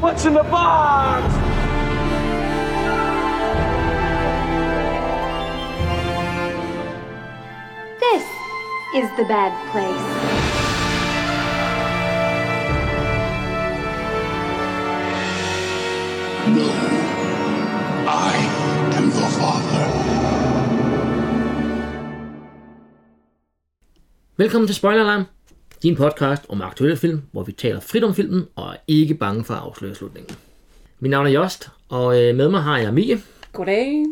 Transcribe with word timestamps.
What's 0.00 0.26
in 0.26 0.34
the 0.34 0.42
box? 0.42 1.24
This 7.98 8.24
is 8.94 9.08
the 9.16 9.24
bad 9.24 9.52
place. 9.70 10.06
No. 16.56 16.68
I 18.06 18.36
am 18.98 19.06
the 19.10 19.28
Father. 19.40 19.86
Velkommen 24.36 24.66
til 24.66 24.74
Spoiler 24.74 25.00
Alarm, 25.02 25.24
din 25.86 25.96
podcast 25.96 26.46
om 26.48 26.62
aktuelle 26.62 26.96
film, 26.96 27.22
hvor 27.32 27.42
vi 27.42 27.52
taler 27.52 27.80
frit 27.80 28.04
om 28.04 28.14
filmen 28.14 28.46
og 28.56 28.68
er 28.72 28.76
ikke 28.86 29.14
bange 29.14 29.44
for 29.44 29.54
at 29.54 29.60
afsløre 29.60 29.94
slutningen. 29.94 30.36
Mit 31.00 31.10
navn 31.10 31.26
er 31.26 31.30
Jost, 31.30 31.70
og 31.88 32.22
øh, 32.22 32.36
med 32.36 32.48
mig 32.48 32.62
har 32.62 32.78
jeg 32.78 32.94
Mie 32.94 33.22
Goddag. 33.52 34.04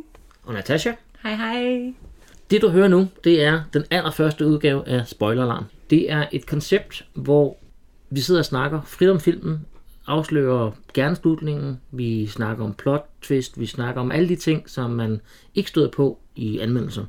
og 0.42 0.54
Natasha. 0.54 0.92
Hej 1.22 1.34
hej. 1.34 1.92
Det 2.50 2.62
du 2.62 2.68
hører 2.68 2.88
nu, 2.88 3.08
det 3.24 3.44
er 3.44 3.62
den 3.72 3.84
allerførste 3.90 4.46
udgave 4.46 4.88
af 4.88 5.06
Spoiler 5.06 5.42
Alarm. 5.42 5.64
Det 5.90 6.12
er 6.12 6.26
et 6.32 6.46
koncept, 6.46 7.04
hvor 7.14 7.56
vi 8.10 8.20
sidder 8.20 8.40
og 8.40 8.44
snakker 8.44 8.82
frit 8.82 9.10
om 9.10 9.20
filmen, 9.20 9.66
afslører 10.06 10.70
gerne 10.94 11.16
slutningen, 11.16 11.80
vi 11.90 12.26
snakker 12.26 12.64
om 12.64 12.74
plot 12.74 13.08
twist, 13.22 13.60
vi 13.60 13.66
snakker 13.66 14.00
om 14.00 14.12
alle 14.12 14.28
de 14.28 14.36
ting, 14.36 14.70
som 14.70 14.90
man 14.90 15.20
ikke 15.54 15.68
støder 15.68 15.90
på 15.90 16.18
i 16.36 16.58
anmeldelser. 16.58 17.04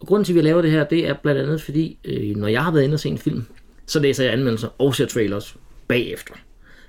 Og 0.00 0.06
grunden 0.06 0.24
til, 0.24 0.32
at 0.32 0.36
vi 0.36 0.40
laver 0.40 0.62
det 0.62 0.70
her, 0.70 0.84
det 0.84 1.08
er 1.08 1.14
blandt 1.22 1.40
andet 1.40 1.62
fordi, 1.62 1.98
øh, 2.04 2.36
når 2.36 2.48
jeg 2.48 2.64
har 2.64 2.70
været 2.70 2.84
inde 2.84 2.94
og 2.94 3.00
se 3.00 3.08
en 3.08 3.18
film, 3.18 3.46
så 3.86 4.00
læser 4.00 4.24
jeg 4.24 4.32
anmeldelser 4.32 4.68
og 4.78 4.94
ser 4.94 5.06
trailers 5.06 5.56
bagefter. 5.88 6.34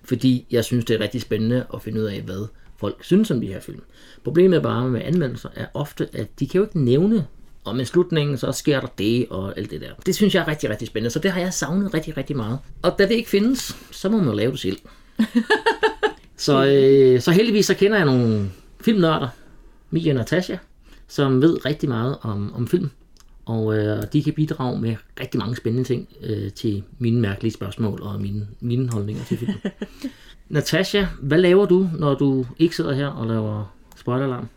Fordi 0.03 0.45
jeg 0.51 0.65
synes, 0.65 0.85
det 0.85 0.95
er 0.95 0.99
rigtig 0.99 1.21
spændende 1.21 1.65
at 1.73 1.81
finde 1.81 2.01
ud 2.01 2.05
af, 2.05 2.21
hvad 2.21 2.47
folk 2.77 3.03
synes 3.03 3.31
om 3.31 3.41
de 3.41 3.47
her 3.47 3.59
film. 3.59 3.81
Problemet 4.23 4.63
bare 4.63 4.89
med 4.89 5.01
anmeldelser 5.03 5.49
er 5.55 5.65
ofte, 5.73 6.09
at 6.13 6.39
de 6.39 6.47
kan 6.47 6.57
jo 6.59 6.65
ikke 6.65 6.79
nævne, 6.79 7.27
om 7.65 7.79
en 7.79 7.85
slutning, 7.85 8.39
så 8.39 8.51
sker 8.51 8.79
der 8.79 8.87
det 8.97 9.27
og 9.29 9.57
alt 9.57 9.71
det 9.71 9.81
der. 9.81 9.89
Det 10.05 10.15
synes 10.15 10.35
jeg 10.35 10.41
er 10.41 10.47
rigtig, 10.47 10.69
rigtig 10.69 10.87
spændende, 10.87 11.09
så 11.09 11.19
det 11.19 11.31
har 11.31 11.41
jeg 11.41 11.53
savnet 11.53 11.93
rigtig, 11.93 12.17
rigtig 12.17 12.35
meget. 12.35 12.59
Og 12.81 12.95
da 12.99 13.03
det 13.03 13.11
ikke 13.11 13.29
findes, 13.29 13.77
så 13.91 14.09
må 14.09 14.21
man 14.21 14.35
lave 14.35 14.51
det 14.51 14.59
selv. 14.59 14.77
så, 16.37 16.65
øh, 16.65 17.21
så 17.21 17.31
heldigvis 17.31 17.65
så 17.65 17.73
kender 17.73 17.97
jeg 17.97 18.05
nogle 18.05 18.49
filmnørder, 18.81 19.27
Mia 19.89 20.11
og 20.11 20.15
Natasha, 20.15 20.57
som 21.07 21.41
ved 21.41 21.65
rigtig 21.65 21.89
meget 21.89 22.17
om, 22.21 22.53
om 22.55 22.67
film. 22.67 22.89
Og 23.45 23.77
øh, 23.77 24.03
de 24.13 24.23
kan 24.23 24.33
bidrage 24.33 24.79
med 24.79 24.95
rigtig 25.19 25.39
mange 25.39 25.55
spændende 25.55 25.87
ting 25.87 26.07
øh, 26.23 26.51
til 26.51 26.83
mine 26.99 27.21
mærkelige 27.21 27.53
spørgsmål 27.53 28.01
og 28.01 28.21
mine, 28.21 28.47
mine 28.59 28.89
holdninger 28.91 29.23
til 29.23 29.37
film. 29.37 29.53
Natasha, 30.49 31.05
hvad 31.21 31.37
laver 31.37 31.65
du, 31.65 31.89
når 31.99 32.15
du 32.15 32.45
ikke 32.59 32.75
sidder 32.75 32.93
her 32.93 33.07
og 33.07 33.27
laver 33.27 33.73
spoiler-alarm? 33.95 34.47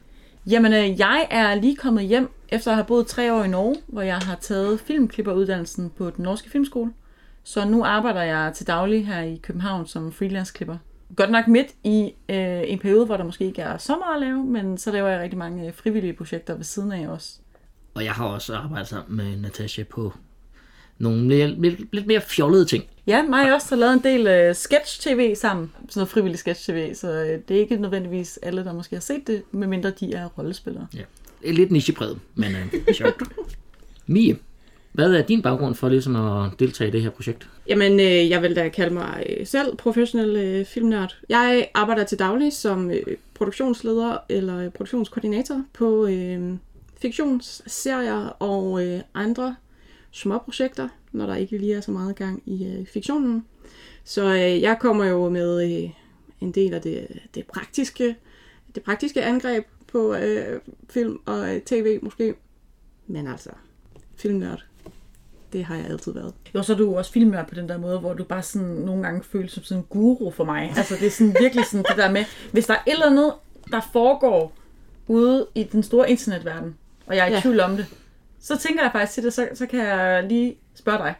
Jamen, 0.46 0.72
øh, 0.72 1.00
jeg 1.00 1.26
er 1.30 1.54
lige 1.54 1.76
kommet 1.76 2.04
hjem 2.04 2.30
efter 2.48 2.70
at 2.70 2.76
have 2.76 2.86
boet 2.86 3.06
tre 3.06 3.32
år 3.34 3.44
i 3.44 3.48
Norge, 3.48 3.76
hvor 3.86 4.02
jeg 4.02 4.18
har 4.18 4.36
taget 4.40 4.80
filmklipperuddannelsen 4.80 5.90
på 5.90 6.10
den 6.10 6.24
norske 6.24 6.50
filmskole. 6.50 6.92
Så 7.44 7.64
nu 7.64 7.84
arbejder 7.84 8.22
jeg 8.22 8.52
til 8.54 8.66
daglig 8.66 9.06
her 9.06 9.20
i 9.20 9.36
København 9.42 9.86
som 9.86 10.12
freelance-klipper. 10.12 10.76
Godt 11.16 11.30
nok 11.30 11.48
midt 11.48 11.66
i 11.84 12.12
øh, 12.28 12.62
en 12.64 12.78
periode, 12.78 13.06
hvor 13.06 13.16
der 13.16 13.24
måske 13.24 13.44
ikke 13.44 13.62
er 13.62 13.98
meget 13.98 14.14
at 14.14 14.28
lave, 14.28 14.44
men 14.44 14.78
så 14.78 14.92
laver 14.92 15.08
jeg 15.08 15.20
rigtig 15.20 15.38
mange 15.38 15.66
øh, 15.66 15.72
frivillige 15.74 16.12
projekter 16.12 16.54
ved 16.54 16.64
siden 16.64 16.92
af 16.92 17.08
også. 17.08 17.38
Og 17.98 18.04
jeg 18.04 18.12
har 18.12 18.26
også 18.26 18.54
arbejdet 18.54 18.88
sammen 18.88 19.16
med 19.16 19.36
Natasha 19.36 19.82
på 19.82 20.12
nogle 20.98 21.24
mere, 21.24 21.48
lidt, 21.48 21.94
lidt 21.94 22.06
mere 22.06 22.20
fjollede 22.20 22.64
ting. 22.64 22.84
Ja, 23.06 23.22
mig 23.22 23.48
og 23.48 23.54
også 23.54 23.68
har 23.68 23.76
lavet 23.76 23.92
en 23.92 24.02
del 24.02 24.26
øh, 24.26 24.54
sketch-tv 24.54 25.34
sammen. 25.34 25.72
Sådan 25.74 25.92
noget 26.00 26.08
frivillig 26.08 26.38
sketch-tv, 26.38 26.94
så 26.94 27.10
øh, 27.10 27.40
det 27.48 27.56
er 27.56 27.60
ikke 27.60 27.76
nødvendigvis 27.76 28.38
alle, 28.42 28.64
der 28.64 28.72
måske 28.72 28.96
har 28.96 29.00
set 29.00 29.26
det, 29.26 29.42
medmindre 29.50 29.90
de 29.90 30.14
er 30.14 30.26
rollespillere. 30.26 30.86
Ja. 30.94 31.02
Det 31.42 31.48
er 31.48 31.52
lidt 31.52 31.70
nichepræget, 31.70 32.18
men 32.34 32.50
øh, 32.52 32.94
sjovt. 32.94 33.22
Mie, 34.06 34.36
hvad 34.92 35.14
er 35.14 35.22
din 35.22 35.42
baggrund 35.42 35.74
for 35.74 35.88
ligesom 35.88 36.16
at 36.16 36.50
deltage 36.58 36.88
i 36.88 36.90
det 36.90 37.02
her 37.02 37.10
projekt? 37.10 37.48
Jamen, 37.68 38.00
øh, 38.00 38.30
jeg 38.30 38.42
vil 38.42 38.56
da 38.56 38.68
kalde 38.68 38.94
mig 38.94 39.26
øh, 39.28 39.46
selv 39.46 39.76
professionel 39.76 40.36
øh, 40.36 40.66
filmnørd. 40.66 41.16
Jeg 41.28 41.68
arbejder 41.74 42.04
til 42.04 42.18
daglig 42.18 42.52
som 42.52 42.90
øh, 42.90 43.02
produktionsleder 43.34 44.16
eller 44.28 44.58
øh, 44.58 44.70
produktionskoordinator 44.70 45.64
på 45.72 46.06
øh, 46.06 46.52
fiktionsserier 46.98 48.28
og 48.28 48.86
øh, 48.86 49.00
andre 49.14 49.56
små 50.10 50.38
projekter, 50.38 50.88
når 51.12 51.26
der 51.26 51.36
ikke 51.36 51.58
lige 51.58 51.74
er 51.74 51.80
så 51.80 51.90
meget 51.90 52.16
gang 52.16 52.42
i 52.46 52.66
øh, 52.66 52.86
fiktionen. 52.86 53.46
Så 54.04 54.34
øh, 54.34 54.62
jeg 54.62 54.78
kommer 54.80 55.04
jo 55.04 55.28
med 55.28 55.64
øh, 55.64 55.90
en 56.40 56.52
del 56.52 56.74
af 56.74 56.82
det, 56.82 57.06
det 57.34 57.46
praktiske 57.46 58.16
det 58.74 58.82
praktiske 58.82 59.22
angreb 59.22 59.64
på 59.86 60.14
øh, 60.14 60.60
film 60.90 61.18
og 61.26 61.54
øh, 61.54 61.60
tv 61.60 61.98
måske. 62.02 62.34
Men 63.06 63.26
altså, 63.26 63.50
filmnørd, 64.16 64.64
det 65.52 65.64
har 65.64 65.76
jeg 65.76 65.86
altid 65.86 66.12
været. 66.12 66.34
Jo, 66.54 66.62
så 66.62 66.72
er 66.72 66.76
du 66.76 66.96
også 66.96 67.12
filmnørd 67.12 67.48
på 67.48 67.54
den 67.54 67.68
der 67.68 67.78
måde, 67.78 67.98
hvor 67.98 68.14
du 68.14 68.24
bare 68.24 68.42
sådan 68.42 68.68
nogle 68.68 69.02
gange 69.02 69.22
føles 69.24 69.52
som 69.52 69.62
sådan 69.62 69.82
en 69.82 69.86
guru 69.88 70.30
for 70.30 70.44
mig. 70.44 70.72
Altså 70.76 70.94
det 70.94 71.06
er 71.06 71.10
sådan 71.10 71.36
virkelig 71.40 71.64
sådan 71.66 71.84
det 71.88 71.96
der 71.96 72.10
med, 72.10 72.24
hvis 72.52 72.66
der 72.66 72.74
er 72.74 72.82
et 72.86 72.92
eller 72.92 73.06
andet, 73.06 73.34
der 73.70 73.80
foregår 73.92 74.52
ude 75.06 75.46
i 75.54 75.62
den 75.62 75.82
store 75.82 76.10
internetverden, 76.10 76.76
og 77.08 77.16
jeg 77.16 77.24
er 77.24 77.30
i 77.30 77.32
Ja. 77.32 77.40
tvivl 77.40 77.60
om 77.60 77.76
det, 77.76 77.86
så 78.40 78.58
tænker 78.58 78.82
jeg 78.82 78.92
faktisk 78.92 79.14
til 79.14 79.22
det, 79.24 79.32
så, 79.32 79.48
så 79.54 79.66
kan 79.66 79.78
jeg 79.80 80.24
lige 80.28 80.56
spørge 80.74 80.98
dig. 80.98 81.14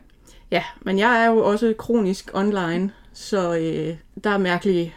Ja, 0.50 0.62
men 0.82 0.98
jeg 0.98 1.22
er 1.24 1.26
jo 1.30 1.38
også 1.44 1.74
kronisk 1.78 2.30
online, 2.34 2.90
så 3.12 3.56
øh, 3.56 3.94
der 4.24 4.30
er 4.30 4.38
mærkelige, 4.38 4.94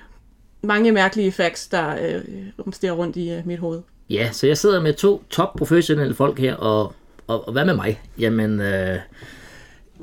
mange 0.61 0.91
mærkelige 0.91 1.31
facts, 1.31 1.67
der 1.67 1.89
øh, 2.01 2.21
rumsterer 2.59 2.91
rundt 2.93 3.15
i 3.15 3.31
øh, 3.31 3.47
mit 3.47 3.59
hoved. 3.59 3.81
Ja, 4.09 4.29
så 4.31 4.47
jeg 4.47 4.57
sidder 4.57 4.81
med 4.81 4.93
to 4.93 5.23
top 5.29 5.55
professionelle 5.57 6.13
folk 6.15 6.39
her, 6.39 6.55
og, 6.55 6.93
og, 7.27 7.47
og 7.47 7.51
hvad 7.53 7.65
med 7.65 7.73
mig? 7.75 8.01
Jamen, 8.19 8.59
øh, 8.59 8.97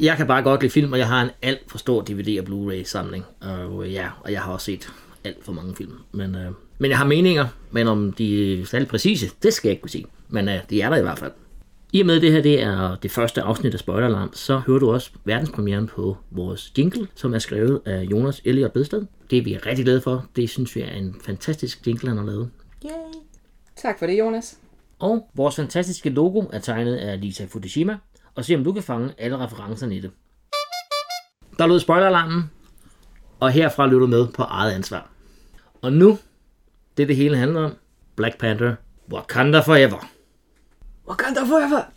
jeg 0.00 0.16
kan 0.16 0.26
bare 0.26 0.42
godt 0.42 0.60
lide 0.60 0.72
film, 0.72 0.92
og 0.92 0.98
jeg 0.98 1.08
har 1.08 1.22
en 1.22 1.30
alt 1.42 1.60
for 1.70 1.78
stor 1.78 2.02
DVD- 2.10 2.40
og 2.40 2.46
Blu-ray 2.48 2.84
samling. 2.84 3.24
Og 3.40 3.84
øh, 3.86 3.92
ja, 3.92 4.06
og 4.20 4.32
jeg 4.32 4.42
har 4.42 4.52
også 4.52 4.64
set 4.64 4.88
alt 5.24 5.44
for 5.44 5.52
mange 5.52 5.76
film. 5.76 5.92
Men, 6.12 6.34
øh, 6.34 6.50
men 6.78 6.90
jeg 6.90 6.98
har 6.98 7.04
meninger, 7.06 7.46
men 7.70 7.88
om 7.88 8.12
de 8.12 8.60
er 8.60 8.66
særlig 8.66 8.88
præcise, 8.88 9.30
det 9.42 9.54
skal 9.54 9.68
jeg 9.68 9.72
ikke 9.72 9.82
kunne 9.82 9.90
sige. 9.90 10.06
Men 10.28 10.48
øh, 10.48 10.60
de 10.70 10.82
er 10.82 10.90
der 10.90 10.96
i 10.96 11.02
hvert 11.02 11.18
fald. 11.18 11.32
I 11.92 12.00
og 12.00 12.06
med 12.06 12.20
det 12.20 12.32
her 12.32 12.42
det 12.42 12.62
er 12.62 12.96
det 13.02 13.10
første 13.10 13.42
afsnit 13.42 13.74
af 13.74 13.80
Spoiler 13.80 14.06
Alarm, 14.06 14.30
så 14.32 14.58
hører 14.58 14.78
du 14.78 14.92
også 14.92 15.10
verdenspremieren 15.24 15.86
på 15.86 16.16
vores 16.30 16.72
jingle, 16.78 17.08
som 17.14 17.34
er 17.34 17.38
skrevet 17.38 17.80
af 17.86 18.02
Jonas 18.02 18.42
Elliot 18.44 18.72
Bedsted. 18.72 19.06
Det 19.30 19.38
er 19.38 19.42
vi 19.42 19.56
rigtig 19.56 19.84
glade 19.84 20.00
for. 20.00 20.26
Det 20.36 20.50
synes 20.50 20.76
vi 20.76 20.80
er 20.80 20.90
en 20.90 21.16
fantastisk 21.24 21.86
jingle, 21.86 22.08
han 22.08 22.18
har 22.18 22.24
lavet. 22.24 22.50
Tak 23.76 23.98
for 23.98 24.06
det, 24.06 24.18
Jonas. 24.18 24.58
Og 24.98 25.30
vores 25.34 25.56
fantastiske 25.56 26.10
logo 26.10 26.44
er 26.52 26.58
tegnet 26.58 26.96
af 26.96 27.20
Lisa 27.20 27.44
Fukushima, 27.44 27.96
og 28.34 28.44
se 28.44 28.54
om 28.54 28.64
du 28.64 28.72
kan 28.72 28.82
fange 28.82 29.14
alle 29.18 29.38
referencerne 29.38 29.96
i 29.96 30.00
det. 30.00 30.10
Der 31.58 31.66
lød 31.66 31.80
spoileralarmen, 31.80 32.50
og 33.40 33.50
herfra 33.50 33.86
løb 33.86 34.00
du 34.00 34.06
med 34.06 34.26
på 34.26 34.42
eget 34.42 34.72
ansvar. 34.72 35.10
Og 35.82 35.92
nu, 35.92 36.18
det 36.96 37.08
det 37.08 37.16
hele 37.16 37.36
handler 37.36 37.64
om, 37.64 37.72
Black 38.16 38.38
Panther, 38.38 38.74
Wakanda 39.12 39.60
Forever. 39.60 40.17
Wakanda 41.08 41.46
forever! 41.46 41.88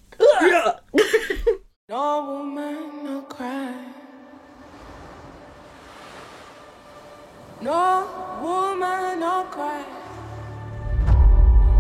No 1.89 2.25
woman, 2.25 3.03
no 3.03 3.21
cry. 3.23 3.73
No 7.59 8.07
woman, 8.41 9.19
no 9.19 9.43
cry. 9.51 9.83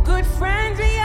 Good 0.03 0.25
friends 0.25 0.77
we 0.79 0.97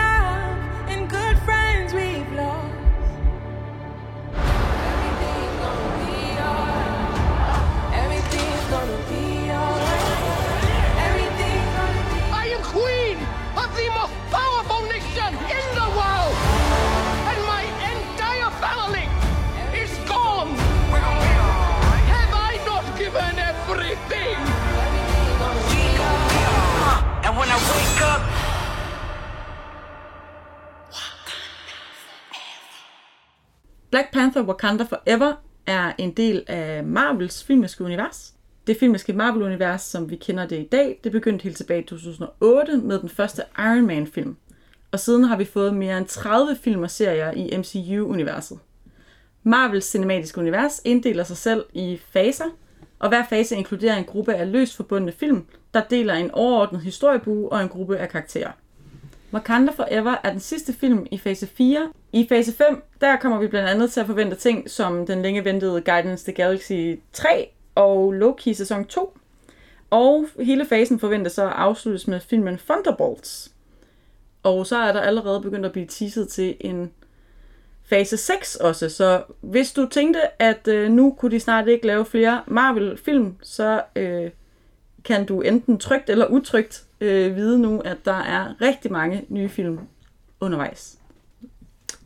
Black 34.44 34.46
Panther 34.46 34.54
Wakanda 34.54 34.84
Forever 34.84 35.32
er 35.66 35.92
en 35.98 36.10
del 36.10 36.44
af 36.46 36.84
Marvels 36.84 37.44
filmiske 37.44 37.84
univers. 37.84 38.34
Det 38.66 38.76
filmiske 38.80 39.12
Marvel-univers, 39.12 39.82
som 39.82 40.10
vi 40.10 40.16
kender 40.16 40.46
det 40.46 40.58
i 40.58 40.68
dag, 40.72 41.00
det 41.04 41.12
begyndte 41.12 41.42
helt 41.42 41.56
tilbage 41.56 41.80
i 41.80 41.84
2008 41.84 42.76
med 42.76 42.98
den 42.98 43.08
første 43.08 43.42
Iron 43.58 43.86
Man-film. 43.86 44.36
Og 44.92 45.00
siden 45.00 45.24
har 45.24 45.36
vi 45.36 45.44
fået 45.44 45.74
mere 45.74 45.98
end 45.98 46.06
30 46.06 46.56
film 46.56 46.82
og 46.82 46.90
serier 46.90 47.32
i 47.32 47.56
MCU-universet. 47.58 48.58
Marvels 49.42 49.86
cinematiske 49.86 50.40
univers 50.40 50.80
inddeler 50.84 51.24
sig 51.24 51.36
selv 51.36 51.64
i 51.72 52.00
faser, 52.10 52.56
Og 52.98 53.08
hver 53.08 53.24
fase 53.28 53.56
inkluderer 53.56 53.96
en 53.96 54.04
gruppe 54.04 54.34
af 54.34 54.52
løst 54.52 54.76
forbundne 54.76 55.12
film, 55.12 55.44
der 55.74 55.82
deler 55.90 56.14
en 56.14 56.30
overordnet 56.30 56.80
historiebue 56.80 57.52
og 57.52 57.62
en 57.62 57.68
gruppe 57.68 57.98
af 57.98 58.08
karakterer. 58.08 58.50
Wakanda 59.32 59.72
Forever 59.72 60.16
er 60.24 60.30
den 60.30 60.40
sidste 60.40 60.72
film 60.72 61.06
i 61.10 61.18
fase 61.18 61.46
4. 61.46 61.92
I 62.12 62.26
fase 62.28 62.52
5, 62.52 62.82
der 63.00 63.16
kommer 63.16 63.38
vi 63.38 63.46
blandt 63.46 63.68
andet 63.68 63.92
til 63.92 64.00
at 64.00 64.06
forvente 64.06 64.36
ting 64.36 64.70
som 64.70 65.06
den 65.06 65.22
længe 65.22 65.44
ventede 65.44 65.80
Guardians 65.80 66.20
of 66.22 66.24
the 66.24 66.32
Galaxy 66.32 67.00
3 67.12 67.50
og 67.74 68.12
Loki 68.12 68.54
sæson 68.54 68.84
2. 68.84 69.18
Og 69.90 70.26
hele 70.40 70.66
fasen 70.66 70.98
forventes 71.00 71.32
så 71.32 71.46
at 71.46 71.52
afsluttes 71.52 72.08
med 72.08 72.20
filmen 72.20 72.58
Thunderbolts. 72.58 73.52
Og 74.42 74.66
så 74.66 74.76
er 74.76 74.92
der 74.92 75.00
allerede 75.00 75.40
begyndt 75.40 75.66
at 75.66 75.72
blive 75.72 75.86
teaset 75.86 76.28
til 76.28 76.56
en 76.60 76.92
fase 77.84 78.16
6 78.16 78.56
også. 78.56 78.88
Så 78.88 79.22
hvis 79.40 79.72
du 79.72 79.88
tænkte, 79.88 80.42
at 80.42 80.68
øh, 80.68 80.90
nu 80.90 81.14
kunne 81.18 81.30
de 81.30 81.40
snart 81.40 81.68
ikke 81.68 81.86
lave 81.86 82.04
flere 82.04 82.42
Marvel-film, 82.46 83.36
så 83.42 83.82
øh, 83.96 84.30
kan 85.06 85.26
du 85.26 85.40
enten 85.40 85.78
trygt 85.78 86.10
eller 86.10 86.26
utrygt 86.26 86.84
øh, 87.00 87.36
vide 87.36 87.58
nu, 87.58 87.80
at 87.80 87.96
der 88.04 88.20
er 88.20 88.60
rigtig 88.60 88.92
mange 88.92 89.24
nye 89.28 89.48
film 89.48 89.78
undervejs. 90.40 90.98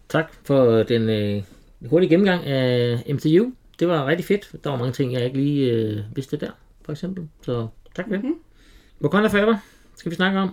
Tak 0.08 0.32
for 0.44 0.82
den 0.82 1.08
øh, 1.08 1.42
hurtige 1.86 2.10
gennemgang 2.10 2.44
af 2.44 3.04
MCU. 3.08 3.52
Det 3.78 3.88
var 3.88 4.06
rigtig 4.06 4.26
fedt. 4.26 4.64
Der 4.64 4.70
var 4.70 4.76
mange 4.76 4.92
ting, 4.92 5.12
jeg 5.12 5.24
ikke 5.24 5.36
lige 5.36 5.72
øh, 5.72 5.98
vidste 6.14 6.36
der, 6.36 6.50
for 6.84 6.92
eksempel. 6.92 7.28
Så 7.42 7.68
tak 7.94 8.04
for 8.04 8.12
det. 8.12 8.24
Mm-hmm. 8.24 8.38
Wakanda 9.02 9.28
Forever 9.28 9.56
skal 9.96 10.10
vi 10.10 10.16
snakke 10.16 10.38
om. 10.38 10.50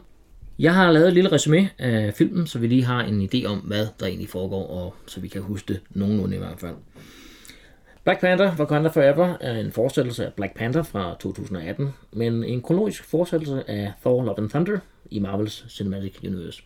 Jeg 0.60 0.74
har 0.74 0.92
lavet 0.92 1.08
et 1.08 1.14
lille 1.14 1.32
resume 1.32 1.70
af 1.78 2.14
filmen, 2.14 2.48
så 2.48 2.60
vi 2.60 2.68
lige 2.68 2.84
har 2.84 3.04
en 3.04 3.30
idé 3.34 3.46
om, 3.46 3.58
hvad 3.58 3.88
der 4.00 4.06
egentlig 4.06 4.30
foregår, 4.30 4.68
og 4.68 4.96
så 5.08 5.20
vi 5.20 5.28
kan 5.28 5.42
huske 5.42 5.74
det 5.74 5.82
nogenlunde 5.90 6.36
i 6.36 6.40
hvert 6.40 6.60
fald. 6.60 6.76
Black 8.08 8.22
Panther 8.22 8.56
Wakanda 8.60 8.90
Forever 8.90 9.38
er 9.42 9.60
en 9.60 9.72
fortsættelse 9.72 10.26
af 10.26 10.34
Black 10.34 10.56
Panther 10.56 10.84
fra 10.84 11.16
2018, 11.20 11.94
men 12.14 12.44
en 12.44 12.62
kronologisk 12.62 13.04
fortsættelse 13.04 13.70
af 13.70 13.94
Thor 14.02 14.24
Love 14.24 14.38
and 14.38 14.50
Thunder 14.50 14.80
i 15.12 15.20
Marvels 15.20 15.66
Cinematic 15.70 16.18
Universe. 16.24 16.64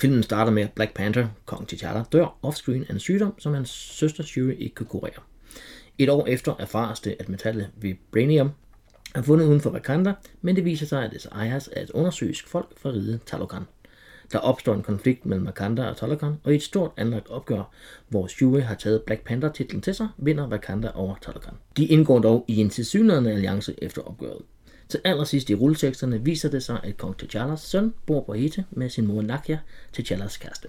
Filmen 0.00 0.22
starter 0.22 0.52
med, 0.52 0.62
at 0.62 0.72
Black 0.72 0.94
Panther, 0.94 1.28
kong 1.46 1.72
T'Challa, 1.72 2.02
dør 2.12 2.38
offscreen 2.42 2.84
af 2.88 2.92
en 2.92 2.98
sygdom, 2.98 3.34
som 3.38 3.54
hans 3.54 3.70
søster 3.70 4.22
Shuri 4.22 4.54
ikke 4.54 4.74
kan 4.74 4.86
kurere. 4.86 5.22
Et 5.98 6.10
år 6.10 6.26
efter 6.26 6.54
erfares 6.58 7.00
det, 7.00 7.16
at 7.20 7.28
metallet 7.28 7.70
Vibranium 7.76 8.50
er 9.14 9.22
fundet 9.22 9.46
uden 9.46 9.60
for 9.60 9.70
Wakanda, 9.70 10.12
men 10.40 10.56
det 10.56 10.64
viser 10.64 10.86
sig, 10.86 11.04
at 11.04 11.10
det 11.10 11.26
ejes 11.32 11.68
af 11.68 11.82
et 11.82 11.90
undersøisk 11.90 12.48
folk 12.48 12.78
fra 12.78 12.90
riget 12.90 13.20
Talokan. 13.26 13.62
Der 14.32 14.38
opstår 14.38 14.74
en 14.74 14.82
konflikt 14.82 15.26
mellem 15.26 15.46
Wakanda 15.46 15.88
og 15.88 15.96
Talokan, 15.96 16.34
og 16.44 16.52
i 16.52 16.56
et 16.56 16.62
stort 16.62 16.90
anlagt 16.96 17.28
opgør, 17.28 17.62
hvor 18.08 18.26
Shuri 18.26 18.60
har 18.60 18.74
taget 18.74 19.02
Black 19.02 19.24
Panther-titlen 19.24 19.80
til 19.80 19.94
sig, 19.94 20.08
vinder 20.16 20.48
Wakanda 20.48 20.90
over 20.94 21.14
Talokan. 21.22 21.54
De 21.76 21.86
indgår 21.86 22.18
dog 22.18 22.44
i 22.48 22.56
en 22.56 22.70
tilsyneladende 22.70 23.32
alliance 23.32 23.74
efter 23.84 24.02
opgøret. 24.02 24.42
Til 24.88 25.00
allersidst 25.04 25.50
i 25.50 25.54
rulleteksterne 25.54 26.24
viser 26.24 26.50
det 26.50 26.62
sig, 26.62 26.80
at 26.82 26.96
kong 26.96 27.22
T'Challas 27.22 27.56
søn 27.56 27.94
bor 28.06 28.22
på 28.22 28.32
Hete 28.32 28.64
med 28.70 28.90
sin 28.90 29.06
mor 29.06 29.22
Nakia, 29.22 29.58
T'Challas 29.98 30.38
kæreste. 30.38 30.68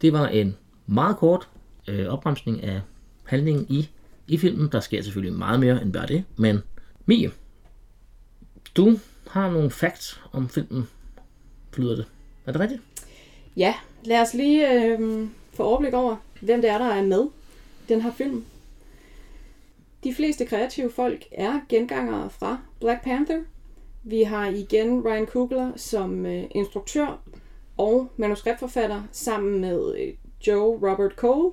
Det 0.00 0.12
var 0.12 0.28
en 0.28 0.56
meget 0.86 1.16
kort 1.16 1.48
øh, 1.88 2.06
opremsning 2.06 2.64
af 2.64 2.80
handlingen 3.24 3.66
i, 3.68 3.88
i 4.26 4.38
filmen. 4.38 4.68
Der 4.72 4.80
sker 4.80 5.02
selvfølgelig 5.02 5.38
meget 5.38 5.60
mere 5.60 5.82
end 5.82 5.92
bare 5.92 6.06
det, 6.06 6.24
men 6.36 6.62
Mie, 7.06 7.30
du 8.76 8.98
har 9.26 9.50
nogle 9.50 9.70
facts 9.70 10.20
om 10.32 10.48
filmen, 10.48 10.88
flyder 11.74 11.96
det. 11.96 12.06
Er 12.46 12.52
det 12.52 12.60
rigtigt? 12.60 12.82
Ja, 13.56 13.74
lad 14.04 14.20
os 14.20 14.34
lige 14.34 14.72
øh, 14.72 15.28
få 15.52 15.62
overblik 15.62 15.94
over, 15.94 16.16
hvem 16.40 16.60
det 16.60 16.70
er, 16.70 16.78
der 16.78 16.86
er 16.86 17.02
med 17.02 17.24
i 17.88 17.92
den 17.92 18.00
her 18.00 18.12
film. 18.12 18.44
De 20.04 20.14
fleste 20.14 20.46
kreative 20.46 20.90
folk 20.90 21.24
er 21.32 21.60
gengangere 21.68 22.30
fra 22.30 22.58
Black 22.80 23.04
Panther. 23.04 23.40
Vi 24.02 24.22
har 24.22 24.48
igen 24.48 25.04
Ryan 25.04 25.26
Coogler 25.26 25.72
som 25.76 26.26
øh, 26.26 26.44
instruktør 26.50 27.20
og 27.76 28.08
manuskriptforfatter 28.16 29.02
sammen 29.12 29.60
med 29.60 29.94
øh, 29.98 30.14
Joe 30.46 30.90
Robert 30.90 31.12
Cole. 31.12 31.52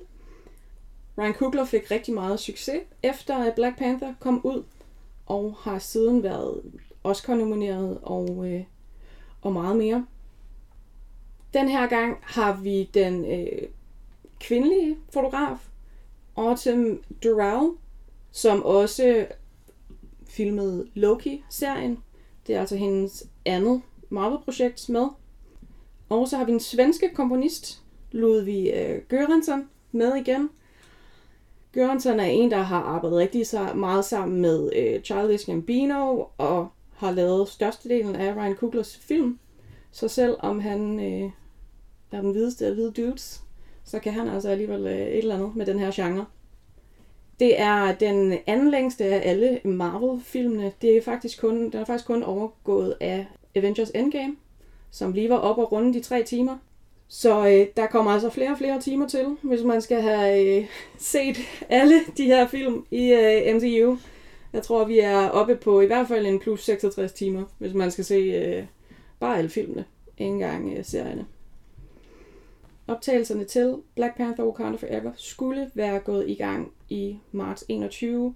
Ryan 1.18 1.34
Coogler 1.34 1.64
fik 1.64 1.90
rigtig 1.90 2.14
meget 2.14 2.40
succes 2.40 2.80
efter 3.02 3.36
at 3.36 3.54
Black 3.54 3.78
Panther 3.78 4.14
kom 4.20 4.40
ud, 4.44 4.62
og 5.26 5.56
har 5.60 5.78
siden 5.78 6.22
været 6.22 6.62
Oscar-nomineret 7.04 7.98
og, 8.02 8.52
øh, 8.52 8.62
og 9.42 9.52
meget 9.52 9.76
mere. 9.76 10.06
Den 11.54 11.68
her 11.68 11.86
gang 11.86 12.18
har 12.22 12.60
vi 12.62 12.90
den 12.94 13.24
øh, 13.24 13.68
kvindelige 14.40 14.96
fotograf, 15.12 15.56
Autumn 16.36 16.98
Durrell, 17.22 17.70
som 18.30 18.64
også 18.64 19.26
filmede 20.26 20.88
Loki-serien. 20.94 21.98
Det 22.46 22.54
er 22.54 22.60
altså 22.60 22.76
hendes 22.76 23.24
andet 23.44 23.82
Marvel-projekt 24.10 24.88
med. 24.88 25.06
Og 26.08 26.28
så 26.28 26.36
har 26.36 26.44
vi 26.44 26.52
en 26.52 26.60
svenske 26.60 27.10
komponist, 27.14 27.82
Ludvig 28.12 28.72
øh, 28.74 29.02
Göransson, 29.12 29.68
med 29.92 30.16
igen. 30.16 30.50
Göransson 31.76 32.20
er 32.20 32.24
en, 32.24 32.50
der 32.50 32.62
har 32.62 32.80
arbejdet 32.80 33.18
rigtig 33.18 33.46
så 33.46 33.72
meget 33.74 34.04
sammen 34.04 34.40
med 34.40 34.70
øh, 34.76 35.02
Childish 35.02 35.46
Gambino 35.46 36.24
og 36.38 36.68
har 36.96 37.10
lavet 37.10 37.48
størstedelen 37.48 38.16
af 38.16 38.36
Ryan 38.36 38.56
Kuglers 38.56 38.96
film. 38.96 39.38
Så 39.90 40.08
selvom 40.08 40.60
han 40.60 41.00
øh, 41.00 41.30
er 42.16 42.20
den 42.20 42.32
hvideste 42.32 42.66
af 42.66 42.74
hvide 42.74 42.92
dudes, 42.92 43.42
så 43.84 43.98
kan 43.98 44.12
han 44.12 44.28
altså 44.28 44.48
alligevel 44.48 44.86
øh, 44.86 44.98
et 44.98 45.18
eller 45.18 45.34
andet 45.34 45.56
med 45.56 45.66
den 45.66 45.78
her 45.78 45.90
genre. 45.94 46.26
Det 47.40 47.60
er 47.60 47.94
den 47.94 48.38
anden 48.46 48.70
længste 48.70 49.04
af 49.04 49.30
alle 49.30 49.60
Marvel-filmene. 49.64 50.72
Det 50.82 50.96
er 50.96 51.02
faktisk 51.02 51.40
kun, 51.40 51.70
den 51.70 51.80
er 51.80 51.84
faktisk 51.84 52.06
kun 52.06 52.22
overgået 52.22 52.96
af 53.00 53.26
Avengers 53.54 53.90
Endgame, 53.90 54.36
som 54.90 55.12
lige 55.12 55.28
var 55.28 55.36
op 55.36 55.58
og 55.58 55.72
runde 55.72 55.94
de 55.94 56.00
tre 56.00 56.22
timer. 56.22 56.58
Så 57.08 57.46
øh, 57.46 57.66
der 57.76 57.86
kommer 57.86 58.10
altså 58.10 58.30
flere 58.30 58.50
og 58.50 58.58
flere 58.58 58.80
timer 58.80 59.08
til, 59.08 59.36
hvis 59.42 59.62
man 59.62 59.82
skal 59.82 60.02
have 60.02 60.58
øh, 60.58 60.66
set 60.98 61.36
alle 61.68 61.94
de 62.16 62.24
her 62.24 62.46
film 62.46 62.86
i 62.90 63.12
øh, 63.12 63.56
MCU. 63.56 63.96
Jeg 64.52 64.62
tror, 64.62 64.84
vi 64.84 64.98
er 64.98 65.28
oppe 65.28 65.56
på 65.56 65.80
i 65.80 65.86
hvert 65.86 66.08
fald 66.08 66.26
en 66.26 66.40
plus 66.40 66.64
66 66.64 67.12
timer, 67.12 67.44
hvis 67.58 67.74
man 67.74 67.90
skal 67.90 68.04
se 68.04 68.14
øh, 68.14 68.64
bare 69.20 69.38
alle 69.38 69.50
filmene, 69.50 69.84
ikke 70.18 70.32
engang 70.32 70.72
øh, 70.78 70.84
serierne. 70.84 71.26
Optagelserne 72.92 73.44
til 73.44 73.76
Black 73.94 74.16
Panther 74.16 74.44
Wakanda 74.44 74.76
Forever 74.76 75.12
skulle 75.16 75.70
være 75.74 76.00
gået 76.00 76.28
i 76.28 76.34
gang 76.34 76.72
i 76.88 77.18
marts 77.32 77.64
21, 77.68 78.34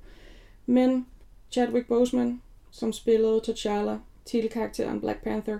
men 0.67 1.07
Chadwick 1.51 1.89
Boseman, 1.89 2.43
som 2.71 2.93
spillede 2.93 3.41
T'Challa, 3.49 3.97
titelkarakteren 4.25 5.01
Black 5.01 5.23
Panther, 5.23 5.59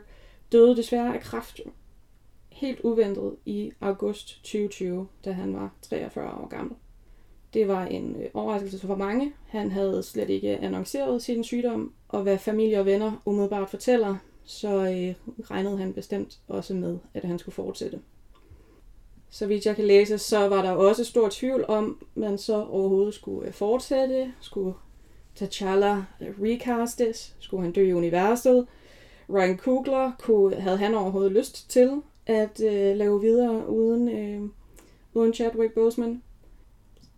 døde 0.53 0.77
desværre 0.77 1.15
af 1.15 1.21
kræft 1.21 1.61
helt 2.49 2.81
uventet 2.81 3.37
i 3.45 3.73
august 3.81 4.29
2020, 4.29 5.09
da 5.25 5.33
han 5.33 5.55
var 5.55 5.75
43 5.83 6.31
år 6.31 6.49
gammel. 6.49 6.77
Det 7.55 7.69
var 7.69 7.87
en 7.87 8.17
øh, 8.23 8.29
overraskelse 8.35 8.87
for 8.87 8.97
mange. 8.97 9.33
Han 9.47 9.71
havde 9.71 10.03
slet 10.03 10.31
ikke 10.31 10.57
annonceret 10.57 11.23
sin 11.23 11.45
sygdom, 11.45 11.93
og 12.09 12.23
hvad 12.23 12.39
familie 12.39 12.79
og 12.79 12.87
venner 12.87 13.23
umiddelbart 13.25 13.71
fortæller, 13.71 14.17
så 14.45 14.69
øh, 14.69 15.41
regnede 15.51 15.79
han 15.79 15.93
bestemt 15.93 16.41
også 16.49 16.75
med, 16.75 16.99
at 17.15 17.25
han 17.25 17.39
skulle 17.39 17.55
fortsætte. 17.55 18.01
Så 19.37 19.47
vidt 19.47 19.67
jeg 19.67 19.77
kan 19.77 19.85
læse, 19.85 20.19
så 20.19 20.49
var 20.49 20.63
der 20.63 20.71
også 20.71 21.05
stor 21.05 21.29
tvivl 21.33 21.65
om, 21.69 22.07
man 22.15 22.39
så 22.39 22.65
overhovedet 22.65 23.15
skulle 23.15 23.49
øh, 23.49 23.55
fortsætte, 23.55 24.33
skulle 24.41 24.75
T'Challa 25.41 25.95
øh, 26.21 26.43
recastes, 26.43 27.35
skulle 27.39 27.63
han 27.63 27.73
dø 27.73 27.89
i 27.89 27.93
universet. 27.93 28.67
Ryan 29.31 29.59
Coogler, 29.59 30.13
kunne, 30.19 30.57
havde 30.57 30.77
han 30.77 30.95
overhovedet 30.95 31.33
lyst 31.33 31.71
til 31.71 32.03
at 32.27 32.61
øh, 32.61 32.97
lave 32.97 33.21
videre 33.21 33.69
uden, 33.69 34.09
øh, 34.09 34.51
uden 35.15 35.35
Chadwick 35.35 35.75
Boseman. 35.75 36.23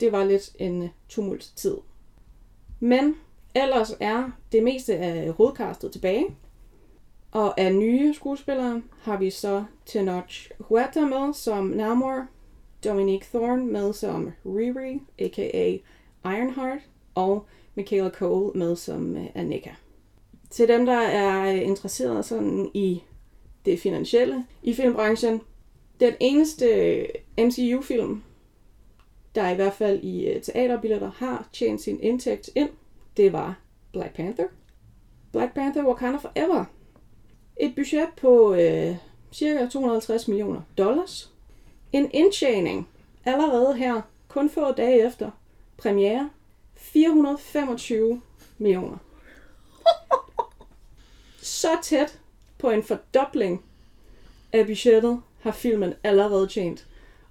Det 0.01 0.13
var 0.13 0.25
lidt 0.25 0.51
en 0.59 0.83
øh, 0.83 0.89
tumult 1.09 1.53
tid. 1.57 1.77
Men 2.81 3.17
ellers 3.55 3.93
er 4.01 4.31
det 4.53 4.63
meste 4.63 4.97
af 4.97 5.33
hovedkastet 5.33 5.93
tilbage. 5.93 6.27
Og 7.31 7.61
af 7.61 7.75
nye 7.75 8.15
skuespillere 8.15 8.83
har 9.01 9.17
vi 9.17 9.31
så 9.31 9.65
Tenoch 9.87 10.51
Huerta 10.59 11.01
med 11.01 11.35
som 11.35 11.65
Namor, 11.67 12.27
Dominique 12.85 13.29
Thorne 13.29 13.67
med 13.67 13.93
som 13.93 14.33
Riri, 14.47 15.01
a.k.a. 15.19 15.79
Ironheart, 16.25 16.81
og 17.15 17.47
Michaela 17.75 18.11
Cole 18.11 18.59
med 18.59 18.77
som 18.77 19.17
øh, 19.17 19.27
Annika. 19.35 19.71
Til 20.51 20.69
dem, 20.69 20.87
der 20.87 20.99
er 20.99 21.55
øh, 21.55 21.63
interesseret 21.63 22.25
sådan 22.25 22.71
i 22.75 23.03
det 23.65 23.81
finansielle 23.81 24.47
i 24.63 24.75
filmbranchen, 24.75 25.41
den 26.01 26.15
eneste 26.21 26.67
øh, 26.67 27.09
MCU-film, 27.47 28.23
der 29.35 29.49
i 29.49 29.55
hvert 29.55 29.73
fald 29.73 30.01
i 30.03 30.41
teaterbilletter 30.43 31.11
har 31.17 31.49
tjent 31.53 31.81
sin 31.81 32.01
indtægt 32.01 32.51
ind, 32.55 32.71
det 33.17 33.33
var 33.33 33.61
Black 33.93 34.15
Panther. 34.15 34.47
Black 35.33 35.55
Panther 35.55 35.87
Wakanda 35.87 36.19
Forever. 36.19 36.65
Et 37.61 37.75
budget 37.75 38.09
på 38.17 38.55
øh, 38.55 38.97
cirka 39.33 39.67
250 39.67 40.29
millioner 40.29 40.61
dollars. 40.79 41.33
En 41.93 42.11
indtjening 42.13 42.89
allerede 43.25 43.77
her, 43.77 44.01
kun 44.29 44.51
få 44.51 44.73
dage 44.73 45.07
efter 45.07 45.31
premiere, 45.79 46.31
425 46.75 48.21
millioner. 48.59 48.97
Så 51.43 51.69
tæt 51.83 52.19
på 52.59 52.71
en 52.71 52.83
fordobling 52.83 53.65
af 54.53 54.67
budgettet 54.67 55.23
har 55.41 55.53
filmen 55.53 55.95
allerede 56.05 56.47
tjent. 56.47 56.87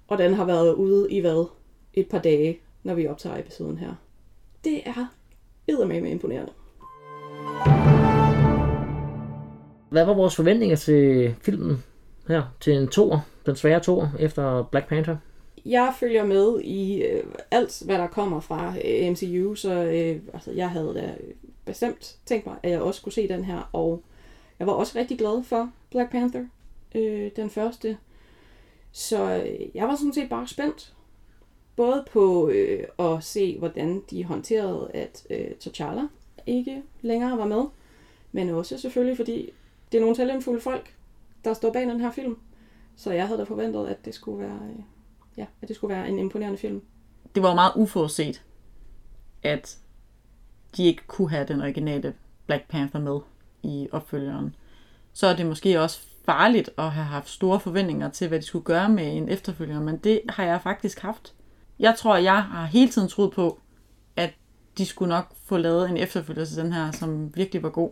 Og 0.08 0.18
den 0.18 0.34
har 0.34 0.44
været 0.44 0.74
ude 0.74 1.12
i 1.12 1.20
hvad? 1.20 1.48
Et 1.94 2.08
par 2.08 2.18
dage, 2.18 2.60
når 2.82 2.94
vi 2.94 3.06
optager 3.06 3.38
episoden 3.38 3.78
her. 3.78 3.94
Det 4.64 4.88
er 4.88 5.06
eddermame 5.68 6.10
imponerende. 6.10 6.52
Hvad 9.90 10.04
var 10.04 10.14
vores 10.14 10.36
forventninger 10.36 10.76
til 10.76 11.34
filmen 11.40 11.84
her? 12.28 12.42
Til 12.60 12.72
en 12.72 12.88
toer, 12.88 13.20
den 13.46 13.56
svære 13.56 13.80
toer 13.80 14.08
efter 14.18 14.62
Black 14.62 14.88
Panther? 14.88 15.16
Jeg 15.66 15.94
følger 16.00 16.24
med 16.24 16.60
i 16.60 17.02
øh, 17.02 17.24
alt, 17.50 17.82
hvad 17.84 17.98
der 17.98 18.06
kommer 18.06 18.40
fra 18.40 18.74
øh, 18.84 19.10
MCU, 19.10 19.54
så 19.54 19.72
øh, 19.72 20.20
altså, 20.34 20.52
jeg 20.52 20.70
havde 20.70 20.94
da 20.94 21.14
bestemt 21.64 22.16
tænkt 22.26 22.46
mig, 22.46 22.56
at 22.62 22.70
jeg 22.70 22.80
også 22.80 23.02
kunne 23.02 23.12
se 23.12 23.28
den 23.28 23.44
her, 23.44 23.70
og 23.72 24.02
jeg 24.58 24.66
var 24.66 24.72
også 24.72 24.98
rigtig 24.98 25.18
glad 25.18 25.44
for 25.44 25.70
Black 25.90 26.10
Panther, 26.10 26.44
øh, 26.94 27.30
den 27.36 27.50
første. 27.50 27.96
Så 28.92 29.42
øh, 29.46 29.66
jeg 29.74 29.88
var 29.88 29.96
sådan 29.96 30.14
set 30.14 30.28
bare 30.28 30.46
spændt, 30.46 30.94
både 31.76 32.04
på 32.12 32.48
øh, 32.48 32.84
at 32.98 33.24
se, 33.24 33.58
hvordan 33.58 34.02
de 34.10 34.24
håndterede, 34.24 34.90
at 34.94 35.26
øh, 35.30 35.46
T'Challa 35.64 36.02
ikke 36.46 36.82
længere 37.02 37.38
var 37.38 37.46
med, 37.46 37.64
men 38.32 38.50
også 38.50 38.78
selvfølgelig, 38.78 39.16
fordi 39.16 39.50
det 39.92 39.98
er 39.98 40.00
nogle 40.00 40.16
talentfulde 40.16 40.60
folk, 40.60 40.94
der 41.44 41.54
står 41.54 41.72
bag 41.72 41.82
den 41.82 42.00
her 42.00 42.10
film. 42.10 42.36
Så 42.96 43.12
jeg 43.12 43.26
havde 43.26 43.38
da 43.38 43.44
forventet, 43.44 43.86
at 43.86 44.04
det 44.04 44.14
skulle 44.14 44.38
være, 44.38 44.58
øh, 44.70 44.82
ja, 45.36 45.46
at 45.62 45.68
det 45.68 45.76
skulle 45.76 45.94
være 45.94 46.08
en 46.08 46.18
imponerende 46.18 46.58
film. 46.58 46.82
Det 47.34 47.42
var 47.42 47.48
jo 47.48 47.54
meget 47.54 47.72
uforudset, 47.76 48.42
at 49.42 49.78
de 50.76 50.84
ikke 50.84 51.06
kunne 51.06 51.30
have 51.30 51.46
den 51.48 51.60
originale 51.60 52.14
Black 52.46 52.68
Panther 52.68 53.00
med 53.00 53.20
i 53.62 53.88
opfølgeren. 53.92 54.54
Så 55.12 55.26
er 55.26 55.36
det 55.36 55.46
måske 55.46 55.80
også 55.80 56.00
farligt 56.24 56.70
at 56.78 56.90
have 56.90 57.06
haft 57.06 57.28
store 57.28 57.60
forventninger 57.60 58.10
til, 58.10 58.28
hvad 58.28 58.40
de 58.40 58.44
skulle 58.44 58.64
gøre 58.64 58.88
med 58.88 59.16
en 59.16 59.28
efterfølger, 59.28 59.80
men 59.80 59.96
det 59.96 60.20
har 60.28 60.44
jeg 60.44 60.62
faktisk 60.62 61.00
haft. 61.00 61.34
Jeg 61.78 61.94
tror, 61.98 62.16
jeg 62.16 62.42
har 62.42 62.66
hele 62.66 62.90
tiden 62.90 63.08
troet 63.08 63.32
på, 63.32 63.60
at 64.16 64.34
de 64.78 64.86
skulle 64.86 65.08
nok 65.08 65.34
få 65.44 65.56
lavet 65.56 65.90
en 65.90 65.96
efterfølger 65.96 66.44
til 66.44 66.56
den 66.56 66.72
her, 66.72 66.90
som 66.90 67.36
virkelig 67.36 67.62
var 67.62 67.70
god. 67.70 67.90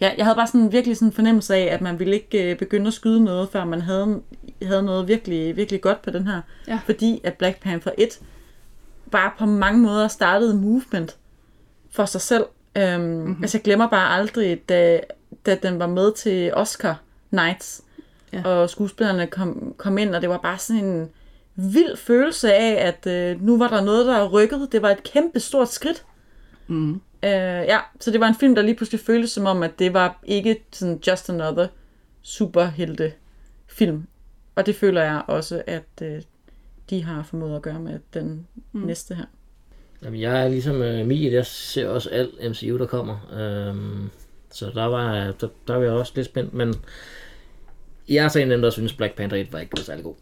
Ja, 0.00 0.12
jeg 0.16 0.24
havde 0.24 0.36
bare 0.36 0.46
sådan 0.46 0.72
virkelig 0.72 0.96
sådan 0.96 1.08
en 1.08 1.12
fornemmelse 1.12 1.54
af, 1.54 1.74
at 1.74 1.80
man 1.80 1.98
ville 1.98 2.14
ikke 2.14 2.50
øh, 2.50 2.58
begynde 2.58 2.86
at 2.86 2.92
skyde 2.92 3.24
noget, 3.24 3.48
før 3.48 3.64
man 3.64 3.80
havde, 3.80 4.20
havde 4.62 4.82
noget 4.82 5.08
virkelig, 5.08 5.56
virkelig 5.56 5.80
godt 5.80 6.02
på 6.02 6.10
den 6.10 6.26
her. 6.26 6.40
Ja. 6.68 6.80
Fordi 6.84 7.20
at 7.24 7.34
Black 7.34 7.60
Panther 7.60 7.92
1 7.98 8.20
bare 9.10 9.30
på 9.38 9.46
mange 9.46 9.80
måder 9.80 10.08
startede 10.08 10.54
movement 10.54 11.16
for 11.90 12.04
sig 12.04 12.20
selv. 12.20 12.44
Øhm, 12.76 13.00
mm-hmm. 13.00 13.42
Altså 13.42 13.58
jeg 13.58 13.62
glemmer 13.62 13.88
bare 13.88 14.18
aldrig, 14.18 14.68
da, 14.68 15.00
da 15.46 15.54
den 15.54 15.78
var 15.78 15.86
med 15.86 16.12
til 16.12 16.54
Oscar 16.54 17.00
Nights, 17.30 17.82
ja. 18.32 18.42
og 18.44 18.70
skuespillerne 18.70 19.26
kom, 19.26 19.74
kom 19.76 19.98
ind, 19.98 20.14
og 20.14 20.20
det 20.22 20.30
var 20.30 20.38
bare 20.38 20.58
sådan 20.58 20.84
en 20.84 21.08
vild 21.54 21.96
følelse 21.96 22.54
af, 22.54 22.86
at 22.86 23.06
øh, 23.06 23.42
nu 23.42 23.58
var 23.58 23.68
der 23.68 23.80
noget, 23.80 24.06
der 24.06 24.28
rykkede. 24.28 24.68
Det 24.72 24.82
var 24.82 24.90
et 24.90 25.02
kæmpe 25.02 25.40
stort 25.40 25.68
skridt. 25.72 26.04
Mm. 26.66 27.00
Øh, 27.24 27.30
ja, 27.68 27.78
så 28.00 28.10
det 28.10 28.20
var 28.20 28.28
en 28.28 28.34
film, 28.34 28.54
der 28.54 28.62
lige 28.62 28.74
pludselig 28.74 29.00
føltes 29.00 29.30
som 29.30 29.46
om, 29.46 29.62
at 29.62 29.78
det 29.78 29.94
var 29.94 30.20
ikke 30.24 30.64
sådan 30.72 31.00
just 31.06 31.30
another 31.30 31.66
superhelte 32.22 33.12
film. 33.66 34.06
Og 34.54 34.66
det 34.66 34.76
føler 34.76 35.02
jeg 35.02 35.22
også, 35.26 35.62
at 35.66 36.02
øh, 36.02 36.22
de 36.90 37.04
har 37.04 37.22
formået 37.22 37.56
at 37.56 37.62
gøre 37.62 37.80
med 37.80 37.98
den 38.14 38.46
mm. 38.72 38.80
næste 38.80 39.14
her. 39.14 39.24
Jamen, 40.02 40.20
jeg 40.20 40.44
er 40.44 40.48
ligesom 40.48 40.82
øh, 40.82 41.06
Mie, 41.06 41.32
jeg 41.32 41.46
ser 41.46 41.88
også 41.88 42.10
alt 42.10 42.50
MCU, 42.50 42.78
der 42.78 42.86
kommer. 42.86 43.32
Øhm, 43.32 44.10
så 44.50 44.70
der 44.74 44.84
var, 44.84 45.12
der, 45.40 45.48
der 45.66 45.74
var 45.74 45.82
jeg 45.82 45.92
også 45.92 46.12
lidt 46.16 46.26
spændt, 46.26 46.54
men 46.54 46.74
jeg 48.08 48.24
er 48.24 48.28
så 48.28 48.38
en 48.38 48.50
af 48.50 48.56
dem, 48.56 48.62
der 48.62 48.70
synes, 48.70 48.92
Black 48.92 49.14
Panther 49.16 49.40
1 49.40 49.52
var 49.52 49.58
ikke 49.58 49.80
særlig 49.80 50.04
god. 50.04 50.14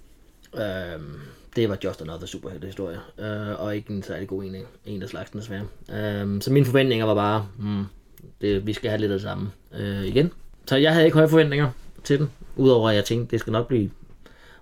Øhm, 0.55 1.21
det 1.57 1.69
var 1.69 1.79
just 1.85 2.03
another 2.03 2.27
superheltehistorie, 2.27 3.01
øh, 3.19 3.61
og 3.61 3.77
ikke 3.77 3.91
en 3.91 4.03
særlig 4.03 4.29
god 4.29 4.45
en, 4.45 4.57
en 4.85 5.03
af 5.03 5.09
slagsen 5.09 5.39
desværre. 5.39 5.65
Øhm, 5.93 6.41
så 6.41 6.53
mine 6.53 6.67
forventninger 6.67 7.07
var 7.07 7.15
bare, 7.15 7.49
mm, 7.59 7.85
det, 8.41 8.67
vi 8.67 8.73
skal 8.73 8.91
have 8.91 9.01
lidt 9.01 9.13
af 9.13 9.19
det 9.19 9.23
samme 9.23 9.51
øh, 9.75 10.05
igen. 10.05 10.33
Så 10.67 10.77
jeg 10.77 10.93
havde 10.93 11.05
ikke 11.05 11.17
høje 11.17 11.29
forventninger 11.29 11.71
til 12.05 12.19
den, 12.19 12.31
udover 12.57 12.91
at 12.91 12.97
jeg 12.97 13.05
tænkte, 13.05 13.31
det 13.31 13.41
skal 13.41 13.51
nok 13.51 13.69
blive 13.69 13.91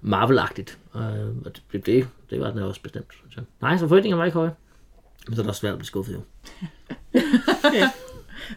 Marvel-agtigt. 0.03 0.79
Øh, 0.97 1.29
og 1.45 1.53
det, 1.73 1.87
det, 1.87 2.09
det 2.31 2.41
var 2.41 2.51
den 2.51 2.59
også 2.59 2.83
bestemt. 2.83 3.13
Så. 3.31 3.41
Nej, 3.61 3.77
så 3.77 3.89
forventningerne 3.89 4.19
var 4.19 4.25
ikke 4.25 4.39
høje. 4.39 4.53
Men 5.27 5.37
så 5.37 5.41
er 5.41 5.43
det 5.43 5.49
også 5.49 5.61
svært 5.61 5.73
at 5.73 5.79
blive 5.79 5.87
skuffet 5.87 6.15
jo. 6.15 6.21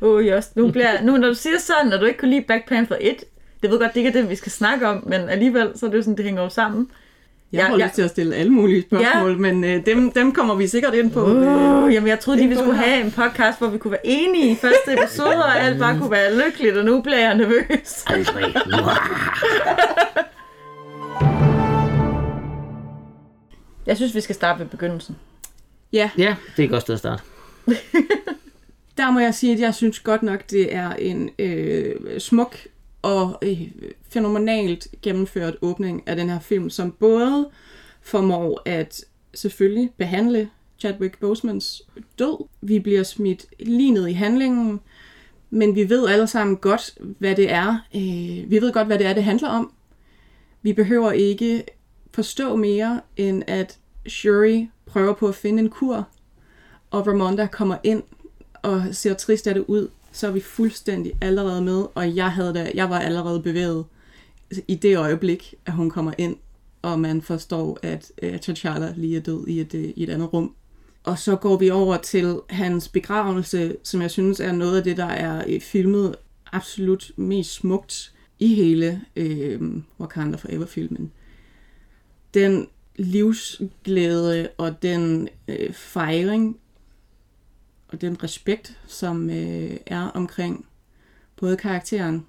Åh, 0.01 0.15
oh, 0.15 0.41
nu, 0.55 0.71
bliver, 0.71 1.01
nu 1.01 1.17
når 1.17 1.27
du 1.27 1.33
siger 1.33 1.59
sådan, 1.59 1.93
at 1.93 1.99
du 2.01 2.05
ikke 2.05 2.19
kunne 2.19 2.31
lide 2.31 2.45
Black 2.47 2.67
Panther 2.67 2.97
1, 3.01 3.15
det 3.63 3.71
ved 3.71 3.79
godt, 3.79 3.93
det 3.93 3.97
ikke 3.97 4.09
er 4.09 4.21
det, 4.21 4.29
vi 4.29 4.35
skal 4.35 4.51
snakke 4.51 4.87
om, 4.87 5.03
men 5.07 5.29
alligevel, 5.29 5.71
så 5.75 5.85
er 5.85 5.89
det 5.89 5.97
jo 5.97 6.01
sådan, 6.01 6.17
det 6.17 6.25
hænger 6.25 6.43
jo 6.43 6.49
sammen. 6.49 6.89
Jeg 7.55 7.65
har 7.65 7.71
Ja, 7.73 7.77
ja, 7.79 7.85
lyst 7.85 7.95
til 7.95 8.01
at 8.01 8.09
stille 8.09 8.35
alle 8.35 8.51
mulige 8.51 8.81
spørgsmål, 8.81 9.31
ja. 9.31 9.37
men 9.37 9.63
øh, 9.63 9.85
dem, 9.85 10.11
dem 10.11 10.31
kommer 10.31 10.55
vi 10.55 10.67
sikkert 10.67 10.93
ind 10.93 11.11
på. 11.11 11.23
Oh, 11.25 11.93
jamen, 11.93 12.07
jeg 12.07 12.19
troede 12.19 12.39
lige, 12.39 12.49
vi 12.49 12.55
skulle 12.55 12.77
have 12.77 13.05
en 13.05 13.11
podcast, 13.11 13.57
hvor 13.57 13.67
vi 13.67 13.77
kunne 13.77 13.91
være 13.91 14.07
enige 14.07 14.51
i 14.51 14.55
første 14.55 14.93
episode, 15.03 15.35
og 15.35 15.59
alt 15.63 15.79
bare 15.79 15.97
kunne 15.99 16.11
være 16.11 16.45
lykkeligt, 16.45 16.77
og 16.77 16.85
nu 16.85 17.01
bliver 17.01 17.19
jeg 17.19 17.37
nervøs. 17.37 18.03
Aldrig. 18.07 18.55
Jeg 23.85 23.97
synes, 23.97 24.15
vi 24.15 24.21
skal 24.21 24.35
starte 24.35 24.59
ved 24.59 24.65
begyndelsen. 24.67 25.15
Ja, 25.93 26.09
ja, 26.17 26.35
det 26.57 26.63
er 26.63 26.67
et 26.67 26.69
godt 26.69 26.81
sted 26.81 26.93
at 26.93 26.99
starte. 26.99 27.23
der 28.97 29.11
må 29.11 29.19
jeg 29.19 29.33
sige, 29.35 29.53
at 29.53 29.59
jeg 29.59 29.75
synes 29.75 29.99
godt 29.99 30.23
nok, 30.23 30.39
det 30.51 30.75
er 30.75 30.91
en 30.93 31.29
øh, 31.39 32.19
smuk 32.19 32.57
og 33.05 33.37
øh, 33.41 33.71
fænomenalt 34.09 34.87
gennemført 35.01 35.55
åbning 35.61 36.03
af 36.07 36.15
den 36.15 36.29
her 36.29 36.39
film, 36.39 36.69
som 36.69 36.91
både 36.91 37.49
formår 38.01 38.61
at 38.65 39.05
selvfølgelig 39.33 39.91
behandle 39.97 40.49
Chadwick 40.79 41.19
Bosemans 41.19 41.81
død. 42.19 42.47
Vi 42.61 42.79
bliver 42.79 43.03
smidt 43.03 43.45
lige 43.59 43.91
ned 43.91 44.07
i 44.07 44.13
handlingen, 44.13 44.79
men 45.49 45.75
vi 45.75 45.89
ved 45.89 46.07
alle 46.07 46.27
sammen 46.27 46.57
godt, 46.57 46.97
hvad 47.19 47.35
det 47.35 47.51
er. 47.51 47.77
Øh, 47.95 48.51
vi 48.51 48.61
ved 48.61 48.73
godt, 48.73 48.87
hvad 48.87 48.99
det 48.99 49.07
er, 49.07 49.13
det 49.13 49.23
handler 49.23 49.49
om. 49.49 49.73
Vi 50.61 50.73
behøver 50.73 51.11
ikke 51.11 51.63
forstå 52.13 52.55
mere, 52.55 53.01
end 53.17 53.43
at 53.47 53.77
Shuri 54.07 54.69
prøver 54.85 55.13
på 55.13 55.27
at 55.27 55.35
finde 55.35 55.63
en 55.63 55.69
kur, 55.69 56.07
og 56.91 57.07
Ramonda 57.07 57.47
kommer 57.47 57.77
ind 57.83 58.03
og 58.61 58.83
ser 58.91 59.13
trist 59.13 59.47
af 59.47 59.53
det 59.53 59.65
ud, 59.67 59.87
så 60.15 60.27
er 60.27 60.31
vi 60.31 60.39
fuldstændig 60.39 61.13
allerede 61.21 61.61
med, 61.61 61.85
og 61.95 62.15
jeg, 62.15 62.31
havde 62.31 62.53
da, 62.53 62.71
jeg 62.73 62.89
var 62.89 62.99
allerede 62.99 63.41
bevæget 63.41 63.85
i 64.67 64.75
det 64.75 64.97
øjeblik, 64.97 65.53
at 65.65 65.73
hun 65.73 65.89
kommer 65.89 66.13
ind, 66.17 66.35
og 66.81 66.99
man 66.99 67.21
forstår, 67.21 67.79
at 67.81 68.11
øh, 68.21 68.35
T'Challa 68.35 68.99
lige 68.99 69.17
er 69.17 69.21
død 69.21 69.47
i 69.47 69.59
et, 69.59 69.73
øh, 69.73 69.83
i 69.95 70.03
et 70.03 70.09
andet 70.09 70.33
rum. 70.33 70.55
Og 71.03 71.19
så 71.19 71.35
går 71.35 71.57
vi 71.57 71.69
over 71.69 71.97
til 71.97 72.39
hans 72.49 72.87
begravelse, 72.87 73.75
som 73.83 74.01
jeg 74.01 74.11
synes 74.11 74.39
er 74.39 74.51
noget 74.51 74.77
af 74.77 74.83
det, 74.83 74.97
der 74.97 75.05
er 75.05 75.43
øh, 75.47 75.61
filmet 75.61 76.15
absolut 76.51 77.11
mest 77.15 77.53
smukt 77.53 78.13
i 78.39 78.55
hele 78.55 79.01
øh, 79.15 79.61
Wakanda 79.99 80.37
Forever-filmen. 80.37 81.11
Den 82.33 82.67
livsglæde 82.95 84.49
og 84.57 84.81
den 84.81 85.29
øh, 85.47 85.73
fejring 85.73 86.59
og 87.87 88.01
den 88.01 88.23
respekt, 88.23 88.79
som 88.87 89.29
øh, 89.29 89.77
er 89.85 90.01
omkring 90.01 90.65
både 91.35 91.57
karakteren, 91.57 92.25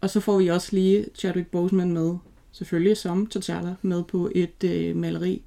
og 0.00 0.10
så 0.10 0.20
får 0.20 0.38
vi 0.38 0.48
også 0.48 0.68
lige 0.72 1.06
Chadwick 1.14 1.50
Boseman 1.50 1.92
med, 1.92 2.16
selvfølgelig 2.52 2.96
som 2.96 3.30
T'Challa, 3.36 3.70
med 3.82 4.04
på 4.04 4.30
et 4.34 4.64
øh, 4.64 4.96
maleri. 4.96 5.42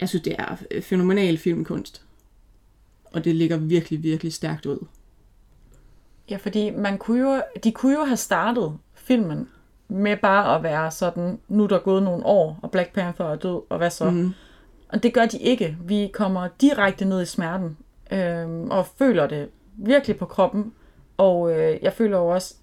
Jeg 0.00 0.08
synes, 0.08 0.22
det 0.22 0.34
er 0.38 0.56
øh, 0.70 0.82
fænomenal 0.82 1.38
filmkunst. 1.38 2.02
Og 3.04 3.24
det 3.24 3.34
ligger 3.34 3.56
virkelig, 3.56 4.02
virkelig 4.02 4.32
stærkt 4.32 4.66
ud. 4.66 4.86
Ja, 6.30 6.36
fordi 6.36 6.70
man 6.70 6.98
kunne 6.98 7.20
jo, 7.20 7.42
de 7.64 7.72
kunne 7.72 7.98
jo 7.98 8.04
have 8.04 8.16
startet 8.16 8.78
filmen 8.94 9.48
med 9.88 10.16
bare 10.16 10.56
at 10.56 10.62
være 10.62 10.90
sådan, 10.90 11.38
nu 11.48 11.64
er 11.64 11.68
der 11.68 11.78
gået 11.78 12.02
nogle 12.02 12.26
år, 12.26 12.58
og 12.62 12.70
Black 12.70 12.92
Panther 12.92 13.26
er 13.26 13.36
død, 13.36 13.62
og 13.68 13.78
hvad 13.78 13.90
så? 13.90 14.10
Mm. 14.10 14.32
Og 14.88 15.02
det 15.02 15.14
gør 15.14 15.26
de 15.26 15.38
ikke. 15.38 15.76
Vi 15.84 16.10
kommer 16.12 16.48
direkte 16.60 17.04
ned 17.04 17.22
i 17.22 17.26
smerten, 17.26 17.76
øhm, 18.12 18.70
og 18.70 18.86
føler 18.98 19.26
det 19.26 19.48
virkelig 19.76 20.16
på 20.16 20.24
kroppen. 20.26 20.72
Og 21.16 21.52
øh, 21.52 21.78
jeg 21.82 21.92
føler 21.92 22.18
jo 22.18 22.26
også, 22.28 22.54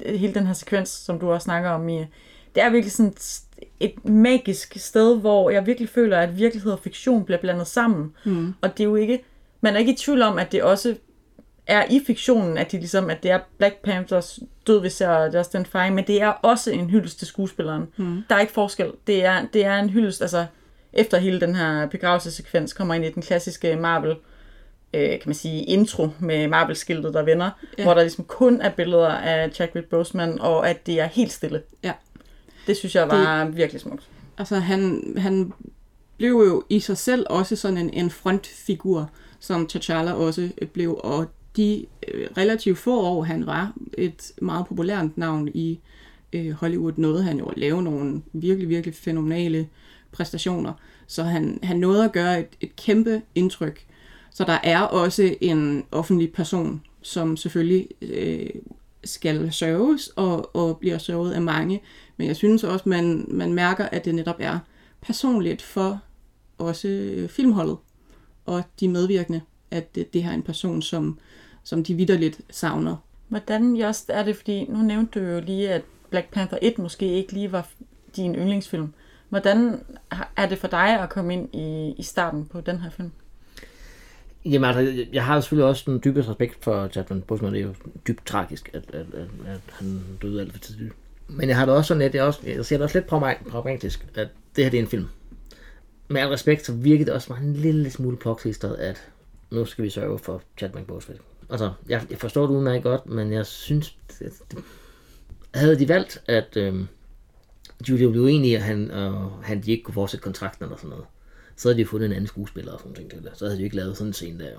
at 0.00 0.18
hele 0.18 0.34
den 0.34 0.46
her 0.46 0.52
sekvens, 0.54 0.88
som 0.88 1.18
du 1.18 1.32
også 1.32 1.44
snakker 1.44 1.70
om, 1.70 1.80
Mia, 1.80 2.06
det 2.54 2.62
er 2.62 2.70
virkelig 2.70 2.92
sådan 2.92 3.14
et- 3.80 4.04
magisk 4.04 4.76
sted, 4.78 5.20
hvor 5.20 5.50
jeg 5.50 5.66
virkelig 5.66 5.88
føler, 5.88 6.18
at 6.18 6.38
virkelighed 6.38 6.72
og 6.72 6.78
fiktion 6.78 7.24
bliver 7.24 7.38
blandet 7.40 7.66
sammen. 7.66 8.12
Mm. 8.24 8.54
Og 8.62 8.70
det 8.78 8.80
er 8.80 8.88
jo 8.88 8.94
ikke, 8.96 9.24
man 9.60 9.74
er 9.74 9.78
ikke 9.78 9.92
i 9.92 9.96
tvivl 9.96 10.22
om, 10.22 10.38
at 10.38 10.52
det 10.52 10.62
også 10.62 10.96
er 11.66 11.84
i 11.90 12.00
fiktionen, 12.06 12.58
at, 12.58 12.72
de 12.72 12.76
ligesom, 12.76 13.10
at 13.10 13.22
det 13.22 13.30
er 13.30 13.38
Black 13.58 13.74
Panthers 13.84 14.38
død, 14.66 14.80
vi 14.82 14.88
ser 14.90 15.38
Justin 15.38 15.66
Fine, 15.66 15.90
men 15.90 16.06
det 16.06 16.22
er 16.22 16.28
også 16.28 16.70
en 16.70 16.90
hyldest 16.90 17.18
til 17.18 17.26
skuespilleren. 17.26 17.86
Mm. 17.96 18.22
Der 18.28 18.36
er 18.36 18.40
ikke 18.40 18.52
forskel. 18.52 18.92
Det 19.06 19.24
er, 19.24 19.46
det 19.52 19.64
er 19.64 19.76
en 19.78 19.90
hyldest, 19.90 20.22
altså 20.22 20.46
efter 20.92 21.18
hele 21.18 21.40
den 21.40 21.54
her 21.54 21.86
begravelsesekvens 21.86 22.72
kommer 22.72 22.94
ind 22.94 23.04
i 23.04 23.10
den 23.10 23.22
klassiske 23.22 23.76
Marvel 23.76 24.16
øh, 24.94 25.10
kan 25.10 25.22
man 25.26 25.34
sige, 25.34 25.64
intro 25.64 26.08
med 26.18 26.48
Marvel-skiltet, 26.48 27.14
der 27.14 27.22
vender, 27.22 27.50
ja. 27.78 27.82
Hvor 27.82 27.94
der 27.94 28.00
ligesom 28.00 28.24
kun 28.24 28.60
er 28.60 28.70
billeder 28.70 29.08
af 29.08 29.50
Chadwick 29.52 29.88
Boseman, 29.88 30.40
og 30.40 30.70
at 30.70 30.86
det 30.86 31.00
er 31.00 31.06
helt 31.06 31.32
stille. 31.32 31.62
Ja. 31.82 31.92
Det 32.66 32.76
synes 32.76 32.94
jeg 32.94 33.08
var 33.08 33.44
det... 33.44 33.56
virkelig 33.56 33.80
smukt. 33.80 34.08
Altså, 34.38 34.56
han, 34.56 35.14
han 35.16 35.52
blev 36.16 36.30
jo 36.32 36.64
i 36.68 36.80
sig 36.80 36.98
selv 36.98 37.26
også 37.30 37.56
sådan 37.56 37.78
en, 37.78 37.90
en 37.90 38.10
frontfigur, 38.10 39.10
som 39.40 39.68
T'Challa 39.72 40.10
også 40.10 40.50
blev, 40.72 41.00
og 41.04 41.26
de 41.56 41.86
øh, 42.08 42.28
relativt 42.36 42.78
få 42.78 43.00
år, 43.00 43.22
han 43.22 43.46
var 43.46 43.72
et 43.98 44.32
meget 44.42 44.66
populært 44.66 45.18
navn 45.18 45.48
i 45.48 45.80
øh, 46.32 46.50
Hollywood, 46.50 46.92
nåede 46.96 47.22
han 47.22 47.38
jo 47.38 47.46
at 47.46 47.58
lave 47.58 47.82
nogle 47.82 48.22
virkelig, 48.32 48.68
virkelig 48.68 48.94
fænomenale 48.94 49.68
præstationer. 50.12 50.72
Så 51.06 51.22
han, 51.22 51.58
han 51.62 51.76
nåede 51.76 52.04
at 52.04 52.12
gøre 52.12 52.40
et, 52.40 52.48
et 52.60 52.76
kæmpe 52.76 53.22
indtryk. 53.34 53.84
Så 54.34 54.44
der 54.44 54.58
er 54.62 54.80
også 54.80 55.34
en 55.40 55.84
offentlig 55.92 56.32
person, 56.32 56.82
som 57.02 57.36
selvfølgelig 57.36 57.88
øh, 58.02 58.50
skal 59.04 59.52
sørges 59.52 60.08
og, 60.08 60.56
og 60.56 60.78
bliver 60.78 60.98
sørget 60.98 61.32
af 61.32 61.42
mange. 61.42 61.80
Men 62.16 62.26
jeg 62.26 62.36
synes 62.36 62.64
også, 62.64 62.88
man, 62.88 63.24
man 63.28 63.52
mærker, 63.52 63.84
at 63.84 64.04
det 64.04 64.14
netop 64.14 64.36
er 64.38 64.58
personligt 65.00 65.62
for 65.62 66.00
også 66.58 66.88
øh, 66.88 67.28
filmholdet 67.28 67.76
og 68.46 68.62
de 68.80 68.88
medvirkende, 68.88 69.40
at 69.70 69.94
det, 69.94 70.12
det 70.12 70.22
her 70.22 70.30
er 70.30 70.34
en 70.34 70.42
person, 70.42 70.82
som, 70.82 71.18
som 71.64 71.84
de 71.84 71.94
vidderligt 71.94 72.40
savner. 72.50 72.96
Hvordan 73.28 73.76
just 73.76 74.10
er 74.10 74.22
det, 74.22 74.36
fordi 74.36 74.64
nu 74.64 74.78
nævnte 74.78 75.20
du 75.20 75.24
jo 75.24 75.40
lige, 75.40 75.70
at 75.70 75.82
Black 76.10 76.30
Panther 76.30 76.58
1 76.62 76.78
måske 76.78 77.06
ikke 77.06 77.32
lige 77.32 77.52
var 77.52 77.68
din 78.16 78.34
yndlingsfilm. 78.34 78.94
Hvordan 79.28 79.80
er 80.36 80.48
det 80.48 80.58
for 80.58 80.68
dig 80.68 81.00
at 81.00 81.08
komme 81.08 81.32
ind 81.32 81.54
i, 81.54 81.94
i 81.98 82.02
starten 82.02 82.46
på 82.46 82.60
den 82.60 82.78
her 82.78 82.90
film? 82.90 83.10
Jamen 84.44 84.64
altså, 84.64 85.06
jeg 85.12 85.24
har 85.24 85.40
selvfølgelig 85.40 85.68
også 85.68 85.82
den 85.86 86.00
dybeste 86.04 86.30
respekt 86.30 86.64
for 86.64 86.88
Chadwick 86.88 87.24
Boseman. 87.24 87.52
Det 87.52 87.60
er 87.60 87.66
jo 87.66 87.74
dybt 88.08 88.26
tragisk, 88.26 88.70
at, 88.72 88.84
at, 88.92 89.06
at, 89.14 89.28
at 89.46 89.60
han 89.68 90.02
døde 90.22 90.40
alt 90.40 90.52
for 90.52 90.58
tidligt. 90.58 90.92
Men 91.28 91.48
jeg 91.48 91.56
har 91.56 91.66
det 91.66 91.74
også 91.74 91.88
sådan, 91.88 92.02
lidt, 92.02 92.14
jeg, 92.14 92.24
også, 92.24 92.40
jeg 92.46 92.64
ser 92.64 92.76
det 92.76 92.84
også 92.84 92.98
lidt 92.98 93.06
pragmatisk, 93.06 94.06
at 94.14 94.28
det 94.56 94.64
her 94.64 94.70
det 94.70 94.78
er 94.78 94.82
en 94.82 94.88
film. 94.88 95.06
Med 96.08 96.20
al 96.20 96.28
respekt, 96.28 96.66
så 96.66 96.72
virkede 96.72 97.04
det 97.04 97.14
også 97.14 97.28
bare 97.28 97.40
en 97.40 97.52
lille 97.52 97.90
smule 97.90 98.16
påklistret, 98.16 98.74
at 98.76 99.08
nu 99.50 99.64
skal 99.64 99.84
vi 99.84 99.90
sørge 99.90 100.18
for 100.18 100.42
Chadwick 100.58 100.86
Boseman. 100.86 101.18
Altså, 101.50 101.72
jeg, 101.88 102.02
jeg 102.10 102.18
forstår 102.18 102.46
det 102.46 102.54
udmærket 102.54 102.82
godt, 102.82 103.06
men 103.06 103.32
jeg 103.32 103.46
synes, 103.46 103.96
at 104.08 104.32
det, 104.50 104.58
havde 105.54 105.78
de 105.78 105.88
valgt, 105.88 106.22
at 106.26 106.56
øh, 106.56 106.74
Julia 107.88 108.10
blev 108.10 108.22
uenig, 108.22 108.56
at 108.56 108.62
han, 108.62 108.90
øh, 108.90 109.42
han 109.42 109.60
de 109.60 109.70
ikke 109.70 109.82
kunne 109.82 109.94
fortsætte 109.94 110.24
kontrakten 110.24 110.64
eller 110.64 110.76
sådan 110.76 110.90
noget, 110.90 111.04
så 111.56 111.68
havde 111.68 111.78
de 111.78 111.86
fundet 111.86 112.06
en 112.06 112.12
anden 112.12 112.26
skuespiller 112.26 112.72
og 112.72 112.78
sådan 112.80 112.92
noget 112.92 113.10
til 113.12 113.22
det. 113.22 113.30
Så 113.34 113.44
havde 113.44 113.56
de 113.56 113.60
jo 113.60 113.64
ikke 113.64 113.76
lavet 113.76 113.96
sådan 113.96 114.08
en 114.08 114.12
scene 114.12 114.44
der 114.44 114.50
jo. 114.52 114.58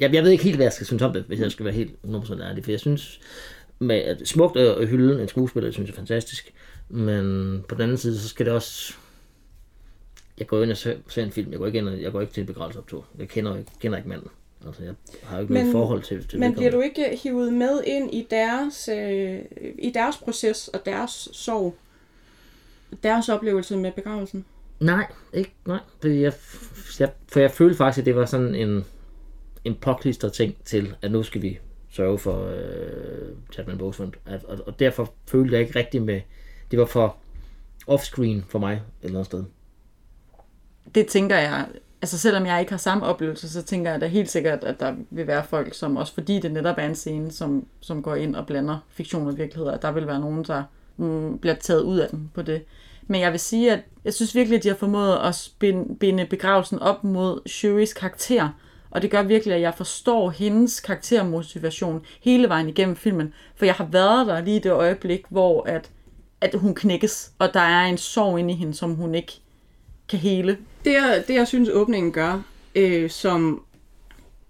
Jeg, 0.00 0.14
jeg 0.14 0.22
ved 0.24 0.30
ikke 0.30 0.44
helt, 0.44 0.56
hvad 0.56 0.64
jeg 0.66 0.72
skal 0.72 0.86
synes 0.86 1.02
om 1.02 1.12
det, 1.12 1.22
hvis 1.22 1.40
jeg 1.40 1.52
skal 1.52 1.64
være 1.64 1.74
helt 1.74 1.92
100% 2.04 2.42
ærlig, 2.42 2.64
for 2.64 2.70
jeg 2.70 2.80
synes, 2.80 3.20
med 3.78 3.96
at 3.96 4.28
smukt 4.28 4.56
at 4.56 4.88
hylde 4.88 5.22
en 5.22 5.28
skuespiller, 5.28 5.66
det 5.66 5.74
synes 5.74 5.88
jeg 5.88 5.92
er 5.94 5.96
fantastisk, 5.96 6.54
men 6.88 7.64
på 7.68 7.74
den 7.74 7.82
anden 7.82 7.96
side, 7.96 8.18
så 8.18 8.28
skal 8.28 8.46
det 8.46 8.54
også 8.54 8.94
jeg 10.38 10.46
går 10.46 10.62
ind 10.62 10.70
og 10.70 10.76
ser, 10.76 10.96
ser 11.08 11.24
en 11.24 11.32
film, 11.32 11.50
jeg 11.50 11.58
går 11.58 11.66
ikke, 11.66 11.78
ind, 11.78 11.88
og- 11.88 12.02
jeg 12.02 12.12
går 12.12 12.20
ikke 12.20 12.32
til 12.32 12.40
en 12.40 12.46
begravelsesoptog. 12.46 13.04
Jeg 13.18 13.28
kender, 13.28 13.56
ikke, 13.56 13.70
kender 13.80 13.98
ikke 13.98 14.08
manden. 14.08 14.28
Altså, 14.66 14.82
jeg 14.82 14.94
har 15.22 15.36
jo 15.36 15.42
ikke 15.42 15.52
noget 15.52 15.66
Men- 15.66 15.72
forhold 15.72 16.02
til, 16.02 16.28
til 16.28 16.40
Men 16.40 16.54
bliver 16.54 16.70
du 16.70 16.80
ikke 16.80 17.18
hivet 17.22 17.52
med 17.52 17.82
ind 17.86 18.14
i 18.14 18.26
deres, 18.30 18.88
øh, 18.92 19.38
i 19.78 19.90
deres 19.94 20.16
proces 20.16 20.68
og 20.68 20.80
deres 20.86 21.28
sorg? 21.32 21.74
Deres 23.02 23.28
oplevelse 23.28 23.76
med 23.76 23.92
begravelsen? 23.92 24.44
Nej, 24.80 25.06
ikke, 25.32 25.54
nej. 25.66 25.80
Det, 26.02 26.20
jeg, 26.20 26.32
jeg, 27.00 27.12
for 27.28 27.40
jeg 27.40 27.50
følte 27.50 27.76
faktisk, 27.76 27.98
at 27.98 28.06
det 28.06 28.16
var 28.16 28.26
sådan 28.26 28.54
en, 28.54 28.84
en 29.64 29.74
påklister 29.74 30.28
ting 30.28 30.56
til, 30.64 30.96
at 31.02 31.12
nu 31.12 31.22
skal 31.22 31.42
vi 31.42 31.58
sørge 31.90 32.18
for 32.18 32.46
øh, 32.46 33.32
Chadman 33.52 33.78
Boseman. 33.78 34.14
At, 34.26 34.44
og, 34.44 34.58
og, 34.66 34.78
derfor 34.78 35.12
følte 35.28 35.52
jeg 35.52 35.60
ikke 35.60 35.78
rigtig 35.78 36.02
med, 36.02 36.20
det 36.70 36.78
var 36.78 36.84
for 36.84 37.16
offscreen 37.86 38.44
for 38.48 38.58
mig 38.58 38.72
et 38.72 38.80
eller 39.02 39.18
andet 39.18 39.26
sted. 39.26 39.44
Det 40.94 41.06
tænker 41.06 41.36
jeg, 41.36 41.66
altså 42.02 42.18
selvom 42.18 42.46
jeg 42.46 42.60
ikke 42.60 42.72
har 42.72 42.78
samme 42.78 43.04
oplevelse, 43.04 43.50
så 43.50 43.62
tænker 43.62 43.90
jeg 43.90 44.00
da 44.00 44.06
helt 44.06 44.30
sikkert, 44.30 44.64
at 44.64 44.80
der 44.80 44.94
vil 45.10 45.26
være 45.26 45.44
folk, 45.44 45.74
som 45.74 45.96
også 45.96 46.14
fordi 46.14 46.40
det 46.40 46.52
netop 46.52 46.78
er 46.78 46.86
en 46.86 46.94
scene, 46.94 47.32
som, 47.32 47.66
som 47.80 48.02
går 48.02 48.14
ind 48.14 48.36
og 48.36 48.46
blander 48.46 48.78
fiktion 48.88 49.26
og 49.26 49.38
virkelighed, 49.38 49.72
at 49.72 49.82
der 49.82 49.92
vil 49.92 50.06
være 50.06 50.20
nogen, 50.20 50.44
der 50.44 50.62
mm, 50.96 51.38
bliver 51.38 51.54
taget 51.54 51.82
ud 51.82 51.98
af 51.98 52.08
den 52.08 52.30
på 52.34 52.42
det. 52.42 52.62
Men 53.06 53.20
jeg 53.20 53.32
vil 53.32 53.40
sige, 53.40 53.72
at 53.72 53.80
jeg 54.04 54.14
synes 54.14 54.34
virkelig, 54.34 54.56
at 54.56 54.62
de 54.62 54.68
har 54.68 54.76
formået 54.76 55.16
at 55.16 55.50
binde 56.00 56.26
begravelsen 56.26 56.78
op 56.78 57.04
mod 57.04 57.40
Sherry's 57.48 58.00
karakter. 58.00 58.48
Og 58.90 59.02
det 59.02 59.10
gør 59.10 59.22
virkelig, 59.22 59.54
at 59.54 59.60
jeg 59.60 59.74
forstår 59.74 60.30
hendes 60.30 60.80
karaktermotivation 60.80 62.04
hele 62.22 62.48
vejen 62.48 62.68
igennem 62.68 62.96
filmen. 62.96 63.34
For 63.56 63.64
jeg 63.64 63.74
har 63.74 63.84
været 63.84 64.26
der 64.26 64.40
lige 64.40 64.60
det 64.60 64.72
øjeblik, 64.72 65.22
hvor 65.28 65.62
at, 65.62 65.90
at 66.40 66.54
hun 66.54 66.74
knækkes, 66.74 67.32
og 67.38 67.54
der 67.54 67.60
er 67.60 67.84
en 67.84 67.98
sorg 67.98 68.38
inde 68.38 68.54
i 68.54 68.56
hende, 68.56 68.74
som 68.74 68.94
hun 68.94 69.14
ikke 69.14 69.32
kan 70.08 70.18
hele. 70.18 70.58
Det, 70.84 70.92
jeg, 70.92 71.24
det 71.28 71.34
jeg 71.34 71.48
synes, 71.48 71.68
åbningen 71.68 72.12
gør, 72.12 72.42
øh, 72.74 73.10
som 73.10 73.64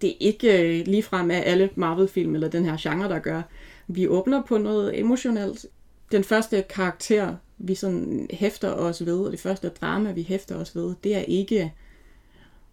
det 0.01 0.15
ikke 0.19 0.79
øh, 0.79 0.87
ligefrem 0.87 1.31
er 1.31 1.37
alle 1.37 1.69
Marvel-film 1.75 2.35
eller 2.35 2.47
den 2.47 2.65
her 2.65 2.77
genre, 2.79 3.09
der 3.09 3.19
gør, 3.19 3.41
vi 3.87 4.07
åbner 4.07 4.41
på 4.41 4.57
noget 4.57 4.99
emotionelt. 4.99 5.65
Den 6.11 6.23
første 6.23 6.63
karakter, 6.69 7.35
vi 7.57 7.75
sådan 7.75 8.27
hæfter 8.31 8.71
os 8.71 9.05
ved, 9.05 9.19
og 9.19 9.31
det 9.31 9.39
første 9.39 9.69
drama, 9.69 10.11
vi 10.11 10.23
hæfter 10.23 10.55
os 10.55 10.75
ved, 10.75 10.95
det 11.03 11.15
er 11.15 11.21
ikke, 11.21 11.73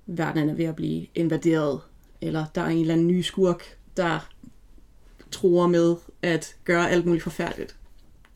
verden 0.06 0.48
er 0.48 0.54
ved 0.54 0.64
at 0.64 0.76
blive 0.76 1.06
invaderet, 1.14 1.80
eller 2.20 2.46
der 2.54 2.60
er 2.60 2.68
en 2.68 2.80
eller 2.80 2.94
anden 2.94 3.06
ny 3.06 3.20
skurk, 3.20 3.78
der 3.96 4.30
tror 5.30 5.66
med 5.66 5.96
at 6.22 6.56
gøre 6.64 6.90
alt 6.90 7.06
muligt 7.06 7.22
forfærdeligt. 7.22 7.76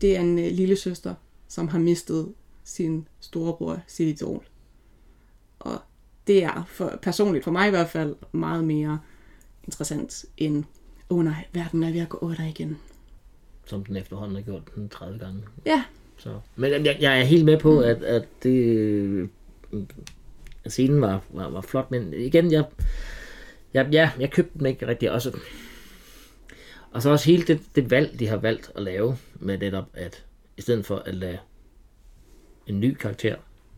Det 0.01 0.17
er 0.17 0.21
en 0.21 0.39
øh, 0.39 0.53
lille 0.53 0.77
søster, 0.77 1.15
som 1.49 1.69
har 1.69 1.79
mistet 1.79 2.35
sin 2.65 3.09
storebror, 3.21 3.81
sit 3.87 4.09
idol. 4.09 4.45
Og 5.59 5.79
det 6.27 6.45
er 6.45 6.65
for, 6.69 6.99
personligt 7.03 7.45
for 7.45 7.51
mig 7.51 7.67
i 7.67 7.71
hvert 7.71 7.89
fald 7.89 8.17
meget 8.33 8.65
mere 8.65 8.99
interessant 9.65 10.25
end, 10.37 10.65
åh 11.11 11.19
oh 11.19 11.25
nej, 11.25 11.45
verden 11.53 11.83
er 11.83 11.93
ved 11.93 12.01
at 12.01 12.09
gå 12.09 12.19
under 12.19 12.45
igen. 12.45 12.79
som 13.67 13.85
den 13.85 13.97
efterhånden 13.97 14.37
har 14.37 14.43
gjort 14.43 14.75
den 14.75 14.89
30 14.89 15.19
gange. 15.19 15.43
Ja, 15.67 15.85
Så. 16.27 16.41
Men 16.57 16.87
jeg, 16.87 16.97
jeg 17.01 17.21
er 17.21 17.25
helt 17.25 17.45
med 17.45 17.59
på, 17.59 17.81
at, 17.81 18.03
at 18.03 18.29
det, 18.43 18.65
øh, 18.67 19.29
scenen 20.67 21.01
var, 21.01 21.23
var, 21.31 21.49
var 21.49 21.61
flot, 21.61 21.91
men 21.91 22.15
igen, 22.15 22.53
jeg, 22.53 22.65
jeg, 23.75 23.89
ja, 23.93 24.11
jeg 24.21 24.31
købte 24.31 24.59
den 24.59 24.67
ikke 24.67 24.87
rigtig 24.87 25.11
også. 25.11 25.39
Og 26.91 27.03
så 27.03 27.11
også 27.11 27.27
hele 27.27 27.43
det, 27.43 27.61
det 27.75 27.91
valg, 27.91 28.19
de 28.19 28.29
har 28.29 28.37
valgt 28.37 28.73
at 28.75 28.83
lave 28.83 29.17
med 29.35 29.59
netop, 29.59 29.85
at 29.95 30.25
i 30.57 30.61
stedet 30.61 30.87
for 30.87 30.97
at 30.97 31.15
lade 31.15 31.39
en 32.67 32.81
ny 32.81 32.95
karakter, 32.95 33.37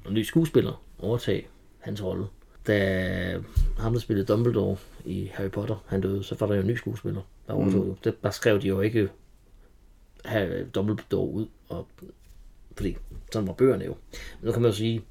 en 0.08 0.14
ny 0.14 0.22
skuespiller 0.22 0.84
overtage 0.98 1.46
hans 1.78 2.02
rolle, 2.02 2.26
da 2.66 3.40
ham, 3.78 3.92
der 3.92 4.00
spillede 4.00 4.26
Dumbledore 4.26 4.76
i 5.04 5.30
Harry 5.34 5.50
Potter, 5.50 5.84
han 5.86 6.00
døde, 6.00 6.24
så 6.24 6.36
var 6.40 6.46
der 6.46 6.54
jo 6.54 6.60
en 6.60 6.66
ny 6.66 6.76
skuespiller, 6.76 7.22
der 7.46 7.52
overtog. 7.52 7.86
Mm. 7.86 7.96
Det, 8.04 8.22
der 8.22 8.30
skrev 8.30 8.60
de 8.60 8.68
jo 8.68 8.80
ikke 8.80 9.08
have 10.24 10.64
Dumbledore 10.64 11.28
ud, 11.28 11.46
og, 11.68 11.86
fordi 12.78 12.96
sådan 13.32 13.48
var 13.48 13.54
bøgerne 13.54 13.84
jo. 13.84 13.96
Men 14.40 14.46
nu 14.46 14.52
kan 14.52 14.62
man 14.62 14.70
jo 14.70 14.76
sige, 14.76 15.04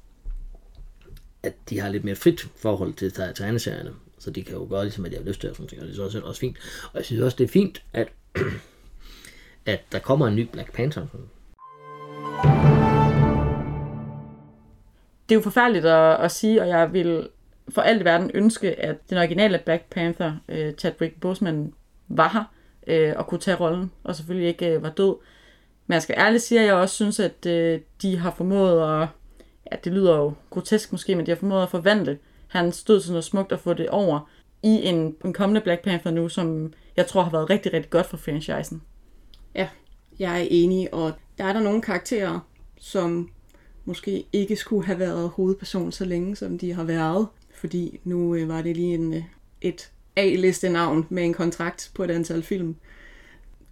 at 1.42 1.54
de 1.70 1.80
har 1.80 1.88
lidt 1.88 2.04
mere 2.04 2.16
frit 2.16 2.40
forhold 2.56 2.94
til 2.94 3.12
tegneserierne, 3.12 3.90
så 4.18 4.30
de 4.30 4.42
kan 4.42 4.54
jo 4.54 4.66
gøre 4.70 4.84
ligesom, 4.84 5.04
at 5.04 5.10
de 5.10 5.16
har 5.16 5.24
lyst 5.24 5.40
til, 5.40 5.50
og 5.50 5.56
sådan 5.56 5.68
ting, 5.68 5.82
og 5.82 5.86
det 5.86 5.92
er 5.92 5.96
så 5.96 6.04
også, 6.04 6.20
også 6.20 6.40
fint. 6.40 6.56
Og 6.92 6.96
jeg 6.96 7.04
synes 7.04 7.22
også, 7.22 7.36
det 7.36 7.44
er 7.44 7.48
fint, 7.48 7.82
at, 7.92 8.08
at 9.66 9.80
der 9.92 9.98
kommer 9.98 10.26
en 10.26 10.36
ny 10.36 10.48
Black 10.52 10.72
Panther. 10.72 11.06
det 15.28 15.34
er 15.34 15.38
jo 15.38 15.42
forfærdeligt 15.42 15.84
at, 15.84 16.24
at 16.24 16.32
sige, 16.32 16.62
og 16.62 16.68
jeg 16.68 16.92
vil 16.92 17.28
for 17.68 17.82
alt 17.82 18.02
i 18.02 18.04
verden 18.04 18.30
ønske, 18.34 18.80
at 18.80 19.10
den 19.10 19.18
originale 19.18 19.60
Black 19.64 19.84
Panther, 19.90 20.36
øh, 20.48 20.74
Chadwick 20.74 21.20
Boseman, 21.20 21.72
var 22.08 22.28
her 22.28 22.44
øh, 22.86 23.14
og 23.16 23.26
kunne 23.26 23.40
tage 23.40 23.56
rollen, 23.56 23.92
og 24.04 24.16
selvfølgelig 24.16 24.48
ikke 24.48 24.74
øh, 24.74 24.82
var 24.82 24.90
død. 24.90 25.14
Men 25.88 25.94
jeg 25.94 26.02
skal 26.02 26.14
ærligt 26.18 26.42
sige, 26.42 26.60
at 26.60 26.66
jeg 26.66 26.74
også 26.74 26.94
synes, 26.94 27.20
at 27.20 27.46
øh, 27.46 27.80
de 28.02 28.18
har 28.18 28.30
formået 28.30 29.02
at, 29.02 29.08
ja, 29.72 29.76
det 29.84 29.92
lyder 29.92 30.16
jo 30.16 30.32
grotesk 30.50 30.92
måske, 30.92 31.14
men 31.14 31.26
de 31.26 31.30
har 31.30 31.36
formået 31.36 31.62
at 31.62 31.70
forvandle 31.70 32.18
hans 32.48 32.84
død 32.84 33.00
til 33.00 33.10
noget 33.10 33.24
smukt 33.24 33.52
og 33.52 33.60
få 33.60 33.74
det 33.74 33.88
over 33.88 34.30
i 34.62 34.80
en, 34.82 35.16
en 35.24 35.32
kommende 35.32 35.60
Black 35.60 35.82
Panther 35.82 36.12
nu, 36.12 36.28
som 36.28 36.72
jeg 36.96 37.06
tror 37.06 37.22
har 37.22 37.30
været 37.30 37.50
rigtig, 37.50 37.72
rigtig 37.72 37.90
godt 37.90 38.06
for 38.06 38.16
franchisen. 38.16 38.82
ja, 39.54 39.68
jeg 40.18 40.40
er 40.40 40.46
enig, 40.50 40.94
og 40.94 41.12
der 41.38 41.44
er 41.44 41.52
der 41.52 41.60
nogle 41.60 41.82
karakterer, 41.82 42.40
som 42.78 43.30
måske 43.84 44.24
ikke 44.32 44.56
skulle 44.56 44.86
have 44.86 44.98
været 44.98 45.28
hovedperson 45.28 45.92
så 45.92 46.04
længe, 46.04 46.36
som 46.36 46.58
de 46.58 46.72
har 46.72 46.84
været. 46.84 47.26
Fordi 47.54 48.00
nu 48.04 48.34
øh, 48.34 48.48
var 48.48 48.62
det 48.62 48.76
lige 48.76 48.94
en, 48.94 49.14
øh, 49.14 49.22
et 49.60 49.90
A-liste-navn 50.16 51.06
med 51.08 51.24
en 51.24 51.34
kontrakt 51.34 51.90
på 51.94 52.04
et 52.04 52.10
antal 52.10 52.42
film. 52.42 52.76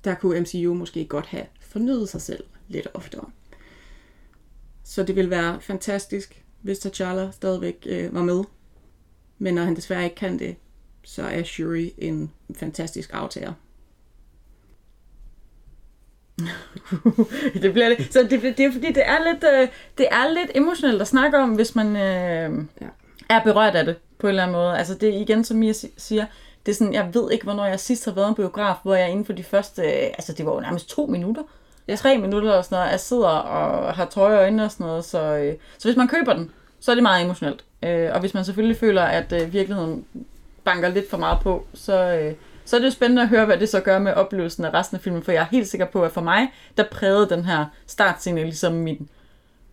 Der 0.04 0.14
kunne 0.14 0.40
MCU 0.40 0.74
måske 0.74 1.04
godt 1.04 1.26
have 1.26 1.46
fornyet 1.76 2.08
sig 2.08 2.22
selv 2.22 2.44
lidt 2.68 2.88
oftere. 2.94 3.24
Så 4.84 5.02
det 5.02 5.16
ville 5.16 5.30
være 5.30 5.60
fantastisk, 5.60 6.44
hvis 6.62 6.86
T'Challa 6.86 7.32
stadigvæk 7.32 7.86
øh, 7.86 8.14
var 8.14 8.22
med. 8.22 8.44
Men 9.38 9.54
når 9.54 9.62
han 9.62 9.76
desværre 9.76 10.04
ikke 10.04 10.16
kan 10.16 10.38
det, 10.38 10.56
så 11.04 11.22
er 11.22 11.42
Shuri 11.42 11.94
en 11.98 12.32
fantastisk 12.54 13.10
aftager. 13.12 13.52
det 17.62 17.72
bliver 17.72 17.88
lidt, 17.88 18.12
så 18.12 18.22
det, 18.30 18.42
det 18.42 18.60
er 18.60 18.72
fordi, 18.72 18.92
det 18.92 19.08
er 19.08 19.32
lidt, 19.32 19.44
øh, 19.54 19.68
det 19.98 20.06
er 20.10 20.28
lidt 20.28 20.50
emotionelt 20.54 21.00
at 21.00 21.08
snakke 21.08 21.38
om, 21.38 21.54
hvis 21.54 21.74
man 21.74 21.86
øh, 21.86 22.64
ja. 22.80 22.88
er 23.28 23.42
berørt 23.44 23.74
af 23.74 23.84
det 23.84 23.96
på 24.18 24.26
en 24.26 24.28
eller 24.28 24.42
anden 24.42 24.56
måde. 24.56 24.78
Altså 24.78 24.94
det 24.94 25.08
er 25.08 25.20
igen, 25.20 25.44
som 25.44 25.56
Mia 25.56 25.72
si- 25.72 25.94
siger, 25.96 26.26
det 26.66 26.72
er 26.72 26.76
sådan, 26.76 26.94
jeg 26.94 27.14
ved 27.14 27.30
ikke, 27.30 27.44
hvornår 27.44 27.64
jeg 27.64 27.80
sidst 27.80 28.04
har 28.04 28.12
været 28.12 28.26
i 28.26 28.28
en 28.28 28.34
biograf, 28.34 28.76
hvor 28.82 28.94
jeg 28.94 29.10
inden 29.10 29.24
for 29.24 29.32
de 29.32 29.44
første, 29.44 29.82
øh, 29.82 30.06
altså 30.06 30.32
det 30.32 30.46
var 30.46 30.54
jo 30.54 30.60
nærmest 30.60 30.88
to 30.88 31.06
minutter, 31.06 31.42
ja. 31.88 31.96
tre 31.96 32.18
minutter 32.18 32.52
og 32.52 32.64
sådan 32.64 32.76
noget, 32.76 32.90
jeg 32.90 33.00
sidder 33.00 33.28
og 33.28 33.94
har 33.94 34.04
tøj 34.04 34.34
og 34.34 34.38
øjne 34.38 34.64
og 34.64 34.70
sådan 34.70 34.86
noget, 34.86 35.04
så, 35.04 35.36
øh, 35.36 35.54
så 35.78 35.88
hvis 35.88 35.96
man 35.96 36.08
køber 36.08 36.32
den, 36.32 36.50
så 36.80 36.90
er 36.90 36.94
det 36.94 37.02
meget 37.02 37.24
emotionelt. 37.24 37.64
Øh, 37.82 38.10
og 38.12 38.20
hvis 38.20 38.34
man 38.34 38.44
selvfølgelig 38.44 38.76
føler, 38.76 39.02
at 39.02 39.32
øh, 39.32 39.52
virkeligheden 39.52 40.04
banker 40.64 40.88
lidt 40.88 41.10
for 41.10 41.16
meget 41.16 41.38
på, 41.40 41.66
så, 41.74 42.18
øh, 42.20 42.34
så 42.64 42.76
er 42.76 42.80
det 42.80 42.86
jo 42.86 42.90
spændende 42.90 43.22
at 43.22 43.28
høre, 43.28 43.44
hvad 43.44 43.58
det 43.58 43.68
så 43.68 43.80
gør 43.80 43.98
med 43.98 44.12
oplevelsen 44.12 44.64
af 44.64 44.74
resten 44.74 44.96
af 44.96 45.00
filmen, 45.00 45.22
for 45.22 45.32
jeg 45.32 45.40
er 45.40 45.46
helt 45.50 45.68
sikker 45.68 45.86
på, 45.86 46.04
at 46.04 46.12
for 46.12 46.20
mig, 46.20 46.48
der 46.76 46.84
prægede 46.90 47.28
den 47.28 47.44
her 47.44 47.66
startscene 47.86 48.42
ligesom 48.42 48.72
min 48.72 49.08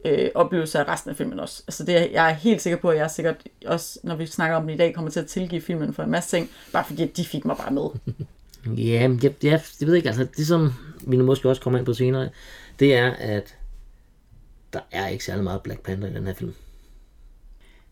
øh, 0.05 0.29
oplevelse 0.35 0.79
af 0.79 0.87
resten 0.87 1.11
af 1.11 1.17
filmen 1.17 1.39
også. 1.39 1.63
Altså 1.67 1.83
det, 1.83 1.93
jeg 1.93 2.29
er 2.29 2.33
helt 2.33 2.61
sikker 2.61 2.77
på, 2.77 2.89
at 2.89 2.97
jeg 2.97 3.03
er 3.03 3.07
sikkert 3.07 3.35
også, 3.65 3.99
når 4.03 4.15
vi 4.15 4.25
snakker 4.25 4.57
om 4.57 4.63
den 4.63 4.69
i 4.69 4.77
dag, 4.77 4.95
kommer 4.95 5.11
til 5.11 5.19
at 5.19 5.27
tilgive 5.27 5.61
filmen 5.61 5.93
for 5.93 6.03
en 6.03 6.11
masse 6.11 6.37
ting, 6.37 6.49
bare 6.73 6.83
fordi 6.83 7.03
at 7.03 7.17
de 7.17 7.25
fik 7.25 7.45
mig 7.45 7.57
bare 7.57 7.71
med. 7.71 7.89
Ja, 8.77 9.07
men 9.07 9.19
jeg, 9.23 9.33
jeg, 9.43 9.61
jeg 9.79 9.87
ved 9.87 9.95
ikke, 9.95 10.07
altså 10.09 10.27
det 10.37 10.47
som 10.47 10.73
vi 11.07 11.17
nu 11.17 11.25
måske 11.25 11.49
også 11.49 11.61
kommer 11.61 11.79
ind 11.79 11.85
på 11.85 11.93
senere, 11.93 12.29
det 12.79 12.93
er, 12.95 13.11
at 13.11 13.55
der 14.73 14.79
er 14.91 15.07
ikke 15.07 15.25
særlig 15.25 15.43
meget 15.43 15.61
Black 15.61 15.81
Panther 15.83 16.09
i 16.09 16.13
den 16.13 16.25
her 16.27 16.33
film. 16.33 16.53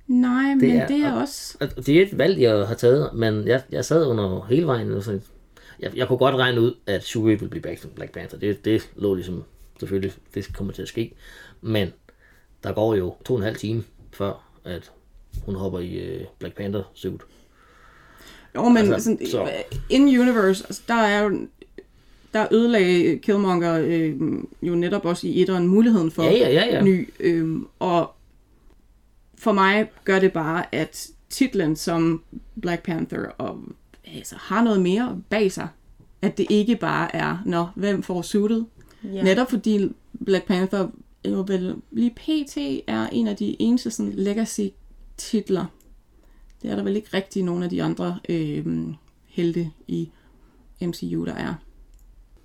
Nej, 0.07 0.43
men 0.55 0.59
det 0.59 0.71
er- 0.71 0.81
er, 0.81 0.87
det 0.87 0.97
er 0.97 1.11
også... 1.13 1.57
Og 1.77 1.85
det 1.85 1.89
er 1.97 2.01
et 2.01 2.17
valg, 2.17 2.41
jeg 2.41 2.67
har 2.67 2.75
taget, 2.75 3.13
men 3.13 3.47
jeg, 3.47 3.63
jeg 3.71 3.85
sad 3.85 4.05
under 4.05 4.45
hele 4.49 4.67
vejen, 4.67 4.91
og 4.91 5.03
så, 5.03 5.19
jeg, 5.79 5.91
jeg 5.97 6.07
kunne 6.07 6.17
godt 6.17 6.35
regne 6.35 6.61
ud, 6.61 6.73
at 6.87 7.03
Shuri 7.03 7.29
ville 7.35 7.49
blive 7.49 7.61
Black, 7.61 7.87
Black 7.95 8.11
Panther. 8.11 8.39
Det, 8.39 8.65
det 8.65 8.89
lå 8.95 9.13
ligesom, 9.13 9.43
selvfølgelig, 9.79 10.13
det 10.33 10.53
kommer 10.53 10.73
til 10.73 10.81
at 10.81 10.87
ske. 10.87 11.13
Men 11.61 11.93
der 12.63 12.73
går 12.73 12.95
jo 12.95 13.15
to 13.25 13.33
og 13.33 13.39
en 13.39 13.43
halv 13.43 13.55
time, 13.55 13.83
før 14.13 14.51
at 14.65 14.91
hun 15.45 15.55
hopper 15.55 15.79
i 15.79 15.93
øh, 15.93 16.25
Black 16.39 16.55
Panther 16.55 16.83
suit. 16.93 17.21
Jo, 18.55 18.69
men 18.69 18.77
Altså, 18.77 19.03
sådan, 19.03 19.27
så- 19.27 19.51
in 19.89 20.01
universe, 20.19 20.63
altså, 20.67 20.81
der 20.87 20.93
er 20.93 21.23
jo 21.23 21.47
der 22.33 22.47
ødelagde 22.51 23.17
Killmonger 23.17 23.79
øh, 23.85 24.15
jo 24.61 24.75
netop 24.75 25.05
også 25.05 25.27
i 25.27 25.41
etteren 25.41 25.67
muligheden 25.67 26.11
for 26.11 26.23
Ja, 26.23 26.31
ja, 26.31 26.49
ja, 26.49 26.65
ja. 26.75 26.81
ny. 26.83 27.09
Øh, 27.19 27.59
og 27.79 28.11
for 29.37 29.51
mig 29.51 29.89
gør 30.03 30.19
det 30.19 30.33
bare, 30.33 30.75
at 30.75 31.07
titlen 31.29 31.75
som 31.75 32.23
Black 32.61 32.83
Panther 32.83 33.25
og, 33.37 33.59
altså, 34.15 34.35
har 34.39 34.63
noget 34.63 34.81
mere 34.81 35.21
bag 35.29 35.51
sig. 35.51 35.67
At 36.21 36.37
det 36.37 36.45
ikke 36.49 36.75
bare 36.75 37.15
er, 37.15 37.37
nå, 37.45 37.65
hvem 37.75 38.03
får 38.03 38.21
suitet? 38.21 38.65
Ja. 39.03 39.23
Netop 39.23 39.49
fordi 39.49 39.91
Black 40.25 40.45
Panther 40.47 40.87
jo 41.27 41.43
vel 41.47 41.75
lige 41.91 42.09
pt. 42.15 42.57
er 42.87 43.07
en 43.11 43.27
af 43.27 43.35
de 43.35 43.61
eneste 43.61 43.91
sådan, 43.91 44.13
legacy-titler. 44.15 45.65
Det 46.61 46.71
er 46.71 46.75
der 46.75 46.83
vel 46.83 46.95
ikke 46.95 47.09
rigtig 47.13 47.43
nogen 47.43 47.63
af 47.63 47.69
de 47.69 47.83
andre 47.83 48.19
øh, 48.29 48.65
helte 49.25 49.71
i 49.87 50.09
MCU, 50.81 51.25
der 51.25 51.33
er. 51.33 51.53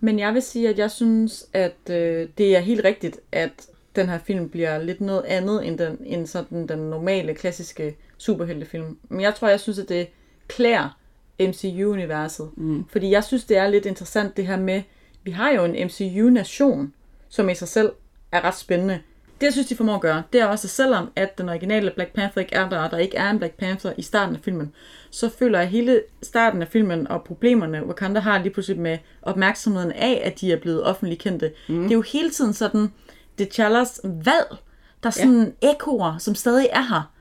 Men 0.01 0.19
jeg 0.19 0.35
vil 0.35 0.43
sige, 0.43 0.69
at 0.69 0.79
jeg 0.79 0.91
synes, 0.91 1.47
at 1.53 1.91
øh, 1.91 2.29
det 2.39 2.57
er 2.57 2.61
helt 2.61 2.85
rigtigt, 2.85 3.21
at 3.33 3.67
den 3.97 4.09
her 4.09 4.19
film 4.19 4.49
bliver 4.49 4.83
lidt 4.83 5.01
noget 5.01 5.23
andet 5.23 5.67
end, 5.67 5.79
den, 5.79 5.99
end 6.05 6.27
sådan 6.27 6.67
den 6.67 6.79
normale, 6.79 7.35
klassiske 7.35 7.97
superheltefilm. 8.19 8.99
Men 9.09 9.21
jeg 9.21 9.35
tror, 9.35 9.49
jeg 9.49 9.61
synes, 9.61 9.79
at 9.79 9.89
det 9.89 10.09
klæder 10.49 10.99
MCU-universet. 11.41 12.51
Mm. 12.57 12.85
Fordi 12.89 13.11
jeg 13.11 13.25
synes, 13.25 13.45
det 13.45 13.57
er 13.57 13.69
lidt 13.69 13.87
interessant 13.87 14.37
det 14.37 14.47
her 14.47 14.57
med, 14.57 14.83
vi 15.23 15.31
har 15.31 15.51
jo 15.51 15.65
en 15.65 15.87
MCU-nation, 15.87 16.93
som 17.29 17.49
i 17.49 17.55
sig 17.55 17.69
selv 17.69 17.93
er 18.33 18.45
ret 18.45 18.57
spændende. 18.57 19.01
Det, 19.41 19.47
jeg 19.47 19.53
synes, 19.53 19.69
de 19.69 19.77
formår 19.77 19.95
at 19.95 20.01
gøre, 20.01 20.23
det 20.33 20.41
er 20.41 20.47
også, 20.47 20.67
at 20.67 20.71
selvom 20.71 21.11
at 21.17 21.39
den 21.39 21.49
originale 21.49 21.91
Black 21.91 22.13
Panther 22.13 22.41
ikke 22.41 22.55
er 22.55 22.69
der, 22.69 22.79
og 22.79 22.91
der 22.91 22.99
ikke 22.99 23.17
er 23.17 23.31
en 23.31 23.39
Black 23.39 23.55
Panther 23.55 23.93
i 23.99 24.03
starten 24.03 24.37
af 24.37 24.41
filmen, 24.43 24.73
så 25.11 25.29
føler 25.29 25.59
jeg 25.59 25.69
hele 25.69 26.03
starten 26.23 26.63
af 26.63 26.69
filmen 26.69 27.09
og 27.09 27.25
problemerne, 27.25 27.87
Wakanda 27.87 28.21
har 28.21 28.39
lige 28.39 28.53
pludselig 28.53 28.81
med 28.81 28.99
opmærksomheden 29.23 29.93
af, 29.93 30.23
at 30.25 30.41
de 30.41 30.53
er 30.53 30.57
blevet 30.57 30.85
offentligt 30.85 31.23
kendte. 31.23 31.53
Mm. 31.69 31.83
Det 31.83 31.91
er 31.91 31.95
jo 31.95 32.03
hele 32.03 32.31
tiden 32.31 32.53
sådan, 32.53 32.93
T'Challas 33.41 34.01
valg, 34.05 34.57
der 35.03 35.07
er 35.07 35.11
sådan 35.11 35.55
ja. 35.63 35.71
ekoer, 35.71 36.19
som 36.19 36.35
stadig 36.35 36.69
er 36.73 36.83
her. 36.83 37.13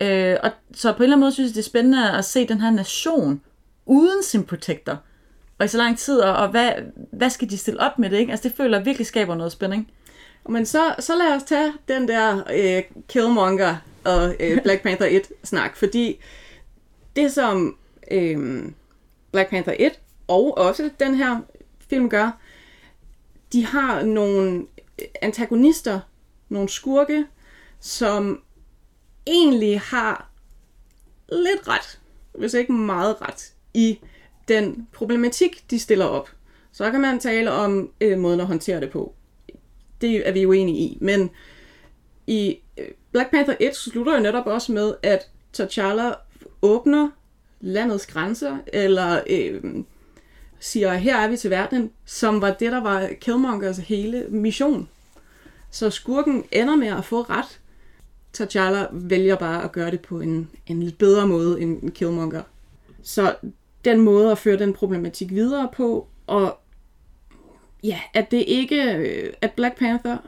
Øh, 0.00 0.36
og 0.42 0.50
så 0.74 0.92
på 0.92 0.96
en 0.96 1.02
eller 1.02 1.16
anden 1.16 1.20
måde 1.20 1.32
synes 1.32 1.48
jeg, 1.48 1.54
det 1.54 1.60
er 1.60 1.64
spændende 1.64 2.12
at 2.12 2.24
se 2.24 2.48
den 2.48 2.60
her 2.60 2.70
nation 2.70 3.40
uden 3.86 4.22
sin 4.22 4.44
protector. 4.44 4.98
Og 5.58 5.64
i 5.64 5.68
så 5.68 5.78
lang 5.78 5.98
tid, 5.98 6.18
og, 6.18 6.36
og 6.36 6.48
hvad, 6.48 6.72
hvad 7.12 7.30
skal 7.30 7.50
de 7.50 7.58
stille 7.58 7.80
op 7.80 7.98
med 7.98 8.10
det? 8.10 8.16
Ikke? 8.16 8.30
Altså 8.30 8.48
det 8.48 8.56
føler 8.56 8.78
jeg 8.78 8.86
virkelig 8.86 9.06
skaber 9.06 9.34
noget 9.34 9.52
spænding. 9.52 9.90
Men 10.48 10.66
så, 10.66 10.94
så 10.98 11.16
lad 11.16 11.36
os 11.36 11.42
tage 11.42 11.72
den 11.88 12.08
der 12.08 12.42
øh, 12.54 12.82
Killmonger 13.08 13.76
og 14.04 14.34
øh, 14.40 14.62
Black 14.64 14.82
Panther 14.82 15.06
1 15.10 15.26
snak, 15.44 15.76
fordi 15.76 16.20
det 17.16 17.32
som 17.32 17.76
øh, 18.10 18.64
Black 19.32 19.50
Panther 19.50 19.74
1 19.78 20.00
og 20.28 20.58
også 20.58 20.90
den 21.00 21.14
her 21.14 21.40
film 21.90 22.10
gør, 22.10 22.30
de 23.52 23.66
har 23.66 24.02
nogle 24.02 24.66
antagonister, 25.22 26.00
nogle 26.48 26.68
skurke, 26.68 27.26
som 27.80 28.42
egentlig 29.26 29.80
har 29.80 30.30
lidt 31.28 31.68
ret, 31.68 32.00
hvis 32.32 32.54
ikke 32.54 32.72
meget 32.72 33.16
ret, 33.22 33.52
i 33.74 33.98
den 34.48 34.88
problematik, 34.92 35.70
de 35.70 35.78
stiller 35.78 36.04
op. 36.04 36.30
Så 36.72 36.90
kan 36.90 37.00
man 37.00 37.18
tale 37.20 37.52
om 37.52 37.90
øh, 38.00 38.18
måden 38.18 38.40
at 38.40 38.46
håndtere 38.46 38.80
det 38.80 38.90
på. 38.90 39.14
Det 40.00 40.28
er 40.28 40.32
vi 40.32 40.46
uenige 40.46 40.78
i. 40.78 40.98
Men 41.00 41.30
i 42.26 42.58
øh, 42.78 42.88
Black 43.12 43.30
Panther 43.30 43.56
1 43.60 43.76
slutter 43.76 44.14
jo 44.14 44.22
netop 44.22 44.46
også 44.46 44.72
med, 44.72 44.94
at 45.02 45.30
T'Challa 45.58 46.14
åbner 46.62 47.10
landets 47.60 48.06
grænser, 48.06 48.56
eller 48.66 49.20
øh, 49.30 49.62
siger, 50.60 50.94
her 50.94 51.16
er 51.16 51.28
vi 51.28 51.36
til 51.36 51.50
verden, 51.50 51.90
som 52.04 52.40
var 52.40 52.50
det, 52.50 52.72
der 52.72 52.80
var 52.80 53.08
Killmongers 53.20 53.78
hele 53.78 54.26
mission. 54.28 54.88
Så 55.70 55.90
skurken 55.90 56.44
ender 56.52 56.76
med 56.76 56.88
at 56.88 57.04
få 57.04 57.22
ret. 57.22 57.60
T'Challa 58.38 58.88
vælger 58.92 59.36
bare 59.36 59.64
at 59.64 59.72
gøre 59.72 59.90
det 59.90 60.00
på 60.00 60.20
en, 60.20 60.50
en 60.66 60.82
lidt 60.82 60.98
bedre 60.98 61.26
måde 61.26 61.60
end 61.60 61.90
Killmonger. 61.90 62.42
Så 63.02 63.34
den 63.84 64.00
måde 64.00 64.30
at 64.30 64.38
føre 64.38 64.58
den 64.58 64.72
problematik 64.72 65.30
videre 65.30 65.68
på, 65.76 66.06
og 66.26 66.58
ja, 67.86 68.00
at 68.14 68.30
det 68.30 68.44
ikke, 68.46 68.94
øh, 68.94 69.32
at 69.40 69.52
Black 69.52 69.78
Panther 69.78 70.18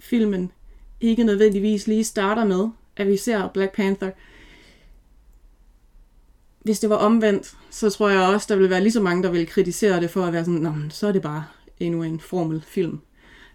filmen 0.00 0.52
ikke 1.00 1.24
nødvendigvis 1.24 1.86
lige 1.86 2.04
starter 2.04 2.44
med, 2.44 2.68
at 2.96 3.06
vi 3.06 3.16
ser 3.16 3.48
Black 3.48 3.74
Panther. 3.74 4.10
Hvis 6.60 6.80
det 6.80 6.90
var 6.90 6.96
omvendt, 6.96 7.54
så 7.70 7.90
tror 7.90 8.08
jeg 8.08 8.20
også, 8.20 8.46
der 8.48 8.56
ville 8.56 8.70
være 8.70 8.80
lige 8.80 8.92
så 8.92 9.00
mange, 9.00 9.22
der 9.22 9.30
ville 9.30 9.46
kritisere 9.46 10.00
det 10.00 10.10
for 10.10 10.24
at 10.24 10.32
være 10.32 10.44
sådan, 10.44 10.60
Nå, 10.60 10.70
men 10.70 10.90
så 10.90 11.06
er 11.08 11.12
det 11.12 11.22
bare 11.22 11.44
endnu 11.80 12.02
en 12.02 12.20
formelfilm. 12.20 13.00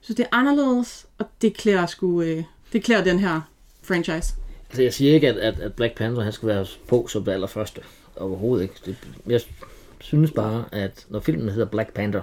Så 0.01 0.13
det 0.13 0.23
er 0.23 0.35
anderledes, 0.35 1.07
og 1.17 1.25
det 1.41 1.57
klæder, 1.57 1.85
sgu, 1.85 2.21
øh, 2.21 2.43
det 2.73 2.83
klæder 2.83 3.03
den 3.03 3.19
her 3.19 3.41
franchise. 3.83 4.33
Altså 4.69 4.81
jeg 4.81 4.93
siger 4.93 5.13
ikke, 5.13 5.29
at, 5.29 5.37
at, 5.37 5.59
at 5.59 5.73
Black 5.73 5.95
Panther 5.95 6.23
han 6.23 6.33
skal 6.33 6.47
være 6.47 6.65
på 6.87 7.07
som 7.07 7.23
det 7.23 7.31
allerførste. 7.31 7.81
Overhovedet 8.15 8.63
ikke. 8.63 8.75
Det, 8.85 8.95
jeg 9.27 9.41
synes 9.99 10.31
bare, 10.31 10.65
at 10.71 11.05
når 11.09 11.19
filmen 11.19 11.49
hedder 11.49 11.65
Black 11.65 11.93
Panther, 11.93 12.21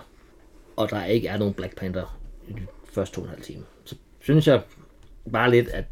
og 0.78 0.90
der 0.90 1.04
ikke 1.04 1.28
er 1.28 1.38
nogen 1.38 1.54
Black 1.54 1.76
Panther 1.76 2.18
i 2.48 2.52
de 2.52 2.58
første 2.92 3.14
to 3.14 3.20
og 3.20 3.26
en 3.26 3.30
halv 3.30 3.42
time, 3.42 3.62
så 3.84 3.94
synes 4.20 4.46
jeg 4.46 4.60
bare 5.32 5.50
lidt, 5.50 5.68
at 5.68 5.84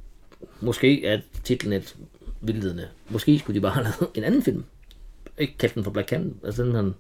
måske 0.61 1.05
er 1.07 1.21
titlen 1.45 1.73
et 1.73 1.97
vildledende. 2.41 2.89
Måske 3.09 3.39
skulle 3.39 3.55
de 3.55 3.61
bare 3.61 3.73
have 3.83 3.85
lavet 3.85 4.09
en 4.15 4.25
anden 4.25 4.43
film. 4.43 4.65
Ikke 5.39 5.55
Captain 5.59 5.85
for 5.85 5.91
Black 5.91 6.09
Panther. 6.09 6.33
Altså 6.47 6.63
den 6.63 6.75
han... 6.75 6.95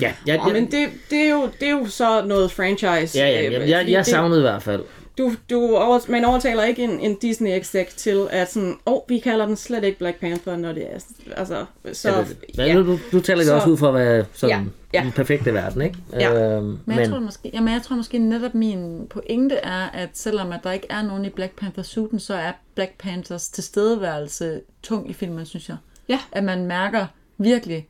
Ja, 0.00 0.14
Ja, 0.26 0.32
jeg, 0.44 0.52
men 0.52 0.70
det, 0.70 0.88
det, 1.10 1.18
er 1.18 1.30
jo, 1.30 1.48
det 1.60 1.68
er 1.68 1.72
jo 1.72 1.86
så 1.86 2.24
noget 2.26 2.50
franchise. 2.52 3.18
ja, 3.18 3.28
ja, 3.28 3.46
øh, 3.46 3.52
jeg, 3.52 3.68
jeg, 3.68 3.88
jeg 3.90 3.98
det- 3.98 4.06
savnede 4.06 4.40
i 4.40 4.42
hvert 4.42 4.62
fald. 4.62 4.84
du, 5.18 5.32
du 5.50 5.76
over, 5.76 6.10
man 6.10 6.24
overtaler 6.24 6.64
ikke 6.64 6.84
en, 6.84 7.00
en 7.00 7.14
Disney 7.18 7.50
exec 7.58 7.94
til, 7.96 8.26
at 8.30 8.52
sådan, 8.52 8.76
åh, 8.86 8.92
oh, 8.94 9.00
vi 9.08 9.18
kalder 9.18 9.46
den 9.46 9.56
slet 9.56 9.84
ikke 9.84 9.98
Black 9.98 10.20
Panther, 10.20 10.56
når 10.56 10.72
det 10.72 10.86
er, 10.92 10.98
altså, 11.36 11.64
så, 11.92 12.10
Ja, 12.10 12.18
det, 12.18 12.36
men 12.56 12.76
nu, 12.76 12.82
nu, 12.82 12.98
nu 13.12 13.20
taler 13.20 13.38
vi 13.40 13.44
Så- 13.44 13.54
også 13.54 13.68
ud 13.70 13.76
fra 13.76 13.88
at 13.88 13.94
være 13.94 14.24
sådan 14.32 14.56
Ja, 14.64 14.64
ja, 14.94 15.02
den 15.04 15.12
perfekte 15.12 15.54
verden, 15.54 15.82
ikke? 15.82 15.98
Ja. 16.12 16.56
Øhm, 16.56 16.78
Men, 16.86 16.98
jeg, 16.98 17.08
tror 17.08 17.18
måske, 17.18 17.50
jamen, 17.54 17.74
jeg 17.74 17.82
tror 17.82 17.96
måske 17.96 18.18
netop 18.18 18.54
min 18.54 19.06
pointe 19.10 19.54
er, 19.54 19.86
at 19.86 20.08
selvom 20.12 20.52
at 20.52 20.60
der 20.64 20.70
ikke 20.70 20.86
er 20.90 21.02
nogen 21.02 21.24
i 21.24 21.28
Black 21.28 21.56
Panther-suiten, 21.56 22.18
så 22.18 22.34
er 22.34 22.52
Black 22.74 22.92
Panthers 22.98 23.48
tilstedeværelse 23.48 24.60
tung 24.82 25.10
i 25.10 25.12
filmen, 25.12 25.46
synes 25.46 25.68
jeg. 25.68 25.76
Ja. 26.08 26.18
At 26.32 26.44
man 26.44 26.66
mærker 26.66 27.06
virkelig 27.38 27.88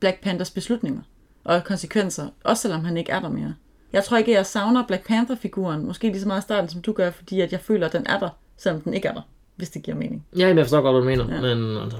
Black 0.00 0.20
Panthers 0.22 0.50
beslutninger 0.50 1.00
og 1.44 1.64
konsekvenser, 1.64 2.28
også 2.44 2.62
selvom 2.62 2.84
han 2.84 2.96
ikke 2.96 3.12
er 3.12 3.20
der 3.20 3.28
mere. 3.28 3.54
Jeg 3.92 4.04
tror 4.04 4.16
ikke, 4.16 4.30
at 4.32 4.36
jeg 4.36 4.46
savner 4.46 4.86
Black 4.86 5.06
Panther-figuren, 5.06 5.86
måske 5.86 6.08
lige 6.08 6.20
så 6.20 6.28
meget 6.28 6.40
i 6.40 6.42
starten, 6.42 6.70
som 6.70 6.82
du 6.82 6.92
gør, 6.92 7.10
fordi 7.10 7.40
at 7.40 7.52
jeg 7.52 7.60
føler, 7.60 7.86
at 7.86 7.92
den 7.92 8.06
er 8.06 8.18
der, 8.18 8.28
selvom 8.56 8.80
den 8.80 8.94
ikke 8.94 9.08
er 9.08 9.14
der, 9.14 9.22
hvis 9.56 9.70
det 9.70 9.82
giver 9.82 9.96
mening. 9.96 10.26
Ja, 10.36 10.48
men 10.48 10.58
jeg 10.58 10.66
forstår 10.66 10.80
godt, 10.80 10.94
hvad 10.94 11.16
du 11.16 11.24
mener. 11.24 11.34
Ja. 11.34 11.54
Men 11.54 11.82
altså, 11.82 11.98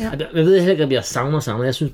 Ja. 0.00 0.04
Ja. 0.04 0.26
Jeg 0.34 0.44
ved 0.44 0.58
heller 0.58 0.70
ikke, 0.70 0.84
om 0.84 0.92
jeg 0.92 1.04
savner 1.04 1.40
savner. 1.40 1.64
Jeg 1.64 1.74
synes, 1.74 1.92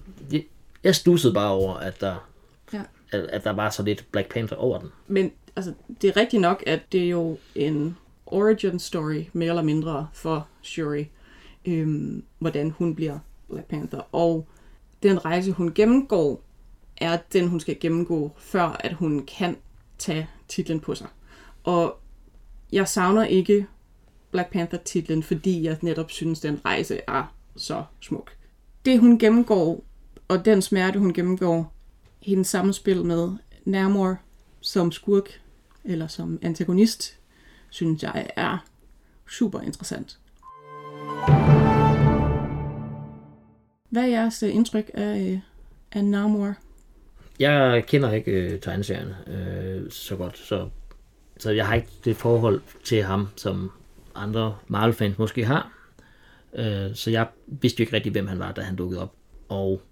jeg, 0.89 0.95
stussede 0.95 1.35
bare 1.35 1.51
over, 1.51 1.75
at 1.75 2.01
der, 2.01 2.29
Ja. 2.73 2.83
at, 3.13 3.21
at 3.21 3.45
der 3.45 3.51
var 3.51 3.71
så 3.71 3.83
lidt 3.83 4.07
Black 4.13 4.33
Panther 4.33 4.57
over 4.57 4.79
den. 4.79 4.89
Men 5.07 5.33
altså, 5.57 5.73
det 6.03 6.09
er 6.09 6.17
rigtigt 6.17 6.41
nok, 6.41 6.63
at 6.67 6.81
det 6.93 7.05
er 7.05 7.09
jo 7.09 7.39
en 7.55 7.97
origin 8.27 8.79
story, 8.79 9.25
mere 9.33 9.49
eller 9.49 9.63
mindre, 9.63 10.09
for 10.13 10.47
Shuri. 10.63 11.11
Øhm, 11.67 12.25
hvordan 12.39 12.71
hun 12.71 12.95
bliver 12.95 13.19
Black 13.51 13.67
Panther. 13.69 14.15
Og 14.15 14.47
den 15.03 15.25
rejse, 15.25 15.53
hun 15.53 15.75
gennemgår, 15.75 16.43
er 16.97 17.19
den, 17.33 17.49
hun 17.49 17.61
skal 17.61 17.81
gennemgå, 17.81 18.33
før 18.39 18.77
at 18.81 18.93
hun 18.93 19.27
kan 19.27 19.57
tage 19.99 20.29
titlen 20.49 20.81
på 20.81 20.95
sig. 20.95 21.07
Og 21.65 21.99
jeg 22.73 22.89
savner 22.89 23.25
ikke 23.25 23.67
Black 24.31 24.53
Panther-titlen, 24.53 25.23
fordi 25.23 25.63
jeg 25.63 25.79
netop 25.83 26.11
synes, 26.11 26.41
den 26.41 26.61
rejse 26.65 27.01
er 27.09 27.35
så 27.57 27.85
smuk. 28.01 28.33
Det, 28.85 29.01
hun 29.01 29.19
gennemgår, 29.19 29.85
og 30.29 30.45
den 30.45 30.63
smerte, 30.63 30.99
hun 30.99 31.13
gennemgår, 31.13 31.75
hendes 32.23 32.47
samspil 32.47 33.05
med 33.05 33.31
Namor 33.65 34.17
som 34.61 34.93
skurk, 34.93 35.41
eller 35.85 36.07
som 36.07 36.39
antagonist, 36.43 37.19
synes 37.71 38.03
jeg 38.03 38.31
er 38.37 38.59
super 39.31 39.61
interessant. 39.61 40.19
Hvad 43.91 44.03
er 44.03 44.07
jeres 44.07 44.43
øh, 44.43 44.55
indtryk 44.55 44.91
af, 44.95 45.31
øh, 45.33 45.39
af 45.93 46.05
Namor? 46.05 46.55
Jeg 47.41 47.85
kender 47.87 48.13
ikke 48.13 48.31
øh, 48.33 48.61
tegneserien 48.61 49.09
øh, 49.27 49.91
så 49.91 50.17
godt, 50.17 50.39
så, 50.39 50.69
så 51.39 51.51
jeg 51.51 51.67
har 51.67 51.75
ikke 51.75 51.89
det 52.05 52.17
forhold 52.17 52.63
til 52.85 53.03
ham, 53.03 53.29
som 53.37 53.71
andre 54.15 54.57
Marvel-fans 54.67 55.19
måske 55.19 55.45
har. 55.45 55.73
Øh, 56.55 56.95
så 56.95 57.11
jeg 57.11 57.27
vidste 57.47 57.81
jo 57.81 57.83
ikke 57.83 57.97
rigtig, 57.97 58.13
hvem 58.13 58.27
han 58.27 58.39
var, 58.39 58.53
da 58.53 58.61
han 58.61 58.77
dukkede 58.77 59.03
op. 59.03 59.13
Og 59.49 59.83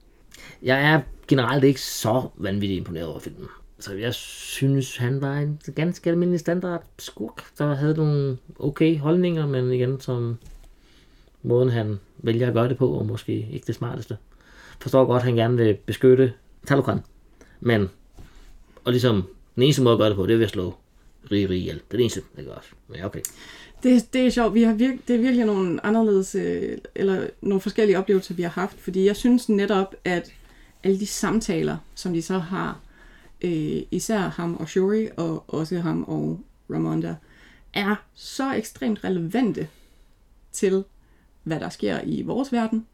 jeg 0.62 0.92
er 0.92 1.00
generelt 1.28 1.64
ikke 1.64 1.80
så 1.80 2.28
vanvittigt 2.36 2.78
imponeret 2.78 3.06
over 3.06 3.18
filmen. 3.18 3.48
Så 3.78 3.94
jeg 3.94 4.14
synes, 4.14 4.96
han 4.96 5.20
var 5.20 5.36
en 5.36 5.60
ganske 5.74 6.10
almindelig 6.10 6.40
standard 6.40 6.84
skurk, 6.98 7.44
der 7.58 7.74
havde 7.74 7.94
nogle 7.94 8.38
okay 8.58 8.98
holdninger, 8.98 9.46
men 9.46 9.72
igen, 9.72 10.00
som 10.00 10.38
måden 11.42 11.70
han 11.70 12.00
vælger 12.18 12.46
at 12.46 12.54
gøre 12.54 12.68
det 12.68 12.76
på, 12.76 12.88
og 12.88 13.06
måske 13.06 13.48
ikke 13.50 13.66
det 13.66 13.74
smarteste. 13.74 14.16
Forstår 14.80 15.04
godt, 15.04 15.20
at 15.20 15.24
han 15.24 15.34
gerne 15.34 15.56
vil 15.56 15.74
beskytte 15.86 16.32
Talokan. 16.66 17.00
Men, 17.60 17.90
og 18.84 18.92
ligesom, 18.92 19.24
den 19.54 19.62
eneste 19.62 19.82
måde 19.82 19.92
at 19.92 19.98
gøre 19.98 20.08
det 20.08 20.16
på, 20.16 20.26
det 20.26 20.32
er 20.32 20.36
ved 20.36 20.44
at 20.44 20.50
slå 20.50 20.74
rig, 21.30 21.50
rig 21.50 21.58
ihjel. 21.58 21.74
Det 21.74 21.82
er 21.82 21.96
det 21.96 22.00
eneste, 22.00 22.22
det 22.36 22.44
gør 22.44 22.52
også. 22.52 22.70
Men 22.88 23.04
okay. 23.04 23.20
Det, 23.82 24.12
det 24.12 24.26
er 24.26 24.30
sjovt. 24.30 24.54
Vi 24.54 24.62
har 24.62 24.74
virke, 24.74 24.98
det 25.08 25.16
er 25.16 25.20
virkelig 25.20 25.46
nogle 25.46 25.86
anderledes, 25.86 26.34
øh, 26.34 26.78
eller 26.94 27.26
nogle 27.40 27.60
forskellige 27.60 27.98
oplevelser, 27.98 28.34
vi 28.34 28.42
har 28.42 28.50
haft. 28.50 28.80
Fordi 28.80 29.06
jeg 29.06 29.16
synes 29.16 29.48
netop, 29.48 29.94
at 30.04 30.32
alle 30.82 31.00
de 31.00 31.06
samtaler, 31.06 31.76
som 31.94 32.12
de 32.12 32.22
så 32.22 32.38
har, 32.38 32.80
øh, 33.40 33.82
især 33.90 34.18
ham 34.18 34.56
og 34.56 34.68
Shuri, 34.68 35.08
og 35.16 35.44
også 35.48 35.78
ham 35.80 36.02
og 36.02 36.40
Ramonda, 36.70 37.14
er 37.74 37.96
så 38.14 38.54
ekstremt 38.54 39.04
relevante 39.04 39.68
til, 40.52 40.84
hvad 41.42 41.60
der 41.60 41.68
sker 41.68 42.00
i 42.04 42.22
vores 42.22 42.52
verden. 42.52 42.86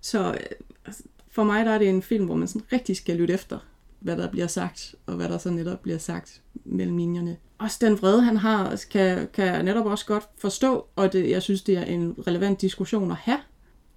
Så 0.00 0.32
øh, 0.32 0.92
for 1.30 1.44
mig 1.44 1.64
der 1.64 1.70
er 1.70 1.78
det 1.78 1.88
en 1.88 2.02
film, 2.02 2.24
hvor 2.24 2.36
man 2.36 2.48
sådan 2.48 2.72
rigtig 2.72 2.96
skal 2.96 3.16
lytte 3.16 3.34
efter, 3.34 3.58
hvad 4.00 4.16
der 4.16 4.30
bliver 4.30 4.46
sagt, 4.46 4.94
og 5.06 5.14
hvad 5.14 5.28
der 5.28 5.38
så 5.38 5.50
netop 5.50 5.82
bliver 5.82 5.98
sagt 5.98 6.42
mellem 6.64 6.96
linjerne. 6.96 7.36
Også 7.58 7.78
den 7.80 8.02
vrede, 8.02 8.22
han 8.22 8.36
har, 8.36 8.82
kan, 8.90 9.28
kan 9.32 9.46
jeg 9.46 9.62
netop 9.62 9.86
også 9.86 10.06
godt 10.06 10.28
forstå, 10.38 10.86
og 10.96 11.12
det, 11.12 11.30
jeg 11.30 11.42
synes, 11.42 11.62
det 11.62 11.76
er 11.76 11.84
en 11.84 12.14
relevant 12.26 12.60
diskussion 12.60 13.10
at 13.10 13.16
have, 13.16 13.38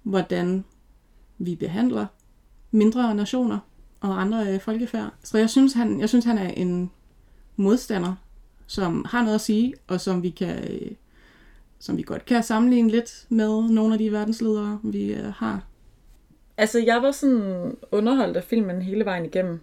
hvordan 0.02 0.64
vi 1.38 1.54
behandler 1.54 2.06
mindre 2.70 3.14
nationer 3.14 3.58
og 4.00 4.20
andre 4.20 4.54
øh, 4.54 4.60
folkefærd. 4.60 5.12
Så 5.24 5.38
jeg 5.38 5.50
synes, 5.50 5.72
han, 5.72 6.00
jeg 6.00 6.08
synes, 6.08 6.24
han 6.24 6.38
er 6.38 6.48
en 6.48 6.90
modstander, 7.56 8.14
som 8.66 9.04
har 9.08 9.22
noget 9.22 9.34
at 9.34 9.40
sige, 9.40 9.74
og 9.88 10.00
som 10.00 10.22
vi 10.22 10.30
kan 10.30 10.70
øh, 10.70 10.90
som 11.80 11.96
vi 11.96 12.02
godt 12.02 12.24
kan 12.24 12.42
sammenligne 12.42 12.90
lidt 12.90 13.26
med 13.28 13.62
nogle 13.70 13.94
af 13.94 13.98
de 13.98 14.12
verdensledere, 14.12 14.80
vi 14.82 15.12
øh, 15.14 15.24
har. 15.24 15.66
Altså, 16.56 16.78
jeg 16.78 17.02
var 17.02 17.10
sådan 17.10 17.76
underholdt 17.92 18.36
af 18.36 18.44
filmen 18.44 18.82
hele 18.82 19.04
vejen 19.04 19.24
igennem, 19.24 19.60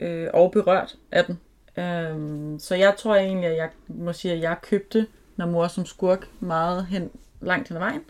øh, 0.00 0.28
og 0.34 0.52
berørt 0.52 0.98
af 1.12 1.24
den. 1.24 1.40
Øhm, 1.76 2.58
så 2.58 2.74
jeg 2.74 2.94
tror 2.98 3.16
egentlig, 3.16 3.50
at 3.50 3.56
jeg 3.56 3.68
må 3.88 4.12
sige, 4.12 4.34
at 4.34 4.40
jeg 4.40 4.56
købte 4.62 5.06
Namor 5.36 5.68
som 5.68 5.86
skurk 5.86 6.28
meget 6.40 6.86
hen, 6.86 7.10
langt 7.40 7.68
hen 7.68 7.76
ad 7.76 7.80
vejen. 7.80 8.00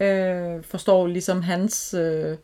Øh, 0.00 0.64
forstår 0.64 1.06
ligesom 1.06 1.42
hans 1.42 1.94
øh, 1.94 2.36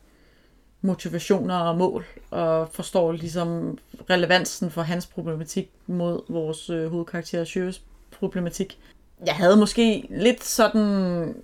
motivationer 0.81 1.55
og 1.55 1.77
mål, 1.77 2.05
og 2.31 2.69
forstår 2.69 3.13
ligesom 3.13 3.79
relevansen 4.11 4.71
for 4.71 4.83
hans 4.83 5.07
problematik 5.07 5.71
mod 5.87 6.21
vores 6.29 6.71
øh, 6.71 6.91
hovedkarakter 6.91 7.45
Sjøs 7.45 7.83
problematik. 8.19 8.79
Jeg 9.27 9.35
havde 9.35 9.57
måske 9.57 10.07
lidt 10.11 10.45
sådan 10.45 11.35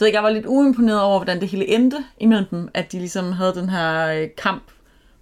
det 0.00 0.02
ved 0.02 0.08
ikke, 0.08 0.16
jeg 0.16 0.24
var 0.24 0.30
lidt 0.30 0.46
uimponeret 0.46 1.02
over, 1.02 1.18
hvordan 1.18 1.40
det 1.40 1.48
hele 1.48 1.68
endte 1.68 2.04
imellem 2.18 2.46
dem, 2.46 2.68
at 2.74 2.92
de 2.92 2.98
ligesom 2.98 3.32
havde 3.32 3.54
den 3.54 3.68
her 3.68 4.06
øh, 4.06 4.28
kamp 4.36 4.62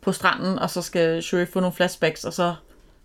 på 0.01 0.13
stranden, 0.13 0.59
og 0.59 0.71
så 0.71 0.83
skal 0.83 1.23
Shuri 1.23 1.47
få 1.47 1.61
nogle 1.61 1.75
flashbacks, 1.75 2.25
og 2.25 2.33
så 2.33 2.55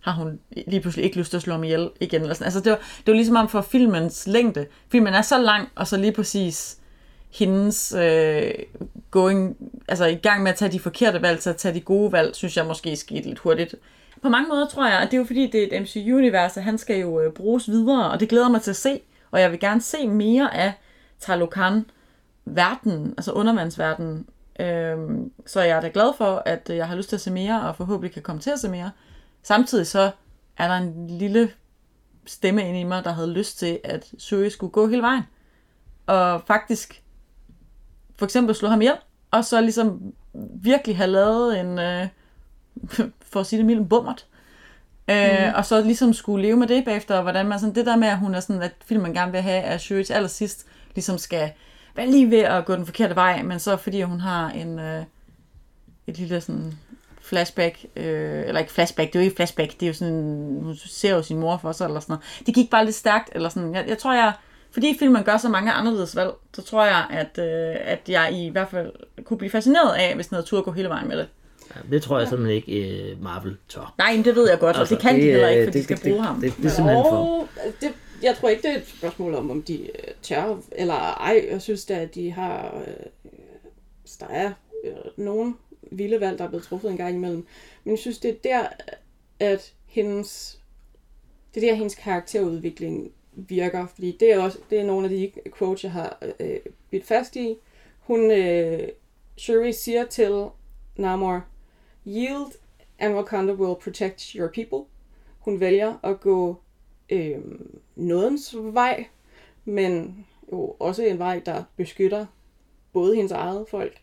har 0.04 0.12
hun 0.12 0.40
lige 0.66 0.80
pludselig 0.80 1.04
ikke 1.04 1.18
lyst 1.18 1.30
til 1.30 1.36
at 1.36 1.42
slå 1.42 1.52
ham 1.52 1.64
ihjel 1.64 1.90
igen. 2.00 2.22
Eller 2.22 2.34
sådan. 2.34 2.44
Altså, 2.44 2.60
det, 2.60 2.70
var, 2.70 2.76
det 2.76 3.06
var 3.06 3.12
ligesom 3.12 3.36
om 3.36 3.48
for 3.48 3.60
filmens 3.60 4.26
længde. 4.26 4.66
Filmen 4.88 5.14
er 5.14 5.22
så 5.22 5.38
lang, 5.38 5.68
og 5.74 5.86
så 5.86 5.96
lige 5.96 6.12
præcis 6.12 6.78
hendes 7.30 7.94
øh, 7.98 8.50
going, 9.10 9.56
altså 9.88 10.04
i 10.04 10.14
gang 10.14 10.42
med 10.42 10.50
at 10.50 10.56
tage 10.56 10.72
de 10.72 10.80
forkerte 10.80 11.22
valg, 11.22 11.38
til 11.40 11.50
at 11.50 11.56
tage 11.56 11.74
de 11.74 11.80
gode 11.80 12.12
valg, 12.12 12.34
synes 12.34 12.56
jeg 12.56 12.66
måske 12.66 12.96
skete 12.96 13.28
lidt 13.28 13.38
hurtigt. 13.38 13.74
På 14.22 14.28
mange 14.28 14.48
måder 14.48 14.68
tror 14.68 14.86
jeg, 14.86 14.98
at 14.98 15.10
det 15.10 15.14
er 15.16 15.18
jo 15.18 15.24
fordi, 15.24 15.46
det 15.46 15.62
er 15.62 15.76
et 15.76 15.82
MCU-univers, 15.82 16.54
han 16.54 16.78
skal 16.78 17.00
jo 17.00 17.20
øh, 17.20 17.32
bruges 17.32 17.68
videre, 17.68 18.10
og 18.10 18.20
det 18.20 18.28
glæder 18.28 18.48
mig 18.48 18.62
til 18.62 18.70
at 18.70 18.76
se, 18.76 19.00
og 19.30 19.40
jeg 19.40 19.50
vil 19.50 19.60
gerne 19.60 19.80
se 19.80 20.08
mere 20.08 20.54
af 20.54 20.72
Talokan 21.20 21.84
verden, 22.44 23.14
altså 23.16 23.32
undervandsverdenen. 23.32 24.26
Øhm, 24.60 25.32
så 25.46 25.60
jeg 25.60 25.76
er 25.76 25.80
da 25.80 25.90
glad 25.92 26.12
for, 26.18 26.42
at 26.46 26.70
øh, 26.70 26.76
jeg 26.76 26.88
har 26.88 26.96
lyst 26.96 27.08
til 27.08 27.16
at 27.16 27.20
se 27.20 27.30
mere, 27.30 27.68
og 27.68 27.76
forhåbentlig 27.76 28.12
kan 28.12 28.22
komme 28.22 28.40
til 28.40 28.50
at 28.50 28.58
se 28.58 28.68
mere. 28.68 28.90
Samtidig 29.44 29.86
så 29.86 30.10
er 30.56 30.68
der 30.68 30.74
en 30.74 31.06
lille 31.06 31.50
stemme 32.26 32.68
inde 32.68 32.80
i 32.80 32.84
mig, 32.84 33.04
der 33.04 33.12
havde 33.12 33.32
lyst 33.32 33.58
til, 33.58 33.80
at 33.84 34.12
Suri 34.18 34.50
skulle 34.50 34.70
gå 34.70 34.88
hele 34.88 35.02
vejen. 35.02 35.22
Og 36.06 36.42
faktisk 36.46 37.02
for 38.16 38.24
eksempel 38.24 38.54
slå 38.54 38.68
ham 38.68 38.80
ihjel, 38.80 38.96
og 39.30 39.44
så 39.44 39.60
ligesom 39.60 40.14
virkelig 40.62 40.96
have 40.96 41.10
lavet 41.10 41.60
en, 41.60 41.78
øh, 41.78 42.08
for 43.32 43.40
at 43.40 43.46
sige 43.46 43.58
det 43.58 43.66
mildt, 43.66 43.88
bummert. 43.88 44.26
Øh, 45.10 45.52
og 45.54 45.66
så 45.66 45.82
ligesom 45.82 46.12
skulle 46.12 46.46
leve 46.46 46.56
med 46.56 46.66
det 46.66 46.84
bagefter, 46.84 47.16
og 47.16 47.22
hvordan 47.22 47.46
man 47.46 47.58
sådan, 47.58 47.74
det 47.74 47.86
der 47.86 47.96
med, 47.96 48.08
at 48.08 48.18
hun 48.18 48.34
er 48.34 48.40
sådan, 48.40 48.62
at 48.62 48.72
filmen 48.84 49.14
gerne 49.14 49.32
vil 49.32 49.40
have, 49.40 49.62
at 49.62 49.80
Shuri 49.80 50.04
til 50.04 50.12
allersidst 50.12 50.66
ligesom 50.94 51.18
skal 51.18 51.52
være 51.96 52.10
lige 52.10 52.30
ved 52.30 52.38
at 52.38 52.64
gå 52.64 52.76
den 52.76 52.86
forkerte 52.86 53.14
vej, 53.14 53.42
men 53.42 53.58
så 53.58 53.76
fordi 53.76 54.02
hun 54.02 54.20
har 54.20 54.50
en, 54.50 54.78
øh, 54.78 55.04
et 56.06 56.18
lille 56.18 56.40
sådan 56.40 56.78
flashback, 57.34 57.84
øh, 57.96 58.48
eller 58.48 58.60
ikke 58.60 58.72
flashback, 58.72 59.12
det 59.12 59.18
er 59.18 59.20
jo 59.20 59.24
ikke 59.24 59.36
flashback, 59.36 59.72
det 59.72 59.82
er 59.82 59.86
jo 59.86 59.94
sådan, 59.94 60.58
hun 60.62 60.76
ser 60.76 61.14
jo 61.14 61.22
sin 61.22 61.38
mor 61.38 61.56
for 61.56 61.72
sig, 61.72 61.84
eller 61.86 62.00
sådan 62.00 62.12
noget. 62.12 62.46
Det 62.46 62.54
gik 62.54 62.70
bare 62.70 62.84
lidt 62.84 62.96
stærkt, 62.96 63.30
eller 63.34 63.48
sådan, 63.48 63.74
jeg, 63.74 63.84
jeg 63.88 63.98
tror 63.98 64.14
jeg, 64.14 64.32
fordi 64.70 64.96
filmen 64.98 65.24
gør 65.24 65.36
så 65.36 65.48
mange 65.48 65.72
anderledes 65.72 66.16
valg, 66.16 66.30
så 66.54 66.62
tror 66.62 66.84
jeg, 66.84 67.06
at, 67.10 67.38
øh, 67.38 67.76
at 67.80 68.00
jeg 68.08 68.32
i 68.32 68.48
hvert 68.48 68.68
fald 68.70 68.92
kunne 69.24 69.38
blive 69.38 69.50
fascineret 69.50 69.94
af, 69.94 70.14
hvis 70.14 70.26
den 70.26 70.34
havde 70.34 70.46
tur 70.46 70.58
at 70.58 70.64
gå 70.64 70.72
hele 70.72 70.88
vejen 70.88 71.08
med 71.08 71.18
det. 71.18 71.28
Ja, 71.74 71.80
det 71.90 72.02
tror 72.02 72.18
jeg 72.18 72.28
simpelthen 72.28 72.56
ikke, 72.56 73.10
øh, 73.10 73.22
Marvel 73.22 73.56
tør. 73.68 73.94
Nej, 73.98 74.16
men 74.16 74.24
det 74.24 74.36
ved 74.36 74.48
jeg 74.50 74.58
godt, 74.58 74.76
altså, 74.76 74.94
og 74.94 75.00
det 75.00 75.08
kan 75.08 75.20
de 75.20 75.20
heller 75.20 75.48
ikke, 75.48 75.64
for 75.64 75.70
det, 75.70 75.78
de 75.78 75.84
skal 75.84 75.96
det, 75.96 76.02
bruge 76.04 76.16
det, 76.16 76.26
ham. 76.26 76.40
Det, 76.40 76.52
det, 76.52 76.56
det 76.56 76.64
er 76.64 76.70
simpelthen 76.70 77.04
for... 77.04 77.10
Og 77.10 77.48
det, 77.80 77.92
jeg 78.22 78.36
tror 78.40 78.48
ikke, 78.48 78.62
det 78.62 78.70
er 78.70 78.76
et 78.76 78.88
spørgsmål 78.98 79.34
om, 79.34 79.50
om 79.50 79.62
de 79.62 79.82
øh, 79.82 80.14
tør 80.22 80.56
eller 80.72 80.94
ej. 80.94 81.46
Jeg 81.50 81.62
synes 81.62 81.84
da, 81.84 81.94
at 81.94 82.14
de 82.14 82.32
har... 82.32 82.82
Øh, 82.86 83.06
der 84.20 84.26
er 84.26 84.52
øh, 84.84 85.24
nogle 85.24 85.54
vilde 85.90 86.20
valg, 86.20 86.38
der 86.38 86.44
er 86.44 86.48
blevet 86.48 86.64
truffet 86.64 86.90
en 86.90 86.96
gang 86.96 87.14
imellem. 87.14 87.46
Men 87.84 87.90
jeg 87.90 87.98
synes, 87.98 88.18
det 88.18 88.30
er 88.30 88.34
der, 88.44 88.68
at 89.40 89.74
hendes... 89.86 90.60
Det 91.54 91.64
er 91.64 91.68
der, 91.68 91.74
hendes 91.74 91.94
karakterudvikling 91.94 93.12
virker. 93.32 93.86
Fordi 93.86 94.16
det 94.20 94.32
er 94.32 94.38
også 94.38 94.58
det 94.70 94.80
er 94.80 94.84
nogle 94.84 95.04
af 95.04 95.10
de 95.10 95.32
quotes, 95.58 95.84
jeg 95.84 95.92
har 95.92 96.18
øh, 96.40 96.58
bidt 96.90 97.04
fast 97.04 97.36
i. 97.36 97.56
Hun... 97.98 98.30
Øh, 98.30 98.88
Shuri 99.36 99.72
siger 99.72 100.06
til 100.06 100.46
Namor, 100.96 101.44
Yield 102.06 102.52
and 102.98 103.14
Wakanda 103.14 103.52
will 103.52 103.76
protect 103.80 104.22
your 104.22 104.48
people. 104.48 104.90
Hun 105.38 105.60
vælger 105.60 105.94
at 106.02 106.20
gå 106.20 106.56
øh, 107.10 107.38
nådens 107.96 108.54
vej, 108.56 109.06
men 109.64 110.26
jo 110.52 110.76
også 110.78 111.02
en 111.02 111.18
vej, 111.18 111.42
der 111.46 111.64
beskytter 111.76 112.26
både 112.92 113.16
hendes 113.16 113.32
eget 113.32 113.68
folk 113.68 114.00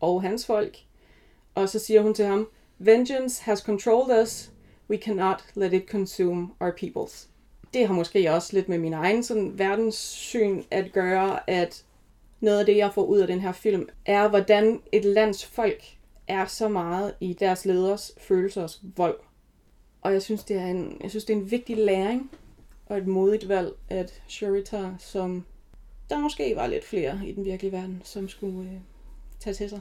og 0.00 0.22
hans 0.22 0.46
folk. 0.46 0.78
Og 1.56 1.68
så 1.68 1.78
siger 1.78 2.02
hun 2.02 2.14
til 2.14 2.24
ham, 2.24 2.48
Vengeance 2.78 3.42
has 3.42 3.58
controlled 3.58 4.22
us. 4.22 4.50
We 4.90 4.96
cannot 4.96 5.44
let 5.54 5.72
it 5.72 5.88
consume 5.88 6.48
our 6.60 6.70
peoples. 6.70 7.28
Det 7.74 7.86
har 7.86 7.94
måske 7.94 8.32
også 8.32 8.52
lidt 8.52 8.68
med 8.68 8.78
min 8.78 8.92
egen 8.92 9.22
sådan, 9.22 9.58
verdenssyn 9.58 10.62
at 10.70 10.92
gøre, 10.92 11.50
at 11.50 11.84
noget 12.40 12.60
af 12.60 12.66
det, 12.66 12.76
jeg 12.76 12.94
får 12.94 13.04
ud 13.04 13.18
af 13.18 13.26
den 13.26 13.40
her 13.40 13.52
film, 13.52 13.88
er, 14.06 14.28
hvordan 14.28 14.80
et 14.92 15.04
lands 15.04 15.44
folk 15.44 15.82
er 16.28 16.46
så 16.46 16.68
meget 16.68 17.14
i 17.20 17.32
deres 17.32 17.64
leders 17.64 18.12
følelsers 18.18 18.82
vold. 18.96 19.18
Og 20.02 20.12
jeg 20.12 20.22
synes, 20.22 20.44
det 20.44 20.56
er 20.56 20.66
en, 20.66 20.96
jeg 21.02 21.10
synes, 21.10 21.24
det 21.24 21.32
er 21.36 21.38
en 21.38 21.50
vigtig 21.50 21.76
læring 21.76 22.30
og 22.86 22.98
et 22.98 23.06
modigt 23.06 23.48
valg, 23.48 23.72
at 23.88 24.22
Shuri 24.28 24.62
tager, 24.64 24.94
som 24.98 25.44
der 26.10 26.18
måske 26.18 26.56
var 26.56 26.66
lidt 26.66 26.84
flere 26.84 27.20
i 27.26 27.32
den 27.32 27.44
virkelige 27.44 27.72
verden, 27.72 28.02
som 28.04 28.28
skulle 28.28 28.70
øh, 28.70 28.76
tage 29.40 29.54
til 29.54 29.70
sig. 29.70 29.80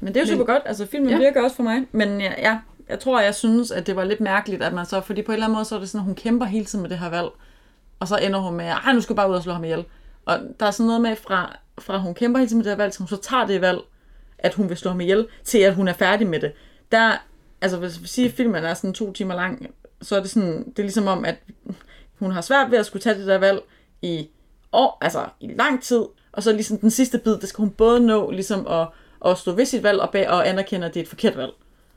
Men 0.00 0.14
det 0.14 0.20
er 0.20 0.26
jo 0.26 0.32
super 0.32 0.44
godt. 0.44 0.62
Altså, 0.66 0.86
filmen 0.86 1.10
Ja. 1.10 1.18
virker 1.18 1.42
også 1.42 1.56
for 1.56 1.62
mig. 1.62 1.86
Men 1.92 2.20
ja, 2.20 2.32
ja, 2.38 2.58
jeg 2.88 3.00
tror, 3.00 3.20
jeg 3.20 3.34
synes, 3.34 3.70
at 3.70 3.86
det 3.86 3.96
var 3.96 4.04
lidt 4.04 4.20
mærkeligt, 4.20 4.62
at 4.62 4.72
man 4.72 4.86
så... 4.86 5.00
Fordi 5.00 5.22
på 5.22 5.32
en 5.32 5.34
eller 5.34 5.46
anden 5.46 5.54
måde, 5.54 5.64
så 5.64 5.74
er 5.74 5.78
det 5.78 5.88
sådan, 5.88 6.00
at 6.00 6.04
hun 6.04 6.14
kæmper 6.14 6.46
hele 6.46 6.64
tiden 6.64 6.82
med 6.82 6.90
det 6.90 6.98
her 6.98 7.10
valg. 7.10 7.28
Og 8.00 8.08
så 8.08 8.16
ender 8.16 8.38
hun 8.38 8.54
med, 8.54 8.64
at 8.64 8.94
nu 8.94 9.00
skal 9.00 9.12
jeg 9.12 9.16
bare 9.16 9.30
ud 9.30 9.34
og 9.34 9.42
slå 9.42 9.52
ham 9.52 9.64
ihjel. 9.64 9.84
Og 10.24 10.38
der 10.60 10.66
er 10.66 10.70
sådan 10.70 10.86
noget 10.86 11.00
med, 11.00 11.16
fra, 11.16 11.56
fra 11.78 11.98
hun 11.98 12.14
kæmper 12.14 12.38
hele 12.38 12.48
tiden 12.48 12.58
med 12.58 12.64
det 12.64 12.70
her 12.70 12.76
valg, 12.76 12.92
til 12.92 12.98
hun 12.98 13.08
så 13.08 13.16
tager 13.16 13.46
det 13.46 13.60
valg, 13.60 13.78
at 14.38 14.54
hun 14.54 14.68
vil 14.68 14.76
slå 14.76 14.90
ham 14.90 15.00
ihjel, 15.00 15.26
til 15.44 15.58
at 15.58 15.74
hun 15.74 15.88
er 15.88 15.92
færdig 15.92 16.26
med 16.26 16.40
det. 16.40 16.52
Der, 16.92 17.12
altså 17.60 17.76
hvis 17.78 18.02
vi 18.02 18.06
siger, 18.08 18.28
at 18.28 18.34
filmen 18.34 18.64
er 18.64 18.74
sådan 18.74 18.94
to 18.94 19.12
timer 19.12 19.34
lang, 19.34 19.66
så 20.02 20.16
er 20.16 20.20
det 20.20 20.30
sådan, 20.30 20.64
det 20.70 20.78
er 20.78 20.82
ligesom 20.82 21.06
om, 21.06 21.24
at 21.24 21.36
hun 22.18 22.30
har 22.32 22.40
svært 22.40 22.70
ved 22.70 22.78
at 22.78 22.86
skulle 22.86 23.02
tage 23.02 23.18
det 23.18 23.26
der 23.26 23.38
valg 23.38 23.60
i 24.02 24.28
år, 24.72 24.98
altså 25.00 25.26
i 25.40 25.52
lang 25.58 25.82
tid, 25.82 26.02
og 26.32 26.42
så 26.42 26.52
ligesom 26.52 26.78
den 26.78 26.90
sidste 26.90 27.18
bid, 27.18 27.36
det 27.36 27.48
skal 27.48 27.62
hun 27.62 27.70
både 27.70 28.00
nå 28.00 28.30
ligesom 28.30 28.66
at, 28.66 28.86
at 29.26 29.38
stå 29.38 29.52
ved 29.52 29.64
sit 29.64 29.82
valg 29.82 30.00
og, 30.00 30.10
bag, 30.10 30.28
og 30.28 30.48
anerkende, 30.48 30.86
at 30.86 30.94
det 30.94 31.00
er 31.00 31.04
et 31.04 31.08
forkert 31.08 31.36
valg. 31.36 31.52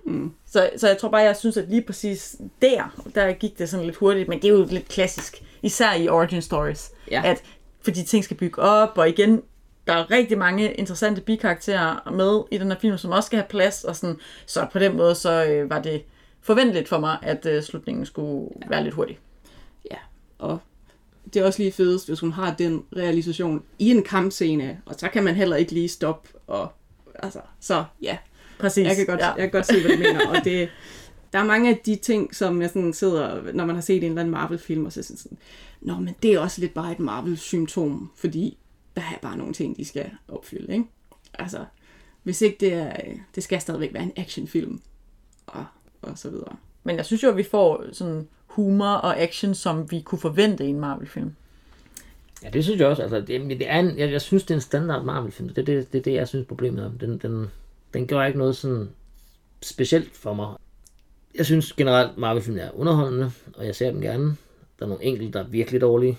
Mm. 0.06 0.32
Så, 0.46 0.70
så 0.78 0.88
jeg 0.88 0.98
tror 0.98 1.10
bare, 1.10 1.22
jeg 1.22 1.36
synes, 1.36 1.58
at 1.58 1.70
lige 1.70 1.82
præcis 1.82 2.36
der, 2.62 3.02
der 3.16 3.34
gik 3.34 3.60
det 3.60 3.70
sådan 3.70 3.86
lidt 3.86 3.98
hurtigt, 3.98 4.30
men 4.30 4.42
det 4.42 4.48
er 4.48 4.54
jo 4.54 4.68
lidt 4.70 4.88
klassisk, 4.88 5.44
især 5.62 5.94
i 5.94 6.08
origin 6.08 6.42
stories, 6.42 6.92
Ja. 7.12 7.22
at 7.26 7.44
fordi 7.82 8.04
ting 8.04 8.24
skal 8.24 8.38
bygge 8.38 8.62
op, 8.62 8.98
og 8.98 9.10
igen, 9.10 9.42
der 9.88 9.94
er 9.94 10.12
rigtig 10.12 10.38
mange 10.38 10.74
interessante 10.74 11.22
bikarakterer 11.22 12.12
med 12.12 12.44
i 12.52 12.58
den 12.58 12.72
her 12.72 12.80
film, 12.80 12.98
som 12.98 13.12
også 13.12 13.28
skal 13.28 13.38
have 13.40 13.48
plads, 13.50 13.84
og 13.84 13.96
sådan, 13.96 14.18
så 14.46 14.68
på 14.72 14.80
den 14.80 14.98
måde, 14.98 15.16
så 15.16 15.46
øh, 15.46 15.70
var 15.70 15.82
det 15.82 16.04
forventeligt 16.42 16.90
for 16.90 17.00
mig, 17.00 17.18
at 17.22 17.46
øh, 17.46 17.64
slutningen 17.64 18.06
skulle 18.06 18.50
ja. 18.62 18.68
være 18.70 18.84
lidt 18.84 18.96
hurtig. 18.96 19.20
Ja, 19.92 19.98
og 20.40 20.60
det 21.34 21.42
er 21.42 21.46
også 21.46 21.60
lige 21.60 21.72
fedest, 21.72 22.08
hvis 22.08 22.20
hun 22.20 22.32
har 22.32 22.54
den 22.54 22.84
realisation 22.96 23.64
i 23.80 23.90
en 23.92 24.04
kampscene, 24.04 24.82
og 24.86 24.96
så 24.98 25.10
kan 25.10 25.24
man 25.24 25.36
heller 25.36 25.56
ikke 25.56 25.72
lige 25.72 25.90
stoppe, 25.90 26.30
og 26.48 26.72
altså, 27.24 27.40
så 27.60 27.86
ja, 28.02 28.18
Præcis. 28.60 28.88
jeg 28.88 28.96
kan 28.96 29.06
godt, 29.06 29.20
ja. 29.20 29.28
jeg 29.28 29.38
kan 29.38 29.52
godt 29.52 29.66
se, 29.66 29.82
hvad 29.82 29.92
du 29.92 29.98
mener, 29.98 30.30
og 30.30 30.44
det, 30.44 30.70
der 31.34 31.40
er 31.40 31.44
mange 31.44 31.70
af 31.70 31.82
de 31.86 31.96
ting, 31.96 32.36
som 32.36 32.62
jeg 32.62 32.70
sådan 32.70 32.94
sidder, 32.94 33.52
når 33.54 33.66
man 33.66 33.76
har 33.76 33.82
set 33.82 33.98
en 33.98 34.04
eller 34.04 34.22
anden 34.22 34.32
Marvel-film, 34.32 34.86
og 34.86 34.92
så 34.92 35.04
sådan, 35.04 35.18
sådan, 35.18 35.38
nå, 35.82 35.96
men 35.96 36.16
det 36.24 36.34
er 36.34 36.40
også 36.40 36.62
lidt 36.62 36.74
bare 36.74 36.92
et 36.92 37.00
Marvel-symptom, 37.00 38.12
fordi 38.16 38.58
der 38.96 39.02
er 39.02 39.20
bare 39.22 39.38
nogle 39.38 39.54
ting, 39.54 39.78
de 39.78 39.86
skal 39.86 40.12
opfylde, 40.28 40.74
ikke? 40.74 40.86
Altså, 41.34 41.66
hvis 42.24 42.42
ikke 42.42 42.58
det 42.60 42.74
er, 42.74 42.94
det 43.36 43.44
skal 43.44 43.62
stadigvæk 43.62 43.94
være 43.94 44.04
en 44.04 44.14
actionfilm, 44.16 44.82
og, 45.46 45.66
og 46.02 46.18
så 46.18 46.30
videre. 46.30 46.56
Men 46.84 46.96
jeg 46.96 47.06
synes 47.06 47.24
jo, 47.24 47.30
at 47.30 47.38
vi 47.38 47.44
får 47.44 47.84
sådan 47.92 48.28
humor 48.46 48.86
og 48.86 49.20
action, 49.20 49.56
som 49.56 49.92
vi 49.92 50.02
kunne 50.02 50.20
forvente 50.20 50.66
i 50.66 50.70
en 50.70 50.80
Marvel-film. 50.80 51.36
Ja, 52.44 52.50
det 52.50 52.64
synes 52.64 52.80
jeg 52.80 52.88
også. 52.88 53.02
Altså, 53.02 53.20
det, 53.22 53.50
det 53.50 53.70
er 53.70 53.80
en, 53.80 53.98
jeg, 53.98 54.12
jeg 54.12 54.22
synes, 54.22 54.44
det 54.44 54.52
er 54.52 54.56
en 54.56 54.62
standard 54.62 55.06
Marvel-film. 55.06 55.50
Det 55.50 55.58
er 55.58 55.66
det, 55.66 55.94
det, 55.94 56.06
det, 56.06 56.14
jeg 56.14 56.28
synes 56.28 56.48
problemet 56.48 56.84
er. 56.84 56.92
Den, 57.00 57.18
den, 57.18 57.52
den 57.94 58.08
gør 58.08 58.24
ikke 58.24 58.40
noget 58.40 58.56
sådan 58.56 58.90
specielt 59.62 60.18
for 60.18 60.34
mig. 60.34 60.56
Jeg 61.36 61.46
synes 61.46 61.74
generelt, 61.74 62.18
Marvel-film 62.18 62.58
er 62.58 62.70
underholdende, 62.74 63.32
og 63.56 63.66
jeg 63.66 63.76
ser 63.76 63.92
dem 63.92 64.02
gerne. 64.02 64.26
Der 64.80 64.86
er 64.86 64.90
nogle 64.90 65.04
enkelte, 65.04 65.34
der 65.34 65.40
er 65.40 65.48
virkelig 65.48 65.82
dårlige. 65.82 66.18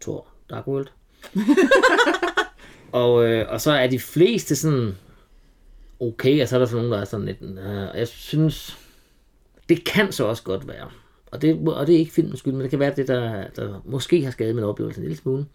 Thor, 0.00 0.26
Dark 0.50 0.66
World. 0.66 0.86
og, 2.92 3.24
øh, 3.24 3.46
og 3.48 3.60
så 3.60 3.72
er 3.72 3.86
de 3.86 3.98
fleste 3.98 4.56
sådan 4.56 4.96
okay, 6.00 6.42
og 6.42 6.48
så 6.48 6.56
er 6.56 6.58
der 6.58 6.66
sådan 6.66 6.76
nogle, 6.76 6.96
der 6.96 7.00
er 7.00 7.04
sådan 7.04 7.26
lidt... 7.26 7.42
Øh, 7.42 7.98
jeg 7.98 8.08
synes, 8.08 8.78
det 9.68 9.84
kan 9.84 10.12
så 10.12 10.24
også 10.24 10.42
godt 10.42 10.68
være. 10.68 10.90
Og 11.34 11.42
det, 11.42 11.68
og 11.68 11.86
det 11.86 11.94
er 11.94 11.98
ikke 11.98 12.12
filmens 12.12 12.38
skyld, 12.38 12.52
men 12.52 12.62
det 12.62 12.70
kan 12.70 12.78
være 12.78 12.94
det, 12.96 13.08
der, 13.08 13.48
der 13.56 13.82
måske 13.84 14.24
har 14.24 14.30
skadet 14.30 14.54
min 14.54 14.64
oplevelse 14.64 15.00
en 15.00 15.04
lille 15.04 15.16
smule. 15.16 15.46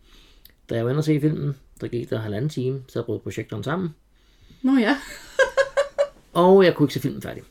Da 0.70 0.76
jeg 0.76 0.86
var 0.86 0.92
inde 0.92 1.00
og 1.00 1.04
se 1.04 1.22
filmen, 1.22 1.56
der 1.82 1.88
gik 1.88 2.10
der 2.10 2.20
halvanden 2.20 2.50
time, 2.50 2.84
så 2.88 3.04
brød 3.04 3.20
projektoren 3.20 3.63
sammen. 3.63 3.96
Nå 4.62 4.78
ja. 4.78 4.98
Og 6.34 6.65
jeg 6.65 6.76
kunne 6.76 6.86
ikke 6.86 6.94
se 6.94 7.00
filmen 7.00 7.22
færdig. 7.22 7.44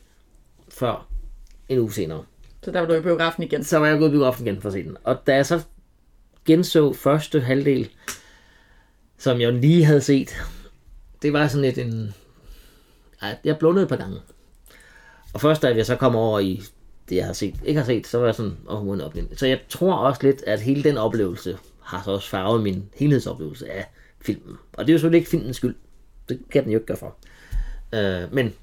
Før 0.69 1.07
en 1.69 1.79
uge 1.79 1.91
senere. 1.91 2.23
Så 2.63 2.71
der 2.71 2.79
var 2.79 2.87
du 2.87 2.93
i 2.93 3.01
biografen 3.01 3.43
igen. 3.43 3.63
Så 3.63 3.77
var 3.77 3.87
jeg 3.87 3.99
gået 3.99 4.09
i 4.09 4.11
biografen 4.11 4.47
igen 4.47 4.61
for 4.61 4.69
at 4.69 4.73
se 4.73 4.83
den. 4.83 4.97
Og 5.03 5.27
da 5.27 5.35
jeg 5.35 5.45
så 5.45 5.61
genså 6.45 6.93
første 6.93 7.39
halvdel, 7.39 7.89
som 9.17 9.41
jeg 9.41 9.53
lige 9.53 9.85
havde 9.85 10.01
set, 10.01 10.41
det 11.21 11.33
var 11.33 11.47
sådan 11.47 11.61
lidt 11.61 11.77
en... 11.77 12.13
Jeg 13.43 13.57
blundede 13.59 13.83
et 13.83 13.89
par 13.89 13.95
gange. 13.95 14.19
Og 15.33 15.41
først 15.41 15.61
da 15.61 15.75
jeg 15.75 15.85
så 15.85 15.95
kom 15.95 16.15
over 16.15 16.39
i 16.39 16.63
det, 17.09 17.15
jeg 17.15 17.25
har 17.25 17.33
set, 17.33 17.55
ikke 17.65 17.79
har 17.79 17.85
set, 17.85 18.07
så 18.07 18.17
var 18.17 18.25
jeg 18.25 18.35
sådan, 18.35 18.57
åh, 18.69 18.87
oh, 18.87 18.99
op 18.99 19.15
Så 19.35 19.47
jeg 19.47 19.59
tror 19.69 19.93
også 19.93 20.23
lidt, 20.23 20.43
at 20.47 20.59
hele 20.61 20.83
den 20.83 20.97
oplevelse 20.97 21.57
har 21.83 22.01
så 22.05 22.11
også 22.11 22.29
farvet 22.29 22.63
min 22.63 22.83
helhedsoplevelse 22.95 23.71
af 23.71 23.85
filmen. 24.21 24.57
Og 24.73 24.87
det 24.87 24.91
er 24.91 24.93
jo 24.93 24.97
selvfølgelig 24.97 25.17
ikke 25.19 25.29
filmens 25.29 25.57
skyld. 25.57 25.75
Det 26.29 26.39
kan 26.51 26.63
den 26.63 26.71
jo 26.71 26.77
ikke 26.77 26.87
gøre 26.87 26.97
for. 26.97 27.15
Øh, 27.93 28.33
men 28.33 28.53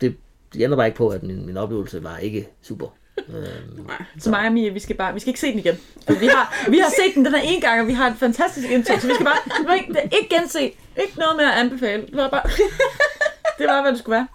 det, 0.00 0.16
det 0.52 0.62
ændrer 0.62 0.76
bare 0.76 0.86
ikke 0.86 0.96
på, 0.96 1.08
at 1.08 1.22
min, 1.22 1.46
min 1.46 1.56
oplevelse 1.56 2.04
var 2.04 2.18
ikke 2.18 2.48
super. 2.62 2.86
Øh, 3.28 3.84
Så 4.18 4.30
mig 4.30 4.46
og 4.46 4.52
Mia, 4.52 4.70
vi 4.72 4.80
skal, 4.80 4.96
bare, 4.96 5.14
vi 5.14 5.20
skal 5.20 5.28
ikke 5.28 5.40
se 5.40 5.50
den 5.50 5.58
igen. 5.58 5.74
Vi 6.20 6.26
har, 6.26 6.70
vi 6.70 6.78
har 6.78 6.90
set 6.90 7.14
den 7.14 7.24
den 7.24 7.34
her 7.34 7.40
en 7.44 7.60
gang, 7.60 7.80
og 7.80 7.86
vi 7.86 7.92
har 7.92 8.10
et 8.10 8.16
fantastisk 8.18 8.70
indtryk, 8.70 9.00
så 9.00 9.06
vi 9.06 9.14
skal 9.14 9.26
bare 9.26 9.66
vi 9.66 9.74
ikke, 9.78 10.16
ikke 10.20 10.36
gense. 10.36 10.60
Ikke 11.02 11.18
noget 11.18 11.36
med 11.36 11.44
at 11.44 11.52
anbefale. 11.52 12.02
Det 12.06 12.16
var 12.16 12.28
bare, 12.28 12.42
det 13.58 13.66
var, 13.66 13.82
hvad 13.82 13.92
det 13.92 13.98
skulle 13.98 14.14
være. 14.14 14.28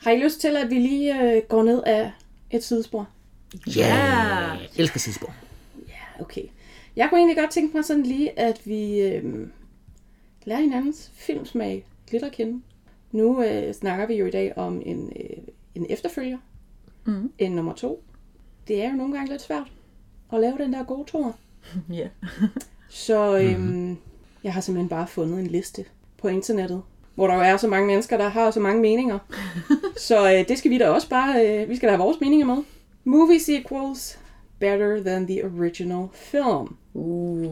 Har 0.00 0.10
I 0.10 0.22
lyst 0.22 0.40
til, 0.40 0.56
at 0.56 0.70
vi 0.70 0.74
lige 0.74 1.22
øh, 1.22 1.42
går 1.48 1.62
ned 1.62 1.82
af 1.86 2.12
et 2.50 2.64
sidespor? 2.64 3.08
Ja, 3.76 3.94
jeg 3.94 4.68
elsker 4.76 5.00
sidspor. 5.00 5.34
Okay. 6.20 6.42
Jeg 6.96 7.08
kunne 7.08 7.18
egentlig 7.18 7.36
godt 7.36 7.50
tænke 7.50 7.76
mig 7.76 7.84
sådan 7.84 8.02
lige, 8.02 8.38
at 8.38 8.66
vi 8.66 9.00
øh, 9.00 9.48
lærer 10.44 10.60
hinandens 10.60 11.10
filmsmag 11.14 11.86
lidt 12.12 12.22
at 12.22 12.32
kende. 12.32 12.62
Nu 13.12 13.42
øh, 13.42 13.74
snakker 13.74 14.06
vi 14.06 14.14
jo 14.14 14.26
i 14.26 14.30
dag 14.30 14.58
om 14.58 14.82
en, 14.86 15.12
øh, 15.16 15.36
en 15.74 15.86
efterfølger. 15.88 16.38
Mm. 17.04 17.32
En 17.38 17.52
nummer 17.52 17.72
to. 17.72 18.04
Det 18.68 18.82
er 18.82 18.90
jo 18.90 18.96
nogle 18.96 19.14
gange 19.14 19.30
lidt 19.30 19.42
svært 19.42 19.72
at 20.32 20.40
lave 20.40 20.58
den 20.58 20.72
der 20.72 20.84
gode 20.84 21.10
tor. 21.10 21.36
Ja. 21.92 22.08
Så 22.88 23.38
øhm, 23.38 23.96
jeg 24.44 24.52
har 24.52 24.60
simpelthen 24.60 24.88
bare 24.88 25.06
fundet 25.06 25.40
en 25.40 25.46
liste 25.46 25.84
på 26.18 26.28
internettet, 26.28 26.82
hvor 27.20 27.26
der 27.26 27.34
jo 27.34 27.40
er 27.40 27.56
så 27.56 27.68
mange 27.68 27.86
mennesker, 27.86 28.16
der 28.16 28.28
har 28.28 28.50
så 28.50 28.60
mange 28.60 28.80
meninger. 28.82 29.18
så 30.08 30.32
øh, 30.32 30.48
det 30.48 30.58
skal 30.58 30.70
vi 30.70 30.78
da 30.78 30.88
også 30.88 31.08
bare, 31.08 31.46
øh, 31.62 31.68
vi 31.68 31.76
skal 31.76 31.86
da 31.88 31.92
have 31.92 32.02
vores 32.04 32.20
meninger 32.20 32.46
med. 32.46 32.56
Movie 33.04 33.40
sequels 33.40 34.18
better 34.58 35.02
than 35.02 35.26
the 35.26 35.44
original 35.44 36.06
film. 36.12 36.76
Uh, 36.94 37.42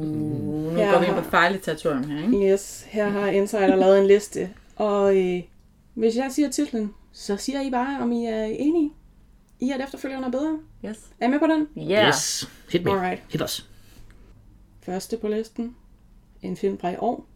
nu 0.73 0.79
Ja. 0.79 0.91
går 0.93 1.01
vi 1.01 1.07
ind 1.07 1.15
på 1.15 1.23
fejletatorium 1.23 2.05
her, 2.11 2.27
ikke? 2.27 2.53
Yes, 2.53 2.87
her 2.89 3.09
har 3.09 3.27
Insider 3.29 3.77
lavet 3.77 3.99
en 4.01 4.07
liste. 4.07 4.51
Og 4.77 5.17
øh, 5.17 5.43
hvis 5.95 6.17
jeg 6.17 6.27
siger 6.31 6.51
titlen, 6.51 6.95
så 7.13 7.37
siger 7.37 7.61
I 7.63 7.71
bare, 7.71 8.03
om 8.03 8.13
I 8.13 8.27
er 8.27 8.45
enige 8.45 8.91
i, 9.61 9.71
at 9.71 9.81
efterfølgeren 9.85 10.25
er 10.25 10.31
bedre. 10.31 10.59
Yes. 10.85 10.99
Er 11.21 11.27
I 11.27 11.31
med 11.31 11.39
på 11.39 11.47
den? 11.47 11.69
Yeah. 11.91 12.09
Yes, 12.09 12.51
hit 12.73 12.85
me. 12.85 12.91
Alright. 12.91 13.23
Hit 13.29 13.43
os. 13.43 13.69
Første 14.83 15.17
på 15.17 15.29
listen. 15.29 15.77
En 16.43 16.57
film 16.57 16.79
fra 16.79 16.91
i 16.91 16.97
år. 16.99 17.27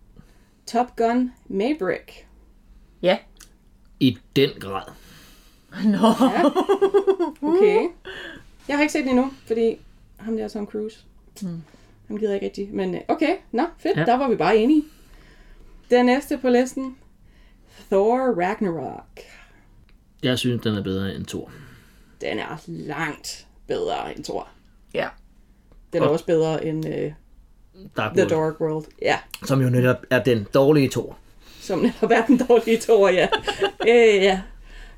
Top 0.73 0.97
Gun 0.97 1.33
Maverick. 1.49 2.27
Ja. 3.03 3.19
I 4.01 4.19
den 4.37 4.51
grad. 4.61 4.93
Nå. 5.85 6.09
Okay. 7.43 7.89
Jeg 8.69 8.77
har 8.77 8.81
ikke 8.83 8.93
set 8.93 9.05
den 9.05 9.09
endnu, 9.19 9.31
fordi 9.47 9.77
ham 10.19 10.37
der 10.37 10.45
er 10.45 10.49
Tom 10.49 10.67
Cruise. 10.67 10.99
Mm. 11.43 11.63
Han 12.09 12.17
gider 12.17 12.35
ikke 12.35 12.47
rigtig. 12.47 12.69
Men 12.75 12.95
øh, 12.95 13.01
okay, 13.09 13.37
nå, 13.53 13.63
fedt. 13.79 13.97
Ja. 13.97 14.01
Ja. 14.01 14.07
Der 14.07 14.15
var 14.17 14.29
vi 14.29 14.37
bare 14.37 14.57
enige. 14.57 14.85
Den 15.91 16.07
næste 16.07 16.39
på 16.39 16.49
listen. 16.49 16.97
Thor 17.91 18.19
Ragnarok. 18.19 19.21
Jeg 20.23 20.39
synes, 20.39 20.63
den 20.63 20.75
er 20.75 20.83
bedre 20.83 21.15
end 21.15 21.25
Thor. 21.27 21.51
Den 22.21 22.39
er 22.39 22.63
langt 22.67 23.47
bedre 23.67 24.17
end 24.17 24.25
Thor. 24.25 24.49
Ja. 24.95 25.09
Den 25.93 26.03
er 26.03 26.07
Og- 26.07 26.13
også 26.13 26.27
bedre 26.27 26.65
end 26.67 26.85
uh, 27.75 27.87
Dark 27.97 28.15
The 28.15 28.29
Dark 28.29 28.61
World. 28.61 28.87
Ja, 29.03 29.19
som 29.45 29.63
jo 29.63 29.69
netop 29.71 29.97
er 30.11 30.23
den 30.23 30.47
dårlige 30.55 30.91
Thor. 30.91 31.17
som 31.61 31.79
netop 31.79 32.11
er 32.11 32.27
den 32.27 32.39
dårlige 32.49 32.79
Thor, 32.81 33.09
ja. 33.09 33.29
øh, 33.89 34.23
ja. 34.23 34.41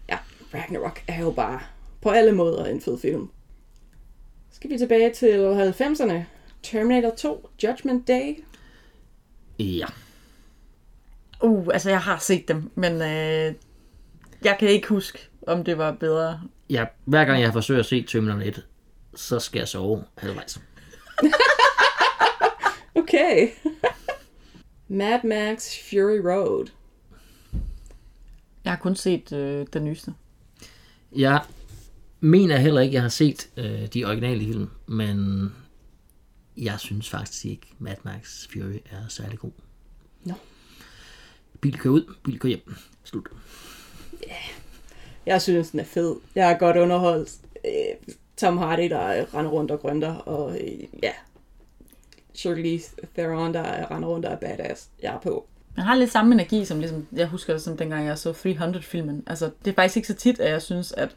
Ja, 0.08 0.18
Ragnarok 0.54 1.02
er 1.08 1.20
jo 1.20 1.30
bare 1.30 1.60
på 2.02 2.10
alle 2.10 2.32
måder 2.32 2.64
en 2.64 2.80
fed 2.80 2.98
film. 2.98 3.28
Skal 4.52 4.70
vi 4.70 4.78
tilbage 4.78 5.12
til 5.12 5.72
90'erne. 5.80 6.22
Terminator 6.62 7.10
2, 7.10 7.50
Judgment 7.62 8.08
Day. 8.08 8.44
Ja. 9.58 9.86
Uh, 11.42 11.68
altså 11.72 11.90
jeg 11.90 12.00
har 12.00 12.18
set 12.18 12.48
dem, 12.48 12.70
men 12.74 12.92
øh, 12.92 13.54
jeg 14.44 14.56
kan 14.58 14.68
ikke 14.68 14.88
huske, 14.88 15.18
om 15.46 15.64
det 15.64 15.78
var 15.78 15.92
bedre. 15.92 16.40
ja. 16.70 16.84
Hver 17.04 17.24
gang 17.24 17.40
jeg 17.40 17.52
forsøger 17.52 17.80
at 17.80 17.86
se 17.86 18.02
Terminator 18.02 18.40
1, 18.48 18.64
så 19.14 19.38
skal 19.38 19.58
jeg 19.58 19.68
sove 19.68 20.04
halvvejs. 20.18 20.60
Okay. 23.14 23.48
Mad 24.88 25.24
Max 25.24 25.78
Fury 25.88 26.18
Road. 26.18 26.66
Jeg 28.64 28.72
har 28.72 28.78
kun 28.78 28.96
set 28.96 29.32
øh, 29.32 29.66
den 29.72 29.84
nyeste. 29.84 30.14
Jeg 31.16 31.40
mener 32.20 32.56
heller 32.56 32.80
ikke, 32.80 32.94
jeg 32.94 33.02
har 33.02 33.08
set 33.08 33.50
øh, 33.56 33.86
de 33.86 34.04
originale 34.04 34.40
film, 34.44 34.70
men 34.86 35.48
jeg 36.56 36.80
synes 36.80 37.10
faktisk 37.10 37.44
ikke, 37.44 37.66
Mad 37.78 37.96
Max 38.02 38.48
Fury 38.52 38.78
er 38.90 39.08
særlig 39.08 39.38
god. 39.38 39.52
Nå. 40.24 40.34
Bil 41.60 41.78
kører 41.78 41.94
ud, 41.94 42.14
bil 42.24 42.38
kører 42.38 42.50
hjem. 42.50 42.74
Slut. 43.04 43.28
Jeg 45.26 45.42
synes, 45.42 45.70
den 45.70 45.80
er 45.80 45.84
fed. 45.84 46.16
Jeg 46.34 46.50
er 46.50 46.58
godt 46.58 46.76
underholdt. 46.76 47.32
Øh, 47.64 48.14
Tom 48.36 48.58
Hardy, 48.58 48.90
der 48.90 49.34
render 49.34 49.50
rundt 49.50 49.70
og 49.70 49.80
grønter, 49.80 50.14
og 50.14 50.60
øh, 50.60 50.80
ja, 51.02 51.12
Charlize 52.34 52.90
Theron, 53.14 53.54
der 53.54 53.90
render 53.90 54.08
rundt 54.08 54.26
og 54.26 54.32
er 54.32 54.36
badass. 54.36 54.88
Jeg 55.02 55.14
er 55.14 55.20
på. 55.20 55.46
Man 55.76 55.86
har 55.86 55.94
lidt 55.94 56.10
samme 56.10 56.34
energi, 56.34 56.64
som 56.64 56.78
ligesom, 56.78 57.06
jeg 57.12 57.26
husker 57.26 57.52
det 57.52 57.62
som 57.62 57.76
dengang 57.76 58.06
jeg 58.06 58.18
så 58.18 58.32
300-filmen. 58.32 59.22
Altså, 59.26 59.50
det 59.64 59.70
er 59.70 59.74
faktisk 59.74 59.96
ikke 59.96 60.08
så 60.08 60.14
tit, 60.14 60.40
at 60.40 60.50
jeg 60.50 60.62
synes, 60.62 60.92
at 60.92 61.16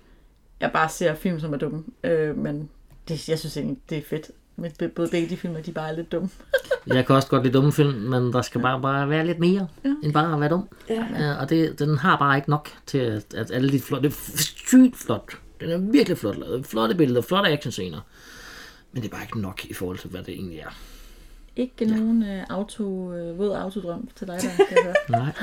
jeg 0.60 0.72
bare 0.72 0.90
ser 0.90 1.16
film, 1.16 1.40
som 1.40 1.54
er 1.54 1.58
dumme. 1.58 1.84
Øh, 2.04 2.38
men 2.38 2.70
det, 3.08 3.30
jeg 3.30 3.40
synes 3.40 3.58
egentlig, 3.58 3.78
det 3.90 3.98
er 3.98 4.02
fedt. 4.10 4.32
Men 4.56 4.72
både 4.96 5.08
begge 5.08 5.30
de 5.30 5.38
film, 5.38 5.56
de 5.64 5.72
bare 5.72 5.90
er 5.90 5.96
lidt 5.96 6.12
dumme. 6.12 6.30
Jeg 6.88 7.06
kan 7.06 7.16
også 7.16 7.28
godt 7.28 7.44
lide 7.44 7.54
dumme 7.54 7.72
film, 7.72 7.94
men 7.94 8.34
der 8.34 8.42
skal 8.42 8.62
bare, 8.62 8.82
bare 8.82 9.10
være 9.10 9.26
lidt 9.26 9.40
mere, 9.40 9.68
ja. 9.86 9.94
end 10.04 10.14
bare 10.14 10.34
at 10.34 10.40
være 10.40 10.50
dum. 10.50 10.70
Ja. 10.90 11.06
Ja, 11.20 11.34
og 11.34 11.50
det, 11.50 11.80
den 11.80 11.98
har 11.98 12.18
bare 12.18 12.38
ikke 12.38 12.50
nok 12.50 12.70
til, 12.86 12.98
at, 12.98 13.34
at 13.34 13.52
alle 13.52 13.72
de 13.72 13.80
flotte... 13.80 14.10
Det 14.10 14.16
er 14.16 14.38
sygt 14.38 14.96
flot. 14.96 15.38
Den 15.60 15.70
er 15.70 15.78
virkelig 15.78 16.18
flot 16.18 16.38
lavet. 16.38 16.66
Flotte 16.66 16.96
billeder, 16.96 17.22
flotte 17.22 17.50
actionscener. 17.50 18.00
Men 18.92 19.02
det 19.02 19.10
er 19.10 19.12
bare 19.12 19.24
ikke 19.24 19.42
nok 19.42 19.66
i 19.66 19.74
forhold 19.74 19.98
til, 19.98 20.10
hvad 20.10 20.24
det 20.24 20.34
egentlig 20.34 20.60
er. 20.60 20.70
Ikke 21.58 21.74
ja. 21.80 21.86
nogen 21.86 22.24
øh, 22.24 22.44
auto, 22.50 23.14
øh, 23.14 23.40
våd 23.40 23.52
autodrøm 23.52 24.10
til 24.16 24.28
dig, 24.28 24.40
der 24.42 24.66
kan 24.66 24.78
jeg 24.78 24.84
høre. 24.84 24.96
Nej. 25.20 25.34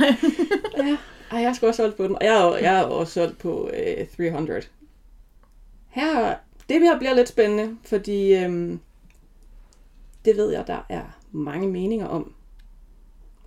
Ja, 0.86 0.96
ej, 1.30 1.38
jeg 1.40 1.48
er 1.48 1.52
sgu 1.52 1.66
også 1.66 1.82
solgt 1.82 1.96
på 1.96 2.04
den. 2.04 2.16
Og 2.16 2.24
jeg 2.24 2.46
er, 2.46 2.56
jeg 2.56 2.80
er 2.80 2.82
også 2.82 3.12
solgt 3.12 3.38
på 3.38 3.70
øh, 3.74 4.08
300. 4.16 4.62
Her, 5.88 6.34
det 6.68 6.80
her 6.80 6.98
bliver 6.98 7.14
lidt 7.14 7.28
spændende, 7.28 7.76
fordi 7.84 8.34
øhm, 8.34 8.80
det 10.24 10.36
ved 10.36 10.50
jeg, 10.50 10.66
der 10.66 10.86
er 10.88 11.18
mange 11.32 11.68
meninger 11.68 12.06
om. 12.06 12.34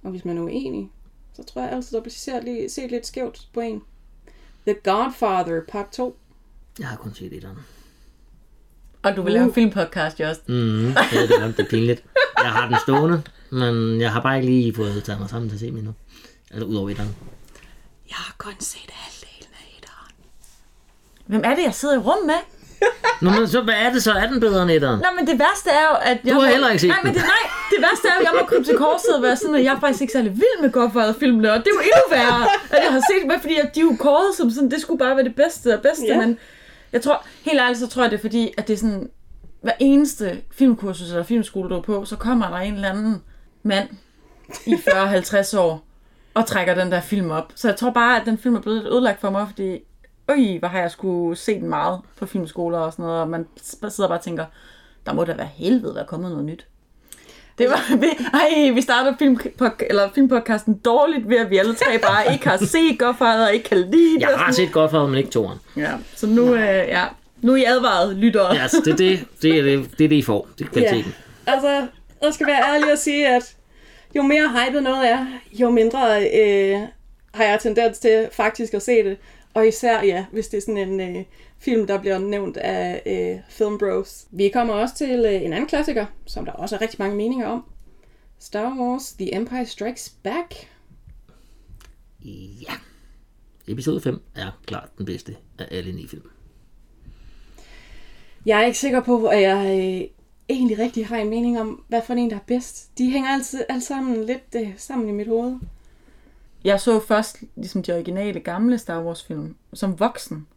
Og 0.03 0.11
hvis 0.11 0.26
man 0.26 0.38
er 0.38 0.41
uenig, 0.41 0.91
så 1.34 1.43
tror 1.43 1.61
jeg 1.61 1.72
altid, 1.72 1.97
der 1.97 2.03
bliver 2.03 2.13
set, 2.13 2.72
set 2.72 2.91
lidt 2.91 3.05
skævt 3.05 3.47
på 3.53 3.59
en. 3.59 3.84
The 4.68 4.76
Godfather 4.84 5.61
part 5.68 5.89
2. 5.91 6.18
Jeg 6.80 6.88
har 6.88 6.97
kun 6.97 7.13
set 7.13 7.34
et 7.34 7.43
andet. 7.43 7.63
Og 9.04 9.16
du 9.16 9.22
vil 9.22 9.34
lave 9.34 9.45
en 9.45 9.54
filmpodcast, 9.54 10.20
Just. 10.20 10.50
Mm, 10.50 10.56
det, 11.12 11.24
er, 11.24 11.28
det, 11.28 11.41
er, 11.41 11.48
det 11.48 11.60
er 11.60 11.70
pinligt. 11.70 12.04
Jeg 12.43 12.52
har 12.52 12.68
den 12.68 12.78
stående, 12.84 13.22
men 13.50 14.02
jeg 14.02 14.12
har 14.12 14.22
bare 14.22 14.36
ikke 14.36 14.50
lige 14.50 14.76
fået 14.76 15.04
taget 15.04 15.20
mig 15.20 15.30
sammen 15.30 15.50
til 15.50 15.56
at 15.56 15.60
se 15.60 15.66
dem 15.68 15.78
endnu. 15.78 15.93
Altså 16.52 16.66
udover 16.66 16.89
et 16.89 17.00
andet. 17.00 17.14
Jeg 18.10 18.16
har 18.16 18.36
kun 18.38 18.54
set 18.60 18.89
halvdelen 18.91 19.52
af 19.62 19.66
etteren. 19.78 20.14
Hvem 21.26 21.41
er 21.45 21.56
det, 21.56 21.64
jeg 21.64 21.74
sidder 21.74 21.95
i 21.95 21.98
rum 21.98 22.26
med? 22.26 22.41
Nå, 23.22 23.30
men 23.30 23.48
så 23.48 23.62
hvad 23.62 23.74
er 23.74 23.91
det 23.93 24.04
så? 24.04 24.12
Er 24.14 24.28
den 24.28 24.39
bedre 24.39 24.62
end 24.64 24.72
etteren? 24.72 25.00
Nej, 25.00 25.14
men 25.18 25.28
det 25.28 25.39
værste 25.39 25.70
er 25.70 25.86
jo, 25.91 25.95
at 26.12 26.18
jeg 26.26 26.34
har 26.34 26.41
må... 26.41 26.48
heller 26.48 26.70
ikke 26.70 26.82
set 26.82 26.88
nej, 26.88 26.98
den. 26.98 27.08
men 27.08 27.14
det, 27.16 27.22
nej, 27.24 27.45
det 27.72 27.80
værste 27.86 28.08
er 28.08 28.14
jo, 28.16 28.20
at 28.20 28.26
jeg 28.26 28.34
må 28.41 28.45
komme 28.48 28.66
til 28.66 28.78
korset 28.78 29.16
og 29.18 29.22
være 29.24 29.36
sådan, 29.38 29.56
at 29.56 29.64
jeg 29.64 29.74
er 29.76 29.80
faktisk 29.80 30.02
ikke 30.02 30.14
særlig 30.14 30.32
vild 30.32 30.58
med 30.62 30.72
Godfather-filmene, 30.72 31.52
og 31.54 31.58
det 31.60 31.68
er 31.68 31.76
jo 31.80 31.80
endnu 31.89 32.04
værre, 32.18 32.41
at 32.76 32.80
jeg 32.86 32.91
har 32.91 33.04
set 33.10 33.22
dem, 33.32 33.41
fordi 33.41 33.56
at 33.64 33.76
de 33.76 33.80
er 33.80 33.84
jo 33.84 33.95
kåret 34.00 34.36
som 34.38 34.52
sådan, 34.52 34.72
det 34.72 34.82
skulle 34.82 35.00
bare 35.00 35.16
være 35.16 35.26
det 35.26 35.36
bedste 35.36 35.74
og 35.76 35.82
bedste, 35.82 36.06
Ja. 36.06 36.18
men 36.18 36.38
jeg 36.94 37.02
tror, 37.02 37.26
helt 37.46 37.60
ærligt, 37.60 37.80
så 37.80 37.88
tror 37.88 38.02
jeg, 38.02 38.12
det 38.12 38.18
er 38.18 38.22
fordi, 38.22 38.54
at 38.58 38.68
det 38.68 38.74
er 38.74 38.78
sådan, 38.78 39.10
hver 39.62 39.74
eneste 39.80 40.42
filmkursus 40.52 41.10
eller 41.10 41.24
filmskole, 41.24 41.70
du 41.70 41.76
er 41.76 41.82
på, 41.82 42.06
så 42.06 42.16
kommer 42.16 42.50
der 42.50 42.58
en 42.58 42.74
eller 42.74 42.90
anden 42.90 43.24
mand 43.64 43.90
i 44.66 44.74
40-50 44.90 45.58
år 45.58 45.88
og 46.34 46.46
trækker 46.46 46.74
den 46.74 46.92
der 46.92 47.02
film 47.02 47.32
op. 47.32 47.54
Så 47.56 47.68
jeg 47.68 47.78
tror 47.78 47.92
bare, 47.92 48.20
at 48.20 48.26
den 48.26 48.38
film 48.38 48.56
er 48.56 48.62
blevet 48.62 48.84
lidt 48.84 48.94
ødelagt 48.94 49.22
for 49.22 49.30
mig, 49.30 49.48
fordi 49.48 49.80
øj, 50.28 50.60
hvor 50.60 50.68
har 50.68 50.80
jeg 50.80 50.92
skulle 50.92 51.36
set 51.36 51.62
den 51.62 51.70
meget 51.70 52.02
på 52.18 52.26
filmskoler 52.26 52.78
og 52.78 52.92
sådan 52.92 53.06
noget, 53.06 53.22
og 53.22 53.30
man 53.30 53.48
sidder 53.90 54.08
bare 54.08 54.18
og 54.18 54.24
tænker, 54.24 54.46
der 55.06 55.14
må 55.14 55.24
da 55.24 55.34
være 55.34 55.50
helvede 55.54 55.96
være 55.96 56.06
kommet 56.06 56.32
noget 56.32 56.46
nyt. 56.46 56.68
Det 57.58 57.70
var, 57.70 57.97
vi, 57.97 58.08
ej, 58.34 58.72
vi 58.74 58.82
starter 58.82 59.14
film, 59.20 59.39
eller 59.89 60.10
filmpodcasten 60.16 60.78
dårligt 60.78 61.30
ved, 61.30 61.38
at 61.38 61.49
vi 61.49 61.58
alle 61.58 61.76
tre 61.76 61.99
bare 61.99 62.34
ikke 62.34 62.47
har 62.47 62.58
set 62.58 62.99
Godfather 62.99 63.45
og 63.45 63.53
ikke 63.53 63.70
kan 63.70 63.78
lide 63.78 64.14
det. 64.14 64.22
Jeg 64.22 64.30
har 64.30 64.51
set 64.51 64.72
Godfather, 64.72 65.08
men 65.08 65.18
ikke 65.18 65.30
toeren. 65.30 65.60
Ja, 65.78 65.91
så 66.16 66.28
nu, 66.28 66.55
øh, 66.55 66.88
ja, 66.88 67.03
nu 67.41 67.51
er 67.51 67.55
I 67.55 67.64
advaret, 67.64 68.16
lyttere. 68.16 68.55
Ja, 68.55 68.62
altså, 68.62 68.82
det, 68.86 68.93
er 68.93 68.95
det, 68.95 69.26
det, 69.41 69.58
er 69.58 69.64
det, 69.64 69.97
det 69.97 70.03
er 70.03 70.10
det, 70.10 70.16
I 70.16 70.22
får. 70.22 70.47
Det 70.60 70.66
er 70.66 70.70
kvaliteten. 70.70 71.16
Altså, 71.47 71.88
jeg 72.22 72.34
skal 72.34 72.47
være 72.47 72.76
ærlig 72.76 72.91
og 72.91 72.97
sige, 72.97 73.28
at 73.28 73.55
jo 74.16 74.22
mere 74.22 74.49
hypet 74.49 74.84
noget 74.84 75.10
er, 75.10 75.26
jo 75.53 75.70
mindre 75.70 75.99
øh, 76.22 76.80
har 77.34 77.43
jeg 77.43 77.60
tendens 77.60 77.99
til 77.99 78.28
faktisk 78.34 78.74
at 78.74 78.82
se 78.82 79.03
det. 79.03 79.18
Og 79.53 79.68
især, 79.68 80.03
ja, 80.03 80.26
hvis 80.32 80.47
det 80.47 80.58
er 80.58 80.62
sådan 80.62 80.78
en 80.78 81.18
øh, 81.18 81.24
film, 81.60 81.88
der 81.88 81.99
bliver 81.99 82.18
nævnt 82.18 82.58
af 82.58 83.01
øh, 83.05 83.41
Film 83.49 83.78
Bros. 83.78 84.28
Vi 84.32 84.49
kommer 84.49 84.74
også 84.74 84.95
til 84.95 85.26
øh, 85.26 85.41
en 85.41 85.53
anden 85.53 85.68
klassiker, 85.68 86.05
som 86.26 86.45
der 86.45 86.51
også 86.51 86.76
er 86.76 86.82
rigtig 86.82 86.99
mange 86.99 87.16
meninger 87.16 87.47
om. 87.47 87.64
Star 88.39 88.78
Wars 88.80 89.14
The 89.14 89.36
Empire 89.36 89.66
Strikes 89.66 90.10
Back. 90.24 90.70
Ja. 92.62 92.74
Episode 93.68 94.01
5 94.01 94.22
er 94.36 94.60
klart 94.66 94.89
den 94.97 95.05
bedste 95.05 95.36
af 95.60 95.68
alle 95.72 95.91
ni 95.91 96.08
film. 96.08 96.30
Jeg 98.45 98.62
er 98.62 98.66
ikke 98.66 98.80
sikker 98.80 99.01
på, 99.01 99.28
at 99.28 99.41
jeg 99.41 99.66
øh, 99.66 100.08
egentlig 100.49 100.80
rigtig 100.80 101.08
har 101.08 101.18
en 101.18 101.30
mening 101.30 101.60
om, 101.60 101.84
hvad 101.88 102.01
for 102.01 102.14
en, 102.14 102.30
der 102.30 102.36
er 102.36 102.45
bedst. 102.47 102.97
De 102.97 103.12
hænger 103.12 103.30
altid 103.30 103.64
alle 103.70 103.82
sammen 103.82 104.26
lidt 104.26 104.55
øh, 104.55 104.74
sammen 104.78 105.10
i 105.10 105.12
mit 105.12 105.28
hoved. 105.28 105.60
Jeg 106.64 106.80
så 106.80 106.99
først 106.99 107.43
ligesom 107.55 107.84
de 107.84 107.93
originale 107.93 108.39
gamle 108.39 108.78
Star 108.78 109.03
Wars 109.03 109.24
film 109.24 109.55
som 109.74 109.99
voksen. 109.99 110.47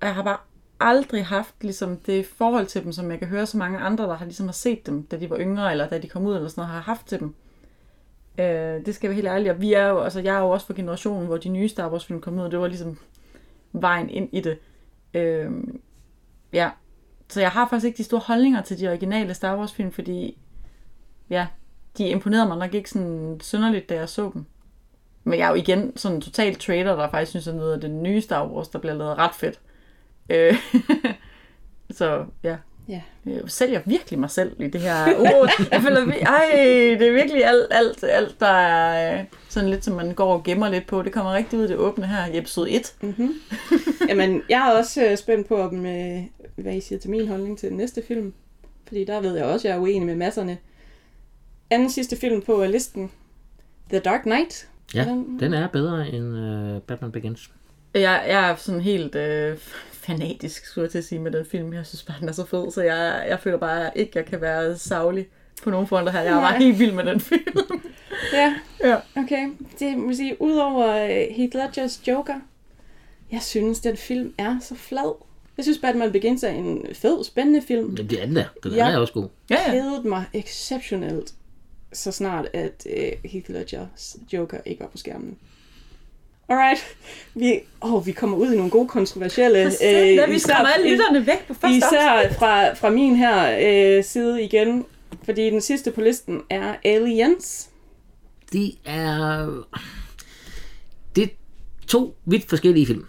Og 0.00 0.06
jeg 0.06 0.14
har 0.14 0.22
bare 0.22 0.38
aldrig 0.80 1.26
haft 1.26 1.54
ligesom 1.60 1.96
det 1.96 2.26
forhold 2.26 2.66
til 2.66 2.84
dem, 2.84 2.92
som 2.92 3.10
jeg 3.10 3.18
kan 3.18 3.28
høre 3.28 3.46
så 3.46 3.56
mange 3.56 3.78
andre, 3.78 4.04
der 4.04 4.14
har 4.14 4.24
ligesom 4.24 4.46
har 4.46 4.52
set 4.52 4.86
dem, 4.86 5.02
da 5.02 5.16
de 5.16 5.30
var 5.30 5.38
yngre, 5.38 5.70
eller 5.70 5.88
da 5.88 5.98
de 5.98 6.08
kom 6.08 6.26
ud, 6.26 6.36
eller 6.36 6.48
sådan 6.48 6.62
noget, 6.62 6.74
har 6.74 6.80
haft 6.80 7.06
til 7.06 7.20
dem. 7.20 7.34
Øh, 8.38 8.86
det 8.86 8.94
skal 8.94 9.06
jeg 9.06 9.10
være 9.10 9.14
helt 9.14 9.28
ærlig. 9.28 9.50
Og 9.50 9.60
vi 9.60 9.72
er 9.72 9.86
jo, 9.86 10.00
altså, 10.00 10.20
jeg 10.20 10.36
er 10.36 10.40
jo 10.40 10.50
også 10.50 10.66
fra 10.66 10.74
generationen, 10.74 11.26
hvor 11.26 11.36
de 11.36 11.48
nye 11.48 11.68
Star 11.68 11.90
Wars 11.90 12.04
film 12.04 12.20
kom 12.20 12.38
ud, 12.38 12.44
og 12.44 12.50
det 12.50 12.58
var 12.58 12.66
ligesom 12.66 12.98
vejen 13.72 14.10
ind 14.10 14.28
i 14.32 14.40
det. 14.40 14.58
Øh, 15.14 15.50
ja. 16.52 16.70
Så 17.28 17.40
jeg 17.40 17.50
har 17.50 17.68
faktisk 17.68 17.86
ikke 17.86 17.98
de 17.98 18.04
store 18.04 18.20
holdninger 18.20 18.62
til 18.62 18.80
de 18.80 18.88
originale 18.88 19.34
Star 19.34 19.58
Wars 19.58 19.72
film, 19.72 19.92
fordi 19.92 20.38
ja, 21.30 21.46
de 21.98 22.08
imponerede 22.08 22.48
mig 22.48 22.58
nok 22.58 22.74
ikke 22.74 22.90
sådan 22.90 23.40
synderligt, 23.42 23.88
da 23.88 23.94
jeg 23.94 24.08
så 24.08 24.30
dem. 24.34 24.44
Men 25.24 25.38
jeg 25.38 25.44
er 25.44 25.48
jo 25.48 25.54
igen 25.54 25.96
sådan 25.96 26.14
en 26.14 26.20
total 26.20 26.54
trader, 26.54 26.96
der 26.96 27.10
faktisk 27.10 27.30
synes, 27.30 27.48
at 27.48 27.54
noget 27.54 27.72
af 27.72 27.80
det 27.80 27.90
nye 27.90 28.20
Star 28.20 28.48
Wars, 28.48 28.68
der 28.68 28.78
bliver 28.78 28.94
lavet 28.94 29.18
ret 29.18 29.34
fedt. 29.34 29.60
Øh, 30.30 30.54
så 31.98 32.24
ja. 32.42 32.56
Ja. 32.88 33.00
Jeg 33.26 33.40
sælger 33.46 33.80
virkelig 33.86 34.18
mig 34.18 34.30
selv 34.30 34.56
i 34.60 34.68
det 34.68 34.80
her. 34.80 35.14
Oh, 35.18 35.48
jeg 35.72 35.82
føler, 35.82 36.04
vi- 36.04 36.12
ej, 36.12 36.50
det 36.98 37.08
er 37.08 37.12
virkelig 37.12 37.44
alt, 37.44 37.66
alt, 37.70 38.04
alt, 38.04 38.40
der 38.40 38.46
er 38.46 39.18
øh, 39.20 39.24
sådan 39.48 39.68
lidt, 39.70 39.84
som 39.84 39.94
man 39.96 40.14
går 40.14 40.32
og 40.32 40.44
gemmer 40.44 40.68
lidt 40.68 40.86
på. 40.86 41.02
Det 41.02 41.12
kommer 41.12 41.32
rigtig 41.34 41.58
ud 41.58 41.64
i 41.64 41.68
det 41.68 41.76
åbne 41.76 42.06
her 42.06 42.26
i 42.26 42.38
episode 42.38 42.70
1. 42.70 42.94
Jamen, 44.08 44.42
jeg 44.48 44.68
er 44.68 44.78
også 44.78 45.04
øh, 45.10 45.16
spændt 45.16 45.48
på, 45.48 45.56
om, 45.62 45.86
øh, 45.86 46.22
hvad 46.56 46.74
I 46.74 46.80
siger 46.80 46.98
til 46.98 47.10
min 47.10 47.28
holdning 47.28 47.58
til 47.58 47.68
den 47.68 47.76
næste 47.76 48.02
film. 48.08 48.32
Fordi 48.86 49.04
der 49.04 49.20
ved 49.20 49.36
jeg 49.36 49.44
også, 49.44 49.68
at 49.68 49.70
jeg 49.70 49.76
er 49.78 49.82
uenig 49.82 50.06
med 50.06 50.16
masserne. 50.16 50.58
Anden 51.70 51.90
sidste 51.90 52.16
film 52.16 52.42
på 52.42 52.62
øh, 52.62 52.70
listen. 52.70 53.10
The 53.90 53.98
Dark 53.98 54.22
Knight. 54.22 54.68
Ja, 54.94 55.04
Den- 55.04 55.40
den 55.40 55.54
er 55.54 55.68
bedre 55.68 56.08
end 56.08 56.24
uh, 56.76 56.82
Batman 56.82 57.12
Begins. 57.12 57.50
Jeg, 57.94 58.24
jeg 58.28 58.50
er 58.50 58.56
sådan 58.56 58.80
helt 58.80 59.14
øh, 59.14 59.56
fanatisk, 60.06 60.66
skulle 60.66 60.82
jeg 60.82 60.90
til 60.90 60.98
at 60.98 61.04
sige, 61.04 61.18
med 61.18 61.30
den 61.32 61.46
film. 61.46 61.72
Jeg 61.72 61.86
synes 61.86 62.02
bare, 62.02 62.16
den 62.20 62.28
er 62.28 62.32
så 62.32 62.44
fed, 62.46 62.70
så 62.72 62.82
jeg, 62.82 63.24
jeg 63.28 63.40
føler 63.40 63.58
bare 63.58 63.98
ikke, 63.98 64.12
jeg 64.14 64.24
kan 64.26 64.40
være 64.40 64.78
savlig 64.78 65.26
på 65.62 65.70
nogen 65.70 65.86
fronter 65.86 66.12
her. 66.12 66.20
Jeg 66.20 66.30
er 66.30 66.40
bare 66.40 66.50
Nej. 66.52 66.58
helt 66.58 66.78
vild 66.78 66.92
med 66.92 67.04
den 67.04 67.20
film. 67.20 67.42
Ja, 68.32 68.54
ja. 68.84 68.96
okay. 69.16 69.48
Det 69.78 69.98
må 69.98 70.12
sige, 70.12 70.42
udover 70.42 70.88
øh, 71.04 71.34
Heath 71.36 71.56
Ledgers 71.56 72.00
Joker, 72.08 72.34
jeg 73.32 73.42
synes, 73.42 73.80
den 73.80 73.96
film 73.96 74.34
er 74.38 74.56
så 74.60 74.74
flad. 74.74 75.14
Jeg 75.56 75.64
synes, 75.64 75.78
Batman 75.78 76.12
Begins 76.12 76.42
er 76.42 76.48
en 76.50 76.86
fed, 76.92 77.24
spændende 77.24 77.62
film. 77.62 77.94
Jamen, 77.94 78.10
det 78.10 78.22
er 78.22 78.26
den 78.26 78.36
der. 78.36 78.44
Den 78.62 78.72
Ja. 78.72 78.90
er 78.90 78.96
også 78.98 79.12
god. 79.12 79.28
Ja, 79.50 79.56
ja. 79.66 79.70
Kedede 79.70 80.08
mig 80.08 80.24
exceptionelt, 80.32 81.34
så 81.92 82.12
snart 82.12 82.48
at 82.52 82.86
øh, 82.96 83.12
Heath 83.30 83.50
Ledgers 83.50 84.16
Joker 84.32 84.58
ikke 84.66 84.80
var 84.80 84.86
på 84.88 84.98
skærmen. 84.98 85.36
Alright, 86.48 86.96
vi, 87.34 87.60
oh, 87.80 88.06
vi 88.06 88.12
kommer 88.12 88.36
ud 88.36 88.52
i 88.52 88.56
nogle 88.56 88.70
gode 88.70 88.88
kontroversielle... 88.88 89.58
Øh, 89.64 89.72
ja, 89.80 90.26
vi 90.26 90.34
især- 90.34 90.38
skræmmer 90.38 90.68
alle 90.72 90.90
lytterne 90.90 91.26
væk 91.26 91.46
på 91.46 91.54
første. 91.54 91.76
Især 91.76 92.32
fra, 92.38 92.74
fra 92.74 92.90
min 92.90 93.16
her 93.16 93.58
øh, 93.98 94.04
side 94.04 94.42
igen, 94.42 94.84
fordi 95.24 95.42
den 95.50 95.60
sidste 95.60 95.90
på 95.90 96.00
listen 96.00 96.42
er 96.50 96.74
Aliens. 96.84 97.68
Det 98.52 98.74
er... 98.84 99.46
Det 101.16 101.22
er 101.24 101.28
to 101.86 102.16
vidt 102.24 102.48
forskellige 102.48 102.86
film. 102.86 103.06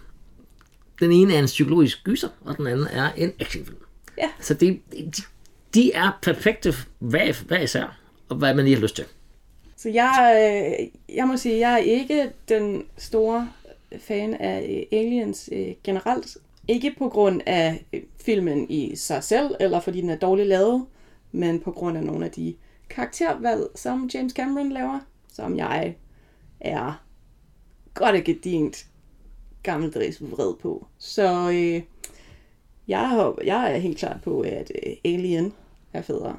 Den 1.00 1.12
ene 1.12 1.34
er 1.34 1.38
en 1.38 1.46
psykologisk 1.46 2.04
gyser, 2.04 2.28
og 2.44 2.56
den 2.56 2.66
anden 2.66 2.86
er 2.92 3.12
en 3.16 3.32
actionfilm. 3.40 3.78
Ja. 4.18 4.28
Så 4.40 4.54
det, 4.54 4.80
de, 4.92 5.12
de 5.74 5.92
er 5.92 6.18
perfekte 6.22 6.74
hver, 6.98 7.32
hver 7.46 7.60
især. 7.60 7.98
og 8.28 8.36
hvad 8.36 8.54
man 8.54 8.64
lige 8.64 8.74
har 8.74 8.82
lyst 8.82 8.96
til. 8.96 9.04
Så 9.76 9.88
jeg, 9.88 10.36
øh, 10.80 10.86
jeg 11.16 11.28
må 11.28 11.36
sige, 11.36 11.58
jeg 11.58 11.72
er 11.72 11.76
ikke 11.76 12.32
den 12.48 12.86
store 12.96 13.50
fan 13.98 14.34
af 14.34 14.86
øh, 14.92 14.98
Aliens 14.98 15.48
øh, 15.52 15.74
generelt. 15.84 16.36
Ikke 16.68 16.94
på 16.98 17.08
grund 17.08 17.40
af 17.46 17.84
øh, 17.92 18.02
filmen 18.20 18.70
i 18.70 18.96
sig 18.96 19.24
selv, 19.24 19.54
eller 19.60 19.80
fordi 19.80 20.00
den 20.00 20.10
er 20.10 20.16
dårligt 20.16 20.48
lavet, 20.48 20.86
men 21.32 21.60
på 21.60 21.72
grund 21.72 21.98
af 21.98 22.04
nogle 22.04 22.24
af 22.24 22.30
de 22.30 22.54
karaktervalg, 22.90 23.62
som 23.74 24.10
James 24.14 24.32
Cameron 24.32 24.72
laver, 24.72 25.00
som 25.32 25.56
jeg 25.56 25.94
er 26.60 27.02
godt 27.94 28.16
og 28.16 28.22
gedint 28.24 28.86
gammeldags 29.62 30.22
vred 30.22 30.54
på. 30.54 30.86
Så 30.98 31.50
øh, 31.50 31.82
jeg, 32.88 33.10
håber, 33.10 33.42
jeg 33.44 33.74
er 33.74 33.78
helt 33.78 33.98
klar 33.98 34.18
på, 34.24 34.40
at 34.40 34.72
øh, 34.86 34.92
Alien 35.04 35.52
er 35.92 36.02
federe. 36.02 36.38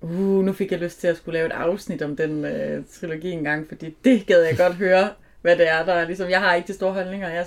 Uh, 0.00 0.44
nu 0.44 0.52
fik 0.52 0.72
jeg 0.72 0.80
lyst 0.80 1.00
til 1.00 1.06
at 1.06 1.16
skulle 1.16 1.32
lave 1.38 1.46
et 1.46 1.52
afsnit 1.52 2.02
om 2.02 2.16
den 2.16 2.44
øh, 2.44 2.84
trilogi 2.92 3.30
engang, 3.30 3.68
fordi 3.68 3.96
det 4.04 4.26
gad 4.26 4.42
jeg 4.42 4.56
godt 4.56 4.74
høre, 4.74 5.10
hvad 5.42 5.56
det 5.56 5.68
er, 5.68 5.84
der 5.84 5.92
er. 5.92 6.06
Ligesom, 6.06 6.30
jeg 6.30 6.40
har 6.40 6.54
ikke 6.54 6.68
de 6.68 6.74
store 6.74 6.92
holdninger. 6.92 7.28
Jeg 7.28 7.46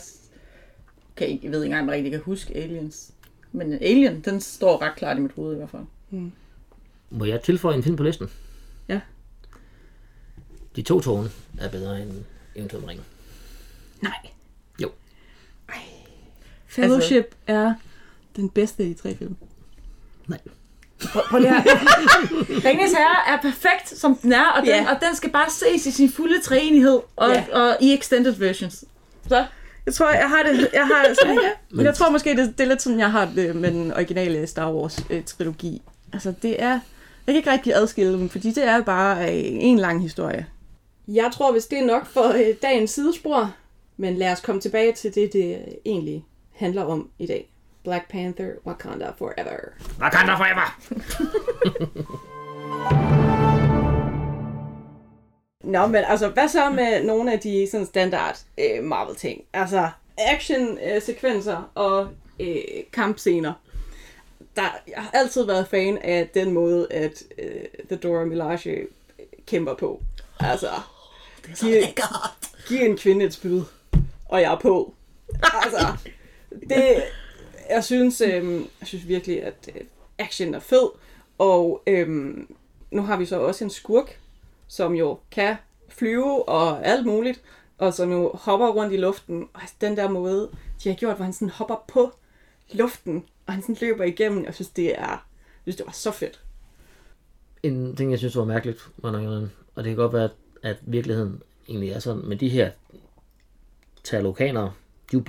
kan 1.16 1.28
ikke, 1.28 1.46
jeg 1.46 1.52
ved 1.52 1.64
ikke 1.64 1.74
engang, 1.74 1.84
om 1.84 1.90
jeg 1.90 1.96
rigtig 1.96 2.12
kan 2.12 2.22
huske 2.22 2.56
Aliens. 2.58 3.14
Men 3.52 3.74
Alien, 3.74 4.22
den 4.22 4.42
står 4.42 4.82
ret 4.82 4.96
klart 4.96 5.18
i 5.18 5.20
mit 5.20 5.32
hoved 5.32 5.54
i 5.54 5.58
hvert 5.58 5.70
fald. 5.70 5.84
Må 7.10 7.26
jeg 7.26 7.42
tilføje 7.42 7.76
en 7.76 7.84
film 7.84 7.96
på 7.96 8.04
listen? 8.04 8.30
Ja. 8.88 9.00
De 10.76 10.82
to 10.82 11.00
tårne 11.00 11.30
er 11.60 11.70
bedre 11.70 12.02
end 12.02 12.12
eventuelt 12.56 12.88
ringen. 12.88 13.06
Nej. 14.02 14.30
Jo. 14.82 14.92
Fellowship 16.66 17.24
altså, 17.24 17.36
er 17.48 17.74
den 18.36 18.50
bedste 18.50 18.84
af 18.84 18.90
de 18.90 18.94
tre 18.94 19.16
film. 19.16 19.36
Nej. 20.28 20.40
Prøv, 21.14 21.22
prøv 21.30 21.40
lige 21.40 21.54
her. 21.54 21.62
Ringens 22.70 22.92
Herre 22.92 23.34
er 23.34 23.42
perfekt, 23.42 23.90
som 23.98 24.16
den 24.16 24.34
er, 24.34 24.46
og 24.46 24.60
den, 24.62 24.68
Ja. 24.68 24.86
og 24.94 24.98
den 25.02 25.16
skal 25.16 25.30
bare 25.30 25.50
ses 25.50 25.86
i 25.86 25.92
sin 25.92 26.12
fulde 26.12 26.42
træenighed, 26.42 27.00
og, 27.16 27.30
Ja. 27.30 27.44
og 27.52 27.78
i 27.82 27.94
extended 27.94 28.32
versions. 28.32 28.84
Så, 29.28 29.46
Jeg 29.86 29.94
tror, 29.94 30.10
jeg 30.10 30.30
har 30.30 30.44
det. 30.44 30.70
Jeg 30.74 30.86
har 30.88 31.06
sådan, 31.22 31.40
Men 31.72 31.86
jeg 31.86 31.96
tror 31.96 32.10
måske, 32.10 32.30
det, 32.38 32.54
det 32.58 32.64
er 32.64 32.68
lidt 32.68 32.82
sådan, 32.82 33.00
jeg 33.00 33.12
har 33.12 33.26
det 33.36 33.56
med 33.56 33.72
den 33.72 33.94
originale 33.94 34.48
Star 34.48 34.72
Wars-trilogi. 34.74 35.82
Altså, 36.14 36.34
det 36.42 36.64
er... 36.64 36.80
Jeg 37.28 37.34
kan 37.34 37.36
ikke 37.36 37.52
rigtig 37.52 37.74
adskille 37.76 38.14
dem, 38.14 38.30
fordi 38.30 38.52
det 38.52 38.68
er 38.68 38.82
bare 38.82 39.24
øh, 39.24 39.32
en 39.44 39.80
lang 39.80 40.02
historie. 40.02 40.46
Jeg 41.08 41.30
tror, 41.34 41.52
hvis 41.52 41.66
det 41.66 41.80
er 41.80 41.86
nok 41.86 42.06
for 42.06 42.28
øh, 42.34 42.56
dagens 42.62 42.92
sidespor, 42.92 43.54
men 43.98 44.16
lad 44.18 44.32
os 44.32 44.40
komme 44.40 44.62
tilbage 44.62 44.92
til 44.94 45.16
det, 45.16 45.34
det 45.34 45.56
øh, 45.56 45.74
egentlig 45.86 46.26
handler 46.56 46.84
om 46.84 47.10
i 47.20 47.26
dag. 47.28 47.50
Black 47.84 48.10
Panther, 48.10 48.54
Wakanda 48.66 49.12
Forever. 49.18 49.74
Wakanda 50.00 50.36
forever! 50.36 50.78
Nå, 55.64 55.88
men 55.88 56.04
altså, 56.08 56.30
hvad 56.30 56.48
så 56.48 56.70
med 56.70 57.04
nogle 57.04 57.34
af 57.34 57.40
de 57.40 57.68
sådan 57.72 57.86
standard 57.86 58.40
øh, 58.58 58.84
Marvel-ting? 58.84 59.44
Altså, 59.54 59.90
action-sekvenser 60.18 61.72
og 61.76 62.08
øh, 62.40 62.56
kampscener. 62.94 63.54
Der, 64.56 64.62
jeg 64.88 64.98
har 64.98 65.12
altid 65.14 65.46
været 65.46 65.68
fan 65.68 65.98
af 65.98 66.30
den 66.34 66.52
måde, 66.52 66.88
at 66.92 67.24
øh, 67.38 67.66
The 67.88 67.96
Dora 67.96 68.26
Milaje 68.26 68.88
kæmper 69.48 69.74
på. 69.74 70.02
Altså, 70.40 70.70
det 71.46 71.52
er 71.52 71.56
så 71.56 71.66
giv, 71.66 71.82
giv 72.68 72.86
en 72.90 72.98
kvinde 72.98 73.26
et 73.26 73.34
spyd, 73.34 73.62
og 74.26 74.42
jeg 74.42 74.54
er 74.54 74.60
på. 74.60 74.94
Altså, 75.64 75.88
det, 76.70 77.04
jeg 77.72 77.84
synes, 77.84 78.22
øh, 78.22 78.54
jeg 78.80 78.88
synes 78.88 79.08
virkelig, 79.08 79.44
at 79.44 79.70
øh, 79.76 79.82
action 80.18 80.54
er 80.54 80.60
fed, 80.60 80.90
og 81.38 81.84
øh, 81.88 82.38
nu 82.92 83.02
har 83.02 83.18
vi 83.18 83.26
så 83.26 83.40
også 83.40 83.64
en 83.64 83.70
skurk, 83.70 84.20
som 84.68 84.94
jo 84.94 85.20
kan 85.32 85.56
flyve 85.90 86.50
og 86.50 86.86
alt 86.86 87.06
muligt, 87.06 87.42
og 87.78 87.94
som 87.94 88.12
jo 88.12 88.32
hopper 88.34 88.68
rundt 88.68 88.94
i 88.94 88.98
luften. 88.98 89.48
Og 89.54 89.62
altså, 89.62 89.76
den 89.82 89.98
der 89.98 90.10
måde, 90.10 90.50
de 90.84 90.90
har 90.90 90.96
gjort, 90.96 91.16
hvor 91.16 91.24
han 91.24 91.34
sådan 91.34 91.50
hopper 91.50 91.76
på 91.88 92.12
luften, 92.74 93.24
og 93.46 93.54
han 93.54 93.62
sådan 93.62 93.78
løber 93.82 94.04
igennem. 94.04 94.46
Jeg 94.46 94.54
synes, 94.54 94.70
det 94.70 95.00
er, 95.00 95.10
jeg 95.10 95.20
synes, 95.64 95.76
det 95.76 95.86
var 95.86 95.92
så 95.92 96.12
fedt. 96.12 96.42
En 97.64 97.96
ting, 97.96 98.12
jeg 98.12 98.20
synes 98.20 98.36
var 98.36 98.46
mærkeligt, 98.46 98.90
var 98.98 99.12
nok, 99.12 99.50
og 99.76 99.84
det 99.84 99.90
kan 99.90 99.96
godt 99.96 100.14
være, 100.14 100.30
at, 100.64 100.78
virkeligheden 100.82 101.42
egentlig 101.70 101.90
er 101.90 102.00
sådan, 102.00 102.22
men 102.26 102.40
de 102.40 102.50
her 102.50 102.72
talokanere, 104.04 104.74
de 105.12 105.18
er 105.18 105.20
jo 105.20 105.24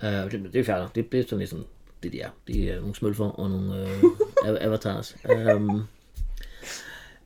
blå. 0.00 0.08
Uh, 0.08 0.30
det, 0.30 0.52
det 0.52 0.60
er 0.60 0.64
færdigt. 0.64 0.94
Det, 0.94 1.12
det 1.12 1.20
er 1.20 1.24
sådan 1.24 1.38
ligesom 1.38 1.64
det, 2.02 2.12
de 2.12 2.20
er. 2.20 2.28
De 2.48 2.70
er 2.70 2.80
nogle 2.80 2.94
smølfer 2.94 3.24
og 3.24 3.50
nogle 3.50 3.82
uh, 4.44 4.56
avatars. 4.60 5.16
Um, 5.54 5.82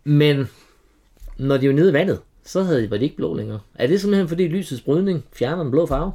men 0.04 0.48
når 1.36 1.56
de 1.56 1.68
var 1.68 1.74
nede 1.74 1.90
i 1.90 1.92
vandet, 1.92 2.20
så 2.44 2.62
havde 2.62 2.82
de, 2.82 2.90
var 2.90 2.96
de 2.96 3.04
ikke 3.04 3.16
blå 3.16 3.34
længere. 3.34 3.60
Er 3.74 3.86
det 3.86 4.00
simpelthen 4.00 4.28
fordi 4.28 4.48
lysets 4.48 4.82
brydning 4.82 5.24
fjerner 5.32 5.62
den 5.62 5.70
blå 5.70 5.86
farve? 5.86 6.12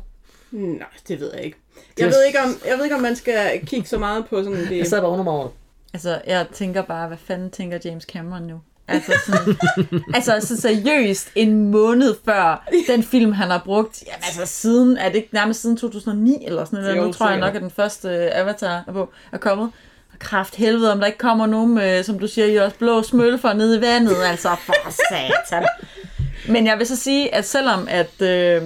Nej, 0.51 0.87
det 1.07 1.19
ved 1.19 1.31
jeg 1.33 1.43
ikke. 1.43 1.57
Jeg 1.99 2.07
ved 2.07 2.25
ikke, 2.27 2.39
om, 2.39 2.49
jeg 2.67 2.77
ved 2.77 2.83
ikke, 2.83 2.95
om 2.95 3.01
man 3.01 3.15
skal 3.15 3.65
kigge 3.65 3.87
så 3.87 3.97
meget 3.97 4.25
på 4.27 4.43
sådan 4.43 4.59
det. 4.59 4.77
Jeg 4.77 4.87
sad 4.87 5.01
bare 5.01 5.11
under 5.11 5.23
mig 5.23 5.33
over. 5.33 5.49
altså, 5.93 6.21
jeg 6.27 6.47
tænker 6.53 6.81
bare, 6.81 7.07
hvad 7.07 7.17
fanden 7.17 7.51
tænker 7.51 7.79
James 7.85 8.03
Cameron 8.03 8.43
nu? 8.43 8.61
Altså, 8.87 9.13
sådan, 9.25 9.55
altså 10.13 10.39
så 10.41 10.61
seriøst 10.61 11.29
en 11.35 11.71
måned 11.71 12.15
før 12.25 12.67
den 12.87 13.03
film, 13.03 13.31
han 13.31 13.49
har 13.49 13.61
brugt. 13.65 14.03
Jamen, 14.07 14.23
altså 14.25 14.45
siden, 14.45 14.97
er 14.97 15.09
det 15.09 15.15
ikke 15.15 15.29
nærmest 15.31 15.61
siden 15.61 15.77
2009 15.77 16.45
eller 16.45 16.65
sådan 16.65 16.79
noget? 16.79 16.97
Nu 16.97 17.11
tror 17.11 17.29
jeg 17.29 17.39
nok, 17.39 17.55
at 17.55 17.61
den 17.61 17.71
første 17.71 18.09
øh, 18.09 18.29
Avatar 18.33 18.83
er, 18.87 18.91
på, 18.91 19.09
er 19.31 19.37
kommet. 19.37 19.71
Og 20.13 20.19
kraft 20.19 20.55
helvede, 20.55 20.91
om 20.91 20.99
der 20.99 21.05
ikke 21.05 21.17
kommer 21.17 21.45
nogen 21.45 21.75
med, 21.75 22.03
som 22.03 22.19
du 22.19 22.27
siger, 22.27 22.63
også 22.63 22.77
blå 22.77 23.03
smølfer 23.03 23.53
nede 23.53 23.77
i 23.77 23.81
vandet. 23.81 24.15
Altså, 24.25 24.55
for 24.65 24.73
satan. 25.09 25.67
Men 26.49 26.67
jeg 26.67 26.77
vil 26.77 26.87
så 26.87 26.95
sige, 26.95 27.35
at 27.35 27.45
selvom 27.45 27.87
at 27.89 28.21
øh, 28.21 28.61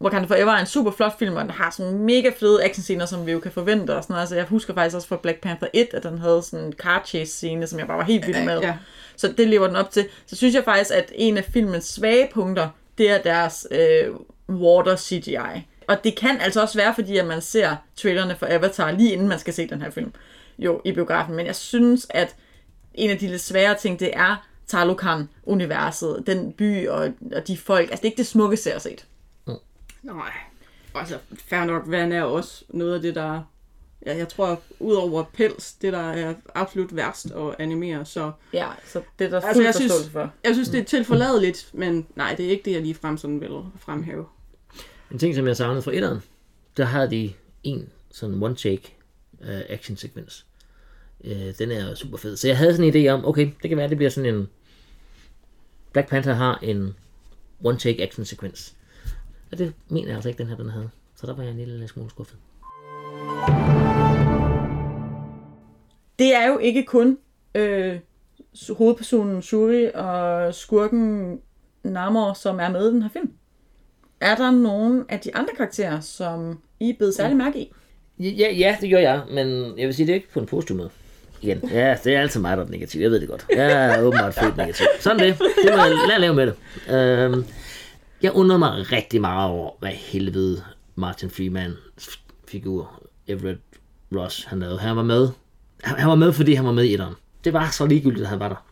Wakanda 0.00 0.26
Forever 0.26 0.52
er 0.52 0.60
en 0.60 0.66
super 0.66 0.90
flot 0.90 1.18
film, 1.18 1.36
og 1.36 1.42
den 1.42 1.50
har 1.50 1.70
sådan 1.70 1.98
mega 1.98 2.30
fede 2.40 2.64
actionscener, 2.64 3.06
som 3.06 3.26
vi 3.26 3.32
jo 3.32 3.40
kan 3.40 3.52
forvente 3.52 3.96
og 3.96 4.02
sådan 4.02 4.12
noget. 4.14 4.20
Altså, 4.20 4.36
jeg 4.36 4.44
husker 4.44 4.74
faktisk 4.74 4.96
også 4.96 5.08
fra 5.08 5.16
Black 5.16 5.40
Panther 5.40 5.68
1, 5.72 5.88
at 5.94 6.02
den 6.02 6.18
havde 6.18 6.42
sådan 6.42 6.66
en 6.66 6.72
car 6.72 7.02
chase 7.06 7.32
scene, 7.32 7.66
som 7.66 7.78
jeg 7.78 7.86
bare 7.86 7.98
var 7.98 8.04
helt 8.04 8.26
vild 8.26 8.44
med. 8.44 8.60
Ja. 8.60 8.74
Så 9.16 9.34
det 9.38 9.48
lever 9.48 9.66
den 9.66 9.76
op 9.76 9.90
til. 9.90 10.08
Så 10.26 10.36
synes 10.36 10.54
jeg 10.54 10.64
faktisk, 10.64 10.90
at 10.94 11.12
en 11.14 11.36
af 11.36 11.44
filmens 11.44 11.84
svage 11.84 12.28
punkter, 12.34 12.68
det 12.98 13.10
er 13.10 13.22
deres 13.22 13.66
øh, 13.70 14.14
water 14.48 14.96
CGI. 14.96 15.66
Og 15.88 16.04
det 16.04 16.16
kan 16.16 16.40
altså 16.40 16.62
også 16.62 16.78
være, 16.78 16.94
fordi 16.94 17.16
at 17.16 17.26
man 17.26 17.40
ser 17.40 17.76
trailerne 17.96 18.36
for 18.36 18.46
Avatar, 18.50 18.90
lige 18.90 19.12
inden 19.12 19.28
man 19.28 19.38
skal 19.38 19.54
se 19.54 19.68
den 19.68 19.82
her 19.82 19.90
film, 19.90 20.12
jo, 20.58 20.80
i 20.84 20.92
biografen. 20.92 21.36
Men 21.36 21.46
jeg 21.46 21.56
synes, 21.56 22.06
at 22.10 22.36
en 22.94 23.10
af 23.10 23.18
de 23.18 23.28
lidt 23.28 23.42
svære 23.42 23.74
ting, 23.74 24.00
det 24.00 24.10
er 24.12 24.48
Talokan-universet, 24.66 26.22
den 26.26 26.52
by 26.52 26.88
og, 26.88 27.10
og 27.36 27.48
de 27.48 27.56
folk. 27.56 27.90
Altså, 27.90 27.96
det 27.96 28.08
er 28.08 28.10
ikke 28.10 28.18
det 28.18 28.26
smukkeste, 28.26 28.68
jeg 28.68 28.74
har 28.74 28.80
set. 28.80 29.06
Nej. 30.02 30.32
Altså, 30.94 31.18
fair 31.48 31.64
nok, 31.64 31.82
vand 31.86 32.12
er 32.12 32.22
også 32.22 32.64
noget 32.68 32.94
af 32.94 33.02
det, 33.02 33.14
der... 33.14 33.42
Ja, 34.06 34.16
jeg 34.16 34.28
tror, 34.28 34.62
udover 34.80 35.24
pels, 35.32 35.72
det 35.72 35.92
der 35.92 36.10
er 36.10 36.34
absolut 36.54 36.96
værst 36.96 37.30
at 37.30 37.54
animere, 37.58 38.04
så... 38.04 38.32
Ja, 38.52 38.68
så 38.84 39.02
det 39.18 39.24
er 39.24 39.30
der 39.30 39.40
Altså, 39.40 39.62
jeg 39.62 39.74
synes, 39.74 40.08
for. 40.12 40.32
jeg 40.44 40.54
synes, 40.54 40.68
det 40.68 40.80
er 40.80 40.84
tilforladeligt, 40.84 41.70
men 41.72 42.06
nej, 42.14 42.34
det 42.34 42.46
er 42.46 42.50
ikke 42.50 42.64
det, 42.64 42.72
jeg 42.72 42.82
lige 42.82 42.94
frem 42.94 43.16
sådan 43.16 43.40
vil 43.40 43.50
fremhæve. 43.78 44.26
En 45.10 45.18
ting, 45.18 45.34
som 45.34 45.46
jeg 45.46 45.56
savnede 45.56 45.82
fra 45.82 45.92
etteren, 45.94 46.22
der 46.76 46.84
havde 46.84 47.10
de 47.10 47.32
en 47.62 47.88
sådan 48.10 48.42
one-take 48.42 48.92
uh, 49.40 49.60
action 49.68 49.96
sekvens. 49.96 50.46
Uh, 51.20 51.30
den 51.58 51.70
er 51.70 51.94
super 51.94 52.16
fed. 52.16 52.36
Så 52.36 52.48
jeg 52.48 52.56
havde 52.58 52.76
sådan 52.76 52.96
en 52.96 53.06
idé 53.06 53.08
om, 53.08 53.24
okay, 53.24 53.50
det 53.62 53.68
kan 53.68 53.78
være, 53.78 53.88
det 53.88 53.96
bliver 53.96 54.10
sådan 54.10 54.34
en... 54.34 54.48
Black 55.92 56.08
Panther 56.08 56.34
har 56.34 56.58
en 56.62 56.96
one-take 57.64 58.02
action 58.02 58.24
sekvens. 58.24 58.74
Og 59.52 59.58
det 59.58 59.72
mener 59.88 60.06
jeg 60.06 60.14
altså 60.14 60.28
ikke, 60.28 60.38
den 60.38 60.46
her 60.46 60.56
den 60.56 60.70
havde. 60.70 60.90
Så 61.16 61.26
der 61.26 61.34
var 61.34 61.42
jeg 61.42 61.52
en 61.52 61.58
lille 61.58 61.88
smule 61.88 62.10
skuffet. 62.10 62.36
Det 66.18 66.34
er 66.34 66.48
jo 66.48 66.58
ikke 66.58 66.84
kun 66.84 67.18
øh, 67.54 67.98
hovedpersonen 68.78 69.42
Shuri 69.42 69.90
og 69.94 70.54
skurken 70.54 71.38
Namor, 71.82 72.32
som 72.32 72.60
er 72.60 72.68
med 72.68 72.88
i 72.88 72.92
den 72.92 73.02
her 73.02 73.08
film. 73.08 73.30
Er 74.20 74.34
der 74.34 74.50
nogen 74.50 75.04
af 75.08 75.20
de 75.20 75.36
andre 75.36 75.54
karakterer, 75.56 76.00
som 76.00 76.58
I 76.80 76.90
er 76.90 76.94
blevet 76.98 77.14
særlig 77.14 77.36
mærke 77.36 77.58
i? 77.58 77.72
Ja, 78.18 78.52
ja, 78.52 78.76
det 78.80 78.90
gør 78.90 78.98
jeg, 78.98 79.22
men 79.30 79.78
jeg 79.78 79.86
vil 79.86 79.94
sige, 79.94 80.06
det 80.06 80.12
er 80.12 80.16
ikke 80.16 80.32
på 80.32 80.40
en 80.40 80.46
positiv 80.46 80.76
måde. 80.76 80.90
Igen, 81.42 81.70
ja, 81.72 81.96
det 82.04 82.14
er 82.14 82.20
altid 82.20 82.40
mig, 82.40 82.56
der 82.56 82.64
er 82.64 82.68
negativ. 82.68 83.00
Jeg 83.00 83.10
ved 83.10 83.20
det 83.20 83.28
godt. 83.28 83.46
Jeg 83.56 83.94
er 83.94 84.02
åbenbart 84.02 84.34
født 84.34 84.56
negativ. 84.56 84.86
Sådan 85.00 85.18
det. 85.18 85.38
Det 85.38 85.72
må 85.76 85.82
jeg 85.82 85.92
lade 86.08 86.20
lave 86.20 86.34
med 86.34 86.46
det. 86.46 86.54
Øhm, 86.94 87.44
jeg 88.22 88.32
undrer 88.32 88.56
mig 88.56 88.92
rigtig 88.92 89.20
meget 89.20 89.50
over, 89.50 89.70
hvad 89.78 89.90
helvede 89.90 90.64
Martin 90.94 91.30
Freeman 91.30 91.72
figur 92.48 93.02
Everett 93.26 93.60
Ross, 94.16 94.44
han 94.44 94.60
lavede. 94.60 94.78
Han 94.78 94.96
var 94.96 95.02
med. 95.02 95.28
Han 95.82 95.98
han 95.98 96.08
var 96.08 96.14
med, 96.14 96.32
fordi 96.32 96.54
han 96.54 96.64
var 96.64 96.72
med 96.72 96.84
i 96.84 96.92
etteren. 96.92 97.14
Det 97.44 97.52
var 97.52 97.70
så 97.70 97.86
ligegyldigt, 97.86 98.22
at 98.22 98.28
han 98.28 98.40
var 98.40 98.48
der. 98.48 98.64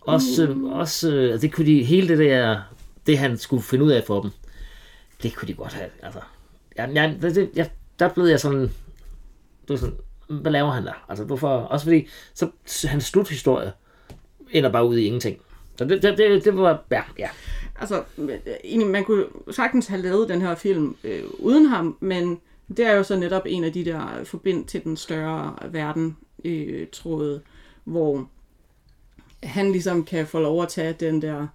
Også, 0.00 0.46
mm. 0.46 0.64
også 0.64 1.14
øh, 1.14 1.40
det 1.40 1.52
kunne 1.52 1.66
de, 1.66 1.84
hele 1.84 2.08
det 2.08 2.18
der, 2.18 2.60
det 3.06 3.18
han 3.18 3.38
skulle 3.38 3.62
finde 3.62 3.84
ud 3.84 3.90
af 3.90 4.04
for 4.06 4.20
dem, 4.22 4.30
det 5.22 5.36
kunne 5.36 5.48
de 5.48 5.54
godt 5.54 5.72
have, 5.72 5.88
altså. 6.02 6.20
Ja, 6.78 6.86
ja, 6.90 7.14
det, 7.22 7.34
det, 7.34 7.50
jeg, 7.54 7.70
der 7.98 8.08
blev 8.08 8.24
jeg 8.24 8.40
sådan, 8.40 8.60
det 8.60 8.70
var 9.68 9.76
sådan, 9.76 9.96
hvad 10.28 10.52
laver 10.52 10.70
han 10.70 10.86
der? 10.86 11.04
Altså, 11.08 11.24
hvorfor? 11.24 11.48
Også 11.48 11.86
fordi, 11.86 12.06
så 12.34 12.50
hans 12.84 13.04
sluthistorie 13.04 13.72
ender 14.50 14.70
bare 14.70 14.86
ud 14.86 14.96
i 14.96 15.04
ingenting. 15.04 15.38
Så 15.78 15.84
det, 15.84 16.02
det, 16.02 16.18
det, 16.18 16.44
det 16.44 16.56
var, 16.56 16.84
ja, 16.90 17.02
ja. 17.18 17.28
Altså, 17.78 18.04
øh, 18.18 18.38
egentlig, 18.64 18.90
man 18.90 19.04
kunne 19.04 19.24
sagtens 19.50 19.86
have 19.86 20.02
lavet 20.02 20.28
den 20.28 20.40
her 20.40 20.54
film 20.54 20.96
øh, 21.04 21.24
uden 21.38 21.66
ham, 21.66 21.96
men 22.00 22.40
det 22.76 22.86
er 22.86 22.92
jo 22.92 23.02
så 23.02 23.16
netop 23.16 23.42
en 23.46 23.64
af 23.64 23.72
de 23.72 23.84
der 23.84 24.24
forbind 24.24 24.64
til 24.64 24.84
den 24.84 24.96
større 24.96 25.56
verden 25.70 26.16
øh, 26.44 26.86
tråde, 26.92 27.40
hvor 27.84 28.28
han 29.42 29.72
ligesom 29.72 30.04
kan 30.04 30.26
få 30.26 30.40
lov 30.40 30.62
at 30.62 30.68
tage 30.68 30.92
den 30.92 31.22
der, 31.22 31.46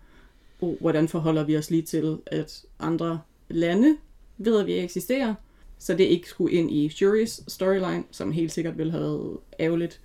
oh, 0.62 0.80
hvordan 0.80 1.08
forholder 1.08 1.44
vi 1.44 1.58
os 1.58 1.70
lige 1.70 1.82
til, 1.82 2.18
at 2.26 2.66
andre 2.80 3.22
lande 3.50 3.98
ved, 4.38 4.60
at 4.60 4.66
vi 4.66 4.80
eksisterer, 4.80 5.34
så 5.80 5.94
det 5.94 6.04
ikke 6.04 6.30
skulle 6.30 6.54
ind 6.54 6.72
i 6.72 6.88
Shuri's 6.88 7.44
storyline, 7.48 8.04
som 8.12 8.32
helt 8.32 8.52
sikkert 8.52 8.78
ville 8.78 8.92
have 8.92 9.04
været 9.04 9.38
ærgerligt. 9.60 10.02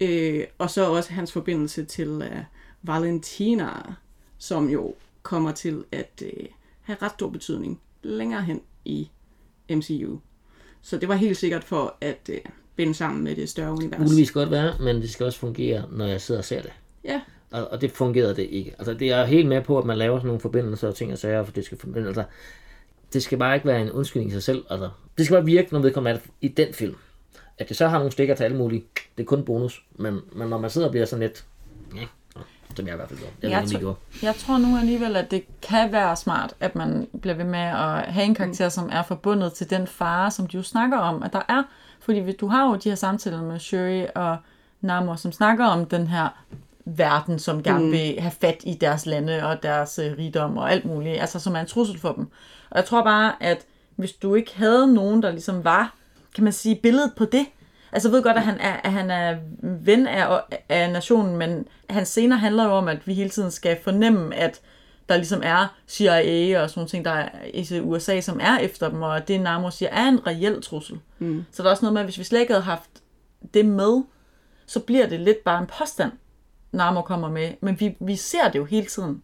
Øh, 0.00 0.44
og 0.58 0.70
så 0.70 0.90
også 0.90 1.12
hans 1.12 1.32
forbindelse 1.32 1.84
til 1.84 2.08
uh, 2.08 2.38
Valentina, 2.82 3.70
som 4.38 4.68
jo 4.68 4.94
kommer 5.22 5.52
til 5.52 5.84
at 5.92 6.22
uh, 6.22 6.44
have 6.80 6.96
ret 7.02 7.12
stor 7.12 7.28
betydning 7.28 7.80
længere 8.02 8.42
hen 8.42 8.60
i 8.84 9.10
MCU. 9.70 10.18
Så 10.82 10.96
det 10.98 11.08
var 11.08 11.14
helt 11.14 11.36
sikkert 11.36 11.64
for 11.64 11.96
at 12.00 12.30
uh, 12.32 12.50
binde 12.76 12.94
sammen 12.94 13.24
med 13.24 13.36
det 13.36 13.48
større 13.48 13.72
univers. 13.72 14.00
Muligvis 14.00 14.30
godt 14.30 14.50
være, 14.50 14.74
men 14.80 14.96
det 14.96 15.10
skal 15.10 15.26
også 15.26 15.38
fungere, 15.38 15.84
når 15.90 16.06
jeg 16.06 16.20
sidder 16.20 16.40
og 16.40 16.44
ser 16.44 16.62
det. 16.62 16.72
Ja, 17.04 17.20
Og, 17.50 17.68
og 17.68 17.80
det 17.80 17.90
fungerede 17.90 18.36
det 18.36 18.48
ikke. 18.50 18.74
Altså, 18.78 18.94
det 18.94 19.10
er 19.10 19.24
helt 19.24 19.48
med 19.48 19.62
på, 19.62 19.78
at 19.78 19.84
man 19.84 19.98
laver 19.98 20.18
sådan 20.18 20.26
nogle 20.26 20.40
forbindelser 20.40 20.88
og 20.88 20.94
ting 20.94 21.12
og 21.12 21.18
sager, 21.18 21.44
for 21.44 21.52
det 21.52 21.64
skal 21.64 21.78
forbinde. 21.78 22.06
Altså, 22.06 22.24
det 23.12 23.22
skal 23.22 23.38
bare 23.38 23.54
ikke 23.54 23.66
være 23.66 23.82
en 23.82 23.90
undskyldning 23.90 24.30
i 24.30 24.34
sig 24.34 24.42
selv. 24.42 24.64
Altså, 24.70 24.90
det 25.18 25.26
skal 25.26 25.36
bare 25.36 25.44
virke, 25.44 25.72
når 25.72 25.80
vedkommende 25.80 26.18
er 26.18 26.22
i 26.40 26.48
den 26.48 26.74
film. 26.74 26.94
At 27.58 27.68
det 27.68 27.76
så 27.76 27.88
har 27.88 27.98
nogle 27.98 28.12
stikker 28.12 28.34
til 28.34 28.44
alle 28.44 28.56
mulige, 28.56 28.84
det 29.16 29.22
er 29.22 29.26
kun 29.26 29.44
bonus. 29.44 29.84
Men, 29.96 30.20
men 30.32 30.48
når 30.48 30.58
man 30.58 30.70
sidder 30.70 30.86
og 30.86 30.90
bliver 30.90 31.06
sådan 31.06 31.22
lidt, 31.22 31.44
ja, 31.96 32.06
som 32.76 32.86
jeg 32.86 32.94
i 32.94 32.96
hvert 32.96 33.08
fald 33.08 33.18
gjorde. 33.18 33.32
Jeg, 33.42 33.50
Jeg, 33.50 33.68
tror- 33.70 33.78
gjorde. 33.80 33.96
jeg 34.22 34.34
tror 34.36 34.58
nu 34.58 34.78
alligevel, 34.78 35.16
at 35.16 35.30
det 35.30 35.44
kan 35.62 35.92
være 35.92 36.16
smart, 36.16 36.54
at 36.60 36.74
man 36.74 37.08
bliver 37.20 37.34
ved 37.34 37.44
med 37.44 37.58
at 37.60 38.12
have 38.12 38.24
en 38.24 38.34
karakter, 38.34 38.68
som 38.68 38.88
er 38.92 39.02
forbundet 39.02 39.52
til 39.52 39.70
den 39.70 39.86
fare, 39.86 40.30
som 40.30 40.46
de 40.46 40.56
jo 40.56 40.62
snakker 40.62 40.98
om, 40.98 41.22
at 41.22 41.32
der 41.32 41.42
er. 41.48 41.62
Fordi 42.00 42.18
hvis- 42.18 42.34
du 42.34 42.46
har 42.48 42.66
jo 42.68 42.74
de 42.76 42.88
her 42.88 42.96
samtaler 42.96 43.42
med 43.42 43.58
Shuri 43.58 44.06
og 44.14 44.36
Namor, 44.80 45.14
som 45.16 45.32
snakker 45.32 45.64
om 45.66 45.86
den 45.86 46.06
her 46.06 46.28
verden, 46.84 47.38
som 47.38 47.62
gerne 47.62 47.90
vil 47.90 48.20
have 48.20 48.32
fat 48.40 48.56
i 48.64 48.74
deres 48.80 49.06
lande 49.06 49.46
og 49.46 49.62
deres 49.62 49.98
øh, 49.98 50.18
rigdom 50.18 50.56
og 50.56 50.72
alt 50.72 50.84
muligt, 50.84 51.20
altså 51.20 51.38
som 51.40 51.54
er 51.56 51.60
en 51.60 51.66
trussel 51.66 51.98
for 52.00 52.12
dem. 52.12 52.28
Og 52.70 52.76
jeg 52.76 52.84
tror 52.84 53.04
bare, 53.04 53.32
at 53.40 53.58
hvis 53.96 54.12
du 54.12 54.34
ikke 54.34 54.56
havde 54.56 54.94
nogen, 54.94 55.22
der 55.22 55.30
ligesom 55.30 55.64
var, 55.64 55.94
kan 56.34 56.44
man 56.44 56.52
sige, 56.52 56.74
billedet 56.82 57.12
på 57.16 57.24
det, 57.24 57.46
Altså 57.92 58.08
jeg 58.08 58.12
ved 58.12 58.22
godt, 58.22 58.36
at 58.36 58.42
han 58.42 58.60
er, 58.60 58.72
at 58.72 58.92
han 58.92 59.10
er 59.10 59.36
ven 59.62 60.06
af, 60.06 60.40
af 60.68 60.90
nationen, 60.92 61.36
men 61.36 61.66
hans 61.90 62.08
scener 62.08 62.36
handler 62.36 62.64
jo 62.64 62.70
om, 62.70 62.88
at 62.88 63.06
vi 63.06 63.14
hele 63.14 63.30
tiden 63.30 63.50
skal 63.50 63.78
fornemme, 63.82 64.34
at 64.34 64.60
der 65.08 65.16
ligesom 65.16 65.40
er 65.44 65.76
CIA 65.88 66.62
og 66.62 66.70
sådan 66.70 66.78
nogle 66.78 66.88
ting, 66.88 67.04
der 67.04 67.10
er 67.10 67.28
i 67.54 67.80
USA, 67.80 68.20
som 68.20 68.40
er 68.42 68.58
efter 68.58 68.88
dem, 68.88 69.02
og 69.02 69.28
det 69.28 69.40
Namor 69.40 69.70
siger, 69.70 69.88
er 69.88 70.08
en 70.08 70.26
reel 70.26 70.62
trussel. 70.62 71.00
Mm. 71.18 71.44
Så 71.52 71.62
der 71.62 71.68
er 71.68 71.70
også 71.70 71.84
noget 71.84 71.92
med, 71.92 72.00
at 72.00 72.06
hvis 72.06 72.18
vi 72.18 72.24
slet 72.24 72.40
ikke 72.40 72.52
havde 72.52 72.64
haft 72.64 72.90
det 73.54 73.66
med, 73.66 74.02
så 74.66 74.80
bliver 74.80 75.06
det 75.06 75.20
lidt 75.20 75.44
bare 75.44 75.60
en 75.60 75.66
påstand, 75.78 76.12
Namor 76.72 77.02
kommer 77.02 77.30
med. 77.30 77.52
Men 77.60 77.80
vi, 77.80 77.96
vi 78.00 78.16
ser 78.16 78.48
det 78.48 78.58
jo 78.58 78.64
hele 78.64 78.86
tiden. 78.86 79.22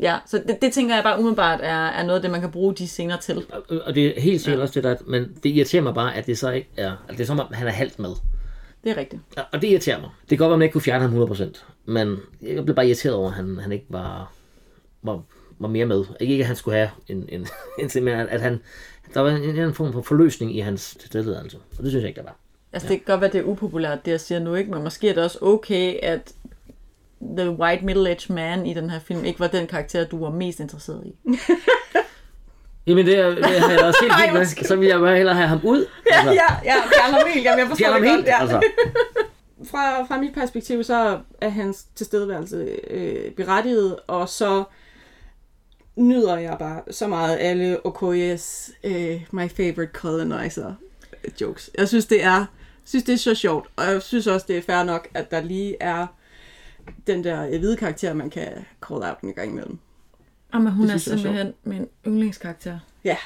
Ja, 0.00 0.18
så 0.26 0.42
det, 0.48 0.62
det 0.62 0.72
tænker 0.72 0.94
jeg 0.94 1.04
bare 1.04 1.18
umiddelbart 1.18 1.60
er, 1.62 1.86
er 1.86 2.02
noget 2.04 2.16
af 2.18 2.22
det, 2.22 2.30
man 2.30 2.40
kan 2.40 2.50
bruge 2.50 2.74
de 2.74 2.88
scener 2.88 3.16
til. 3.16 3.44
Og- 3.86 3.94
det 3.94 4.18
er 4.18 4.20
helt 4.20 4.40
sikkert 4.40 4.62
også 4.62 4.74
det 4.74 4.84
der, 4.84 4.96
men 5.06 5.22
det 5.42 5.50
irriterer 5.50 5.82
mig 5.82 5.94
bare, 5.94 6.14
at 6.16 6.26
det 6.26 6.38
så 6.38 6.50
ikke 6.50 6.68
er, 6.76 6.92
at 7.08 7.14
det 7.14 7.20
er 7.20 7.24
som 7.26 7.40
om, 7.40 7.46
han 7.52 7.66
er 7.66 7.70
halvt 7.70 7.98
med. 7.98 8.10
Det 8.84 8.90
er 8.92 8.96
rigtigt. 8.96 9.22
Og- 9.36 9.44
Og 9.52 9.62
det 9.62 9.68
irriterer 9.68 10.00
mig. 10.00 10.10
Det 10.20 10.28
kan 10.28 10.38
godt 10.38 10.50
være, 10.50 10.58
man 10.58 10.64
ikke 10.64 10.72
kunne 10.72 10.82
fjerne 10.82 11.08
ham 11.08 11.12
100%, 11.12 11.64
men 11.84 12.16
jeg 12.42 12.64
blev 12.64 12.76
bare 12.76 12.86
irriteret 12.86 13.14
over, 13.14 13.28
at 13.28 13.34
han, 13.34 13.58
han 13.58 13.72
ikke 13.72 13.86
var, 13.88 14.32
var, 15.02 15.22
var 15.58 15.68
mere 15.68 15.86
med. 15.86 16.04
Ikke, 16.20 16.34
at 16.40 16.46
han 16.46 16.56
skulle 16.56 16.76
have 16.76 16.90
en, 17.08 17.28
en, 17.28 17.46
en 17.80 17.88
simpelthen, 17.88 18.26
at, 18.26 18.32
at 18.34 18.40
han, 18.40 18.60
der 19.14 19.20
var 19.20 19.30
en, 19.30 19.42
en 19.42 19.48
anden 19.58 19.74
form 19.74 19.92
for 19.92 20.02
forløsning 20.02 20.56
i 20.56 20.60
hans 20.60 20.96
tilstedeværelse. 21.00 21.56
Og 21.78 21.82
det 21.84 21.90
synes 21.90 22.02
jeg 22.02 22.08
ikke, 22.08 22.18
der 22.18 22.24
var. 22.24 22.36
Altså, 22.72 22.88
det 22.88 22.96
kan 22.96 23.04
godt 23.12 23.20
være, 23.20 23.30
det 23.32 23.38
er 23.40 23.44
upopulært, 23.44 24.04
det 24.04 24.10
jeg 24.10 24.20
siger 24.20 24.38
nu, 24.38 24.54
ikke? 24.54 24.70
Men 24.70 24.82
måske 24.82 25.08
er 25.08 25.14
det 25.14 25.24
også 25.24 25.38
okay, 25.42 25.94
at 26.02 26.32
the 27.38 27.50
white 27.50 27.82
middle-aged 27.84 28.32
man 28.34 28.66
i 28.66 28.74
den 28.74 28.90
her 28.90 28.98
film 28.98 29.24
ikke 29.24 29.40
var 29.40 29.46
den 29.46 29.66
karakter, 29.66 30.04
du 30.04 30.24
var 30.24 30.30
mest 30.30 30.60
interesseret 30.60 31.06
i. 31.06 31.14
Jamen 32.86 33.06
det, 33.06 33.18
er- 33.18 33.34
det 33.34 33.44
har 33.44 33.70
jeg 33.70 33.78
da 33.78 33.86
også 33.86 33.98
helt 34.02 34.14
fint 34.22 34.32
med. 34.32 34.64
Så 34.66 34.76
vil 34.76 34.88
jeg 34.88 35.00
bare 35.00 35.16
hellere 35.16 35.34
have 35.34 35.48
ham 35.48 35.60
ud. 35.64 35.86
Altså, 36.12 36.32
ja, 36.64 36.74
fjern 36.74 37.12
ham 37.14 37.20
helt. 37.34 37.44
Jamen, 37.44 37.68
jeg 37.68 37.76
fjerne 37.78 37.94
ham 38.08 38.16
helt. 38.16 38.28
Altså. 38.40 38.62
fra, 39.70 40.04
fra 40.04 40.20
mit 40.20 40.34
perspektiv, 40.34 40.84
så 40.84 41.18
er 41.40 41.48
hans 41.48 41.84
tilstedeværelse 41.96 42.56
øh, 42.90 43.30
berettiget, 43.32 43.96
og 44.06 44.28
så 44.28 44.64
nyder 45.96 46.38
jeg 46.38 46.56
bare 46.58 46.82
så 46.90 47.06
meget 47.06 47.36
alle 47.40 47.86
Okoyes 47.86 48.70
øh, 48.84 49.20
My 49.32 49.48
Favorite 49.50 49.92
Colonizer 49.92 50.74
jokes. 51.40 51.70
Jeg 51.78 51.88
synes, 51.88 52.06
det 52.06 52.24
er 52.24 52.44
synes, 52.84 53.04
det 53.04 53.12
er 53.12 53.18
så 53.18 53.34
sjovt, 53.34 53.68
og 53.76 53.84
jeg 53.84 54.02
synes 54.02 54.26
også, 54.26 54.46
det 54.48 54.56
er 54.56 54.62
fair 54.62 54.82
nok, 54.82 55.08
at 55.14 55.30
der 55.30 55.40
lige 55.40 55.76
er 55.80 56.06
den 57.06 57.24
der 57.24 57.46
øh, 57.46 57.58
hvide 57.58 57.76
karakter, 57.76 58.14
man 58.14 58.30
kan 58.30 58.48
call 58.88 59.02
out 59.02 59.20
en 59.22 59.34
gang 59.34 59.50
imellem. 59.50 59.78
Jamen, 60.54 60.72
hun 60.72 60.86
Det 60.86 60.94
er 60.94 60.98
simpelthen 60.98 61.54
min 61.64 61.86
yndlingskarakter. 62.06 62.78
Ja, 63.04 63.16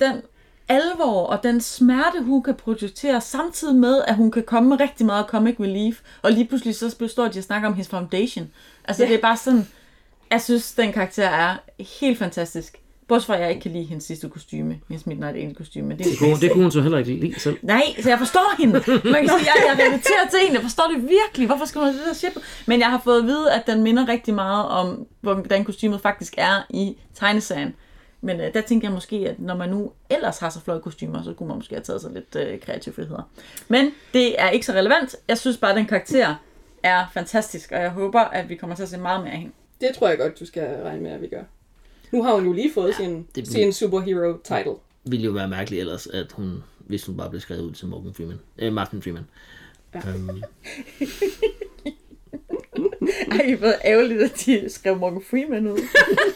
Den 0.00 0.22
alvor 0.68 1.26
og 1.26 1.42
den 1.42 1.60
smerte, 1.60 2.22
hun 2.22 2.42
kan 2.42 2.54
projicere, 2.54 3.20
samtidig 3.20 3.74
med, 3.76 4.02
at 4.06 4.14
hun 4.16 4.30
kan 4.30 4.42
komme 4.42 4.68
med 4.68 4.80
rigtig 4.80 5.06
meget 5.06 5.26
comic 5.26 5.56
relief, 5.60 6.00
og 6.22 6.32
lige 6.32 6.46
pludselig 6.46 6.74
så 6.74 6.96
består 6.98 7.28
de 7.28 7.38
og 7.38 7.44
snakker 7.44 7.68
om 7.68 7.74
hendes 7.74 7.88
foundation. 7.88 8.50
Altså, 8.84 9.02
Ja. 9.02 9.08
det 9.08 9.16
er 9.16 9.20
bare 9.20 9.36
sådan, 9.36 9.66
jeg 10.30 10.40
synes, 10.42 10.72
den 10.74 10.92
karakter 10.92 11.28
er 11.28 11.56
helt 12.00 12.18
fantastisk. 12.18 12.78
Bortset 13.12 13.26
fra, 13.26 13.34
at 13.34 13.40
jeg 13.40 13.50
ikke 13.50 13.62
kan 13.62 13.72
lide 13.72 13.84
hendes 13.84 14.04
sidste 14.04 14.28
kostyme, 14.28 14.80
hendes 14.88 15.06
Midnight 15.06 15.36
Angel 15.36 15.54
kostyme. 15.54 15.88
Men 15.88 15.98
det, 15.98 16.06
er 16.06 16.10
Det 16.10 16.18
kunne, 16.18 16.40
det 16.40 16.52
kunne 16.52 16.62
hun 16.62 16.70
så 16.70 16.80
heller 16.80 16.98
ikke 16.98 17.14
lide 17.14 17.40
selv. 17.40 17.58
Nej, 17.62 17.82
så 18.02 18.08
jeg 18.08 18.18
forstår 18.18 18.54
hende. 18.58 18.72
Man 18.74 18.82
kan 18.82 19.28
sige, 19.28 19.50
jeg, 19.54 19.62
jeg 19.68 19.86
relaterer 19.86 20.28
til 20.30 20.38
hende. 20.42 20.54
Jeg 20.54 20.62
forstår 20.62 20.84
det 20.94 21.08
virkelig. 21.08 21.46
Hvorfor 21.46 21.64
skal 21.64 21.78
man 21.78 21.88
have 21.88 21.98
det 21.98 22.06
der 22.06 22.14
shit? 22.14 22.38
Men 22.66 22.80
jeg 22.80 22.90
har 22.90 23.00
fået 23.04 23.18
at 23.18 23.24
vide, 23.24 23.52
at 23.52 23.62
den 23.66 23.82
minder 23.82 24.08
rigtig 24.08 24.34
meget 24.34 24.68
om, 24.68 25.06
hvordan 25.20 25.64
kostymet 25.64 26.00
faktisk 26.00 26.34
er 26.36 26.66
i 26.70 26.96
tegneserien. 27.14 27.74
Men 28.20 28.40
øh, 28.40 28.54
der 28.54 28.60
tænker 28.60 28.88
jeg 28.88 28.92
måske, 28.94 29.16
at 29.16 29.40
når 29.40 29.56
man 29.56 29.68
nu 29.68 29.92
ellers 30.10 30.38
har 30.38 30.50
så 30.50 30.60
flotte 30.60 30.82
kostymer, 30.82 31.22
så 31.22 31.32
kunne 31.32 31.48
man 31.48 31.56
måske 31.56 31.74
have 31.74 31.82
taget 31.82 32.00
sig 32.00 32.10
lidt 32.12 32.36
øh, 32.36 32.60
kreativ 32.60 32.92
friheder. 32.94 33.30
Men 33.68 33.90
det 34.12 34.42
er 34.42 34.50
ikke 34.50 34.66
så 34.66 34.72
relevant. 34.72 35.16
Jeg 35.28 35.38
synes 35.38 35.56
bare, 35.56 35.70
at 35.70 35.76
den 35.76 35.86
karakter 35.86 36.34
er 36.82 37.04
fantastisk, 37.14 37.72
og 37.72 37.80
jeg 37.82 37.90
håber, 37.90 38.20
at 38.20 38.48
vi 38.48 38.54
kommer 38.54 38.76
til 38.76 38.82
at 38.82 38.88
se 38.88 38.98
meget 38.98 39.20
mere 39.20 39.32
af 39.32 39.38
hende. 39.38 39.52
det 39.80 39.90
tror 39.94 40.08
jeg 40.08 40.18
godt, 40.18 40.40
du 40.40 40.46
skal 40.46 40.82
regne 40.84 41.02
med, 41.02 41.10
at 41.10 41.22
vi 41.22 41.26
gør. 41.28 41.42
Nu 42.12 42.22
har 42.22 42.34
hun 42.34 42.46
jo 42.46 42.52
lige 42.52 42.70
fået 42.74 42.94
sin, 42.94 43.26
det- 43.34 43.48
sin 43.48 43.72
superhero 43.72 44.36
title. 44.44 44.72
ville 45.04 45.24
jo 45.24 45.32
være 45.32 45.48
mærkeligt 45.48 45.80
ellers, 45.80 46.06
at 46.06 46.32
hun, 46.32 46.62
hvis 46.78 47.06
hun 47.06 47.16
bare 47.16 47.30
blev 47.30 47.40
skrevet 47.40 47.62
ud 47.62 47.72
til 47.72 47.86
Morgan 47.86 48.14
Freeman. 48.14 48.38
Øh, 48.58 48.72
Martin 48.72 49.02
Freeman. 49.02 49.24
Ja. 49.94 50.00
Um, 50.14 50.30
Ej, 53.32 53.54
hvor 53.54 53.72
ærgerligt, 53.84 54.22
at 54.22 54.42
de 54.46 54.64
skrev 54.68 54.96
Morgan 54.96 55.22
Freeman 55.30 55.66
ud. 55.66 55.76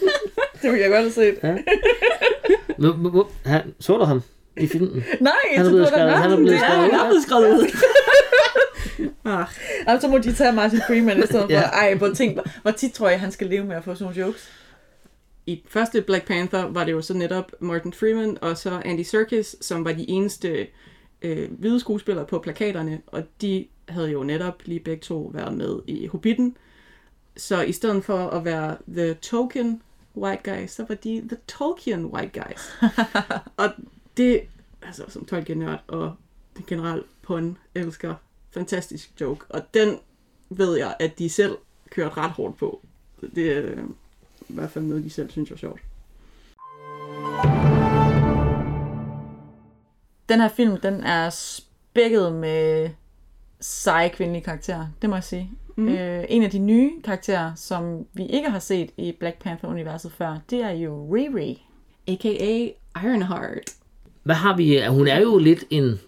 det 0.63 0.71
ville 0.73 0.81
jeg 0.81 0.91
godt 0.91 1.01
have 1.01 1.11
set. 1.13 1.39
hvor, 3.11 3.31
han, 3.45 3.75
så 3.81 3.99
du 3.99 4.05
ham 4.05 4.23
i 4.57 4.67
filmen? 4.67 5.05
Nej, 5.21 5.33
Han 5.57 5.67
er 5.67 5.71
blevet 5.71 5.89
skrevet- 5.89 6.13
han 6.13 6.31
er 6.33 6.37
blevet 6.37 6.53
Ja, 6.53 6.59
skrevet 6.59 6.81
han 6.83 6.91
er 6.91 6.99
ja. 7.05 7.07
blevet 7.09 7.23
skrevet 7.23 7.59
ud. 7.59 7.67
Ah, 9.25 9.47
Jamen, 9.87 10.01
så 10.01 10.09
må 10.09 10.19
de 10.19 10.33
tage 10.35 10.53
Martin 10.53 10.81
Freeman 10.87 11.19
i 11.23 11.27
stedet 11.27 11.43
for. 11.45 11.53
Ja. 11.53 11.61
Ej, 11.63 11.95
hvor, 11.95 12.15
tænk, 12.15 12.39
hvor 12.63 12.71
tit 12.71 12.93
tror 12.93 13.09
jeg, 13.09 13.21
han 13.21 13.33
skal 13.33 13.47
leve 13.47 13.65
med 13.65 13.77
at 13.77 13.85
få 13.85 13.95
sådan 13.95 14.05
nogle 14.05 14.21
jokes. 14.27 14.49
I 15.47 15.63
første 15.67 16.03
Black 16.03 16.27
Panther 16.27 16.63
var 16.65 16.85
det 16.85 16.93
jo 16.93 17.03
så 17.03 17.15
netop 17.15 17.53
Martin 17.61 17.93
Freeman 17.93 18.39
og 18.41 18.59
så 18.59 18.83
Andy 18.85 19.03
Serkis, 19.03 19.57
som 19.61 19.85
var 19.85 19.93
de 19.93 20.11
eneste 20.11 20.67
øh, 21.23 21.53
hvide 21.53 21.81
skuespillere 21.81 22.27
på 22.27 22.39
plakaterne, 22.39 23.01
og 23.07 23.25
de 23.41 23.67
havde 23.89 24.11
jo 24.11 24.23
netop 24.23 24.63
lige 24.65 24.81
begge 24.81 25.03
to 25.03 25.31
været 25.35 25.57
med 25.57 25.79
i 25.87 26.07
Hobbiten. 26.07 26.57
Så 27.37 27.63
i 27.63 27.73
stedet 27.73 28.05
for 28.05 28.19
at 28.19 28.45
være 28.45 28.77
The 28.89 29.15
Token 29.15 29.83
White 30.17 30.51
Guys, 30.51 30.71
så 30.71 30.85
var 30.89 30.95
de 30.95 31.21
The 31.29 31.37
Tolkien 31.49 32.07
White 32.07 32.41
Guys. 32.41 32.91
og 33.57 33.69
det, 34.17 34.41
altså 34.83 35.05
som 35.09 35.25
Tolkien-nørd 35.25 35.85
og 35.87 36.15
generelt 36.67 37.07
pun 37.23 37.59
elsker, 37.75 38.15
fantastisk 38.51 39.21
joke. 39.21 39.47
Og 39.49 39.63
den 39.75 39.99
ved 40.51 40.77
jeg, 40.77 40.97
at 41.01 41.19
de 41.19 41.29
selv 41.29 41.57
kørte 41.91 42.17
ret 42.17 42.31
hårdt 42.31 42.59
på. 42.59 42.83
Det 43.35 43.53
øh, 43.53 43.79
i 44.49 44.55
hvert 44.55 44.71
fald 44.71 44.85
noget, 44.85 45.05
de 45.05 45.11
selv 45.11 45.31
synes 45.31 45.51
er 45.51 45.57
sjovt. 45.57 45.81
Den 50.29 50.41
her 50.41 50.49
film, 50.49 50.77
den 50.77 51.01
er 51.01 51.31
spækket 51.31 52.33
med 52.33 52.91
seje 53.61 54.09
kvindelige 54.09 54.45
karakterer, 54.45 54.87
det 55.03 55.11
må 55.11 55.17
jeg 55.17 55.25
sige. 55.25 55.51
Mm. 55.77 55.89
Øh, 55.89 56.25
en 56.29 56.43
af 56.43 56.51
de 56.51 56.59
nye 56.59 56.93
karakterer, 57.05 57.55
som 57.55 58.07
vi 58.13 58.27
ikke 58.27 58.51
har 58.51 58.59
set 58.59 58.91
i 58.97 59.13
Black 59.21 59.39
Panther-universet 59.43 60.13
før, 60.13 60.39
det 60.51 60.63
er 60.63 60.71
jo 60.71 61.15
Riri. 61.15 61.63
A.k.a. 62.09 62.69
Ironheart. 63.05 63.71
Hvad 64.23 64.35
har 64.35 64.57
vi? 64.57 64.87
Hun 64.89 65.09
er 65.09 65.21
jo 65.21 65.39
lidt 65.39 65.65
en 65.71 66.01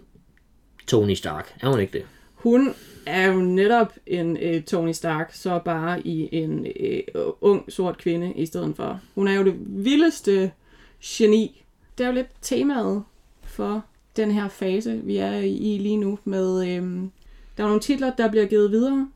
Tony 0.86 1.14
Stark. 1.14 1.56
Er 1.60 1.68
hun 1.68 1.80
ikke 1.80 1.92
det? 1.92 2.04
Hun 2.34 2.74
er 3.08 3.26
jo 3.26 3.40
netop 3.40 3.92
en 4.06 4.36
øh, 4.36 4.62
Tony 4.62 4.92
Stark, 4.92 5.34
så 5.34 5.60
bare 5.64 6.06
i 6.06 6.28
en 6.32 6.66
øh, 6.80 7.02
ung 7.40 7.72
sort 7.72 7.98
kvinde 7.98 8.32
i 8.32 8.46
stedet 8.46 8.76
for. 8.76 9.00
Hun 9.14 9.28
er 9.28 9.34
jo 9.34 9.44
det 9.44 9.54
vildeste 9.58 10.52
geni. 11.04 11.64
Det 11.98 12.04
er 12.04 12.08
jo 12.08 12.14
lidt 12.14 12.30
temaet 12.42 13.02
for 13.42 13.84
den 14.16 14.30
her 14.30 14.48
fase, 14.48 15.00
vi 15.04 15.16
er 15.16 15.38
i 15.38 15.78
lige 15.78 15.96
nu. 15.96 16.18
Med, 16.24 16.68
øh, 16.68 16.82
der 17.56 17.64
er 17.64 17.66
nogle 17.66 17.80
titler, 17.80 18.12
der 18.14 18.30
bliver 18.30 18.46
givet 18.46 18.70
videre. 18.70 19.08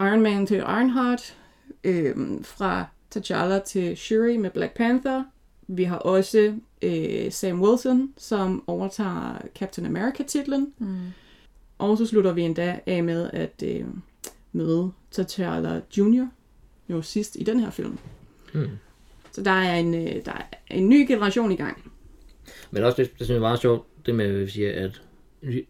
Iron 0.00 0.20
Man 0.20 0.46
til 0.46 0.56
Ironheart. 0.56 1.36
Øh, 1.84 2.16
fra 2.42 2.86
T'Challa 3.16 3.64
til 3.64 3.96
Shuri 3.96 4.36
med 4.36 4.50
Black 4.50 4.74
Panther. 4.74 5.24
Vi 5.66 5.84
har 5.84 5.96
også 5.96 6.54
øh, 6.82 7.32
Sam 7.32 7.62
Wilson, 7.62 8.12
som 8.16 8.64
overtager 8.66 9.38
Captain 9.54 9.86
America-titlen. 9.86 10.72
Mm. 10.78 10.96
Og 11.78 11.98
så 11.98 12.06
slutter 12.06 12.32
vi 12.32 12.42
endda 12.42 12.78
af 12.86 13.04
med 13.04 13.30
at 13.32 13.62
øh, 13.66 13.84
møde 14.52 14.92
T'Challa 15.18 15.68
Jr. 15.98 16.26
jo 16.88 17.02
sidst 17.02 17.36
i 17.40 17.42
den 17.44 17.60
her 17.60 17.70
film. 17.70 17.98
Hmm. 18.52 18.68
Så 19.32 19.42
der 19.42 19.50
er, 19.50 19.76
en, 19.76 19.94
øh, 19.94 20.24
der 20.24 20.32
er 20.32 20.74
en 20.74 20.88
ny 20.88 21.06
generation 21.08 21.52
i 21.52 21.56
gang. 21.56 21.92
Men 22.70 22.84
også 22.84 23.02
det, 23.02 23.08
det 23.10 23.16
synes 23.18 23.28
jeg 23.28 23.36
er 23.36 23.40
meget 23.40 23.60
sjovt, 23.60 23.86
det 24.06 24.14
med, 24.14 24.24
at 24.24 24.40
vi 24.40 24.50
siger, 24.50 24.84
at 24.84 25.02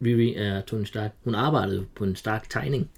Riri 0.04 0.34
er 0.34 0.60
Tony 0.60 0.84
Stark. 0.84 1.10
Hun 1.24 1.34
arbejdede 1.34 1.86
på 1.94 2.04
en 2.04 2.16
Stark 2.16 2.50
tegning. 2.50 2.90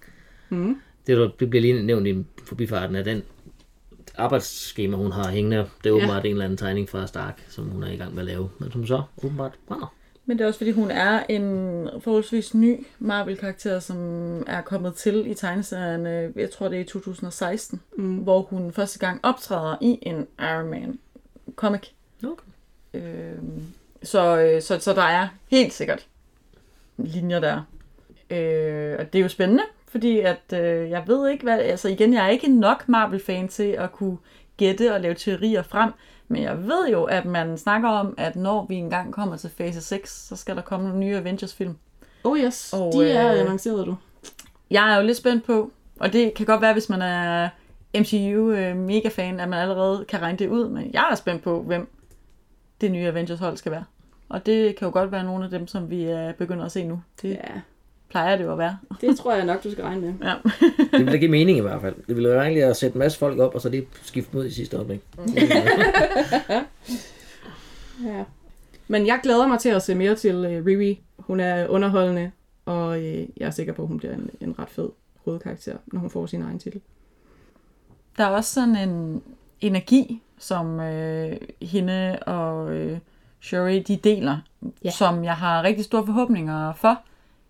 Mm. 0.51 0.81
Det, 1.07 1.13
er 1.13 1.19
der- 1.19 1.31
det 1.41 1.51
bliver 1.51 1.63
lige 1.63 1.83
nævnt 1.83 2.07
i 2.07 2.25
forbifarten 2.45 2.97
af 2.97 3.05
den 3.05 3.23
arbejdsskema, 4.19 4.97
hun 4.97 5.13
har 5.13 5.31
hængende. 5.31 5.57
Det 5.85 5.91
er 5.91 5.95
åbenbart 5.95 6.25
en 6.25 6.31
eller 6.31 6.45
anden 6.45 6.57
tegning 6.57 6.89
fra 6.89 7.07
Stark, 7.07 7.45
som 7.49 7.65
hun 7.65 7.83
er 7.83 7.91
i 7.93 7.97
gang 7.97 8.15
med 8.15 8.21
at 8.23 8.27
lave, 8.27 8.49
men 8.59 8.73
som 8.73 8.87
så 8.87 9.03
åbenbart 9.25 9.53
brænder. 9.67 9.95
Men 10.27 10.39
det 10.39 10.45
er 10.45 10.49
også 10.49 10.59
fordi, 10.59 10.71
hun 10.71 10.91
er 10.91 11.23
en 11.29 11.89
forholdsvis 12.01 12.55
ny 12.55 12.87
Marvel-karakter, 12.99 13.81
som 13.81 13.99
er 14.47 14.61
kommet 14.61 14.95
til 14.95 15.31
i 15.31 15.35
tegneserien, 15.35 16.07
øh, 16.07 16.33
jeg 16.37 16.51
tror 16.51 16.69
det 16.69 16.77
er 16.77 16.81
i 16.81 16.85
2016, 16.85 17.81
mm. 17.97 18.17
hvor 18.17 18.43
hun 18.43 18.73
første 18.73 18.99
gang 18.99 19.21
optræder 19.23 19.77
i 19.81 19.99
en 20.03 20.27
Iron 20.39 20.71
Man 20.71 20.99
comic. 21.57 21.83
Okay. 22.25 22.47
Øh, 22.95 23.39
så, 24.03 24.37
øh, 24.39 24.63
så, 24.63 24.79
så 24.79 24.93
der 24.93 25.03
er 25.03 25.29
helt 25.49 25.73
sikkert 25.73 26.07
linjer 26.97 27.41
der. 27.41 27.63
Øh, 28.31 28.97
og 28.99 29.13
det 29.13 29.19
er 29.19 29.23
jo 29.23 29.29
spændende, 29.29 29.63
fordi 29.89 30.21
at 30.21 30.53
øh, 30.53 30.91
jeg 30.91 31.03
ved 31.07 31.31
ikke, 31.31 31.45
hvad, 31.45 31.59
altså 31.59 31.89
igen, 31.89 32.15
jeg 32.15 32.25
er 32.25 32.31
ikke 32.31 32.49
nok 32.49 32.89
Marvel-fan 32.89 33.49
til 33.49 33.69
at 33.69 33.93
kunne 33.93 34.17
gætte 34.57 34.95
og 34.95 35.01
lave 35.01 35.15
teorier 35.15 35.63
frem, 35.63 35.93
men 36.29 36.43
jeg 36.43 36.67
ved 36.67 36.89
jo, 36.89 37.05
at 37.05 37.25
man 37.25 37.59
snakker 37.59 37.89
om, 37.89 38.15
at 38.19 38.37
når 38.37 38.67
vi 38.67 38.75
engang 38.75 39.13
kommer 39.13 39.37
til 39.37 39.51
fase 39.51 39.81
6, 39.81 40.27
så 40.27 40.37
skal 40.37 40.57
der 40.57 40.63
komme 40.63 40.87
nogle 40.89 41.01
nye 41.01 41.17
Avengers-film. 41.17 41.77
Oh 42.25 42.39
yes, 42.39 42.73
Og, 42.73 42.93
de 42.93 43.11
er 43.11 43.33
øh, 43.35 43.41
annonceret 43.41 43.87
du. 43.87 43.97
Jeg 44.71 44.93
er 44.93 44.97
jo 44.97 45.07
lidt 45.07 45.17
spændt 45.17 45.45
på, 45.45 45.71
og 46.01 46.13
det 46.13 46.35
kan 46.35 46.47
godt 46.47 46.61
være, 46.61 46.73
hvis 46.73 46.89
man 46.89 47.03
er 47.03 47.49
MCU 47.95 48.51
øh, 48.51 48.77
mega-fan, 48.77 49.41
at 49.41 49.49
man 49.49 49.59
allerede 49.59 50.05
kan 50.09 50.23
regne 50.23 50.39
det 50.39 50.49
ud, 50.49 50.69
men 50.69 50.91
jeg 50.93 51.09
er 51.11 51.15
spændt 51.15 51.43
på, 51.43 51.63
hvem 51.63 51.89
det 52.81 52.93
nye 52.93 53.07
Avengers-hold 53.07 53.57
skal 53.57 53.73
være. 53.73 53.85
Og 54.29 54.47
det 54.47 54.77
kan 54.77 54.87
jo 54.87 54.93
godt 54.93 55.13
være 55.13 55.25
nogle 55.25 55.45
af 55.45 55.51
dem, 55.51 55.67
som 55.67 55.91
vi 55.91 56.05
er 56.05 56.33
begynder 56.33 56.65
at 56.65 56.73
se 56.73 56.85
nu. 56.85 57.03
Det 57.23 57.31
Ja, 57.31 57.61
plejer 58.11 58.37
det 58.37 58.45
jo 58.45 58.53
at 58.53 58.59
være. 58.59 58.79
det 59.01 59.19
tror 59.19 59.35
jeg 59.35 59.45
nok, 59.45 59.65
du 59.65 59.71
skal 59.71 59.85
regne 59.85 60.01
med. 60.01 60.15
Ja. 60.23 60.35
Det 60.79 60.93
ville 60.93 61.13
da 61.13 61.17
give 61.17 61.31
mening 61.31 61.59
i 61.59 61.61
hvert 61.61 61.81
fald. 61.81 61.95
Det 62.07 62.17
ville 62.17 62.29
være 62.29 62.43
egentlig 62.43 62.65
at 62.65 62.77
sætte 62.77 62.95
en 62.95 62.99
masse 62.99 63.19
folk 63.19 63.39
op, 63.39 63.55
og 63.55 63.61
så 63.61 63.69
lige 63.69 63.87
skifte 64.03 64.33
dem 64.33 64.41
ud 64.41 64.47
i 64.47 64.51
sidste 64.51 64.77
øjeblik. 64.77 65.01
Ja. 68.05 68.25
Men 68.89 69.07
jeg 69.07 69.21
glæder 69.23 69.47
mig 69.47 69.59
til 69.59 69.69
at 69.69 69.83
se 69.83 69.95
mere 69.95 70.15
til 70.15 70.37
uh, 70.37 70.67
Riri. 70.67 71.01
Hun 71.19 71.41
er 71.41 71.69
underholdende, 71.69 72.31
og 72.65 72.89
uh, 72.89 73.05
jeg 73.41 73.47
er 73.47 73.51
sikker 73.51 73.73
på, 73.73 73.83
at 73.83 73.89
hun 73.89 73.99
bliver 73.99 74.15
en, 74.15 74.31
en 74.41 74.59
ret 74.59 74.71
fed 74.71 74.89
hovedkarakter, 75.25 75.77
når 75.87 76.01
hun 76.01 76.11
får 76.11 76.27
sin 76.27 76.43
egen 76.43 76.59
titel. 76.59 76.81
Der 78.19 78.25
er 78.25 78.29
også 78.29 78.55
sådan 78.55 78.77
en 78.77 79.23
energi, 79.61 80.23
som 80.39 80.81
øh, 80.81 81.37
hende 81.63 82.19
og 82.19 82.73
øh, 82.73 82.99
Shuri, 83.41 83.79
de 83.79 83.97
deler, 83.97 84.39
ja. 84.85 84.91
som 84.91 85.25
jeg 85.25 85.37
har 85.37 85.63
rigtig 85.63 85.85
store 85.85 86.07
forhåbninger 86.07 86.73
for. 86.73 86.99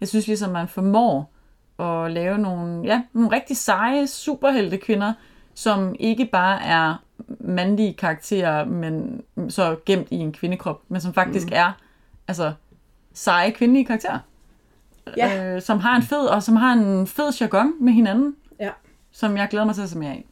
Jeg 0.00 0.08
synes 0.08 0.26
ligesom, 0.26 0.50
man 0.52 0.68
formår 0.68 1.30
at 1.78 2.10
lave 2.12 2.38
nogle, 2.38 2.82
ja, 2.84 3.02
nogle 3.12 3.32
rigtig 3.32 3.56
seje 3.56 4.06
superhelte 4.06 4.76
kvinder, 4.76 5.12
som 5.54 5.94
ikke 5.98 6.28
bare 6.32 6.62
er 6.62 6.94
mandlige 7.40 7.94
karakterer, 7.94 8.64
men 8.64 9.22
så 9.48 9.76
gemt 9.86 10.08
i 10.10 10.14
en 10.16 10.32
kvindekrop, 10.32 10.82
men 10.88 11.00
som 11.00 11.14
faktisk 11.14 11.46
mm. 11.46 11.52
er 11.54 11.72
altså, 12.28 12.52
seje 13.12 13.50
kvindelige 13.50 13.84
karakterer. 13.86 14.18
Ja. 15.16 15.54
Øh, 15.54 15.62
som 15.62 15.78
har 15.78 15.96
en 15.96 16.02
fed, 16.02 16.26
og 16.26 16.42
som 16.42 16.56
har 16.56 16.72
en 16.72 17.06
fed 17.06 17.32
jargon 17.40 17.84
med 17.84 17.92
hinanden, 17.92 18.36
Ja. 18.60 18.70
som 19.12 19.36
jeg 19.36 19.48
glæder 19.50 19.66
mig 19.66 19.74
til 19.74 19.82
at 19.82 19.90
se 19.90 19.98
mere 19.98 20.10
af. 20.10 20.26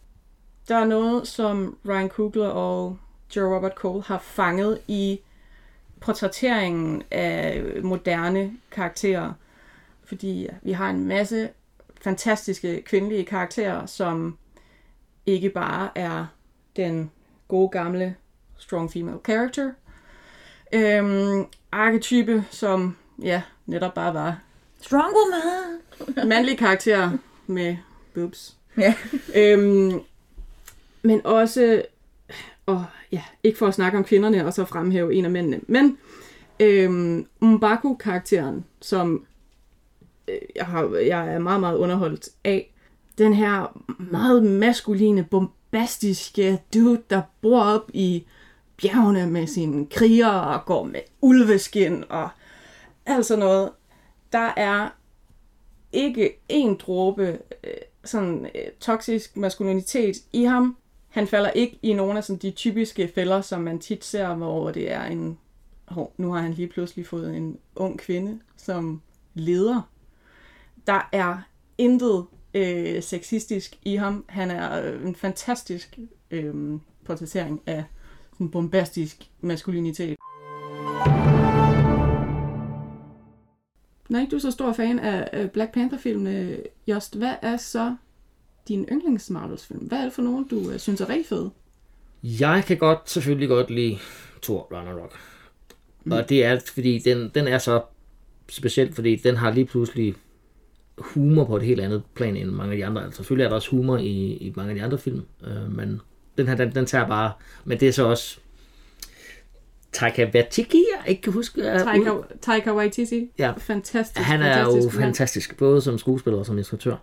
Der 0.69 0.77
er 0.77 0.85
noget, 0.85 1.29
som 1.29 1.77
Ryan 1.89 2.09
Coogler 2.09 2.49
og 2.49 2.99
Joe 3.37 3.57
Robert 3.57 3.73
Cole 3.77 4.03
har 4.03 4.19
fanget 4.19 4.79
i 4.89 5.21
portrætteringen 6.01 7.03
af 7.11 7.63
moderne 7.83 8.53
karakterer. 8.71 9.33
Fordi 10.15 10.47
vi 10.63 10.73
har 10.73 10.91
en 10.91 11.05
masse 11.05 11.49
fantastiske 12.01 12.83
kvindelige 12.83 13.25
karakterer, 13.25 13.87
som 13.87 14.39
ikke 15.27 15.51
bare 15.51 15.89
er 15.95 16.27
den 16.77 17.11
gode 17.49 17.69
gamle 17.69 18.15
strong 18.59 18.93
female 18.93 19.19
character. 19.25 19.73
Øhm, 20.73 21.47
arketype, 21.73 22.45
som 22.51 22.97
ja, 23.23 23.43
netop 23.67 23.95
bare 23.95 24.15
var 24.15 24.39
Strong 24.81 25.15
woman! 25.15 26.29
mandlige 26.29 26.57
karakterer 26.57 27.11
med 27.47 27.77
boobs. 28.15 28.57
Ja. 28.77 28.95
Øhm, 29.37 30.01
men 31.03 31.27
også, 31.27 31.83
og 32.67 32.85
ja, 33.13 33.23
ikke 33.43 33.59
for 33.59 33.67
at 33.67 33.75
snakke 33.75 33.99
om 33.99 34.05
kvinderne, 34.05 34.47
og 34.47 34.53
så 34.53 34.65
fremhæve 34.65 35.15
en 35.15 35.25
af 35.25 35.31
mændene, 35.31 35.61
men 35.67 35.99
øhm, 36.61 37.27
Mbaku-karakteren, 37.41 38.65
som 38.81 39.27
Øh, 40.29 40.39
jeg, 40.57 40.67
har, 40.67 40.97
jeg 40.97 41.35
er 41.35 41.39
meget, 41.39 41.61
meget 41.61 41.77
underholdt 41.77 42.29
af, 42.45 42.71
den 43.19 43.35
her 43.35 43.81
meget 43.99 44.43
maskuline, 44.43 45.25
bombastiske 45.25 46.63
dude, 46.75 47.03
der 47.11 47.23
bor 47.41 47.61
op 47.61 47.91
i 47.95 48.27
bjergene 48.77 49.31
med 49.31 49.47
sine 49.47 49.87
kriger 49.87 50.29
og 50.29 50.65
går 50.65 50.85
med 50.85 51.01
ulveskin 51.21 52.05
og 52.09 52.29
alt 53.07 53.27
sådan 53.27 53.45
noget. 53.45 53.71
Der 54.33 54.53
er 54.57 54.89
ikke 55.93 56.31
en 56.49 56.77
dråbe 56.77 57.39
øh, 57.65 57.71
sådan 58.05 58.47
øh, 58.55 58.71
toksisk 58.81 59.37
maskulinitet 59.37 60.17
i 60.33 60.45
ham. 60.45 60.77
Han 61.09 61.27
falder 61.27 61.51
ikke 61.51 61.79
i 61.83 61.93
nogle 61.93 62.19
af 62.19 62.25
sådan, 62.25 62.41
de 62.43 62.51
typiske 62.51 63.11
fælder, 63.15 63.41
som 63.41 63.61
man 63.61 63.79
tit 63.79 64.05
ser, 64.05 64.35
hvor 64.35 64.71
det 64.71 64.93
er 64.93 65.05
en... 65.05 65.39
Oh, 65.97 66.07
nu 66.17 66.33
har 66.33 66.41
han 66.41 66.53
lige 66.53 66.69
pludselig 66.69 67.07
fået 67.07 67.37
en 67.37 67.59
ung 67.77 67.99
kvinde 67.99 68.41
som 68.57 69.03
leder. 69.35 69.89
Der 70.87 71.09
er 71.13 71.39
intet 71.79 72.27
øh, 72.55 73.03
sexistisk 73.03 73.79
i 73.85 73.97
ham. 73.97 74.25
Han 74.29 74.51
er 74.51 74.83
øh, 74.83 75.07
en 75.07 75.15
fantastisk 75.15 75.99
øh, 76.31 76.55
portrættering 77.05 77.63
af 77.67 77.85
sådan 78.33 78.51
bombastisk 78.51 79.31
maskulinitet. 79.41 80.17
Når 84.09 84.21
ikke 84.21 84.31
du 84.31 84.37
er 84.37 84.41
så 84.41 84.51
stor 84.51 84.73
fan 84.73 84.99
af 84.99 85.29
af 85.33 85.51
Black 85.51 85.73
Panther-filmene, 85.73 86.57
Just, 86.87 87.17
hvad 87.17 87.35
er 87.43 87.57
så 87.57 87.97
din 88.69 88.89
yndlings 88.93 89.31
Marvels-film? 89.31 89.81
Hvad 89.87 89.99
er 89.99 90.05
det 90.05 90.13
for 90.13 90.23
nogen, 90.23 90.49
du 90.49 90.71
øh, 90.71 90.79
synes 90.79 91.01
er 91.01 91.09
rigtig 91.09 91.27
fede? 91.27 91.51
Jeg 92.23 92.65
kan 92.67 92.77
godt, 92.77 93.11
selvfølgelig 93.11 93.49
godt 93.49 93.71
lide 93.71 93.99
Thor 94.43 94.69
Ragnarok. 94.73 95.13
Mm. 96.05 96.13
Og 96.13 96.29
det 96.29 96.45
er, 96.45 96.61
fordi 96.75 96.99
den, 96.99 97.31
den 97.35 97.49
er 97.49 97.59
så 97.59 97.83
speciel, 98.49 98.95
fordi 98.95 99.17
den 99.17 99.37
har 99.37 99.51
lige 99.51 99.67
pludselig 99.67 100.15
humor 100.99 101.45
på 101.45 101.57
et 101.57 101.63
helt 101.63 101.81
andet 101.81 102.03
plan 102.15 102.37
end 102.37 102.51
mange 102.51 102.73
af 102.73 102.77
de 102.77 102.87
andre. 102.87 103.05
Altså, 103.05 103.17
selvfølgelig 103.17 103.45
er 103.45 103.49
der 103.49 103.57
også 103.57 103.71
humor 103.71 103.97
i, 103.97 104.37
i 104.37 104.53
mange 104.57 104.71
af 104.71 104.77
de 104.77 104.83
andre 104.83 104.99
film, 104.99 105.23
øh, 105.47 105.77
men 105.77 106.01
den 106.39 106.49
her, 106.49 106.55
den, 106.55 106.75
den 106.75 106.87
tager 106.87 107.07
bare, 107.09 107.33
men 107.65 107.81
det 107.81 107.89
er 107.89 107.93
så 107.93 108.05
også 108.05 108.39
Taika 109.95 110.31
Waititi, 110.35 110.85
jeg 110.97 111.11
ikke 111.11 111.23
kan 111.23 111.33
huske. 111.33 111.63
er 111.63 111.85
Taika, 111.85 112.11
Taika 112.41 112.75
Waititi. 112.75 113.31
Ja. 113.39 113.53
Fantastisk. 113.59 114.27
Han 114.27 114.43
er 114.43 114.61
jo 114.61 114.65
fantastisk 114.65 114.97
mand. 114.97 115.05
fantastisk, 115.05 115.57
både 115.57 115.81
som 115.81 115.99
skuespiller 115.99 116.39
og 116.39 116.47
som 116.47 116.59
instruktør. 116.59 116.97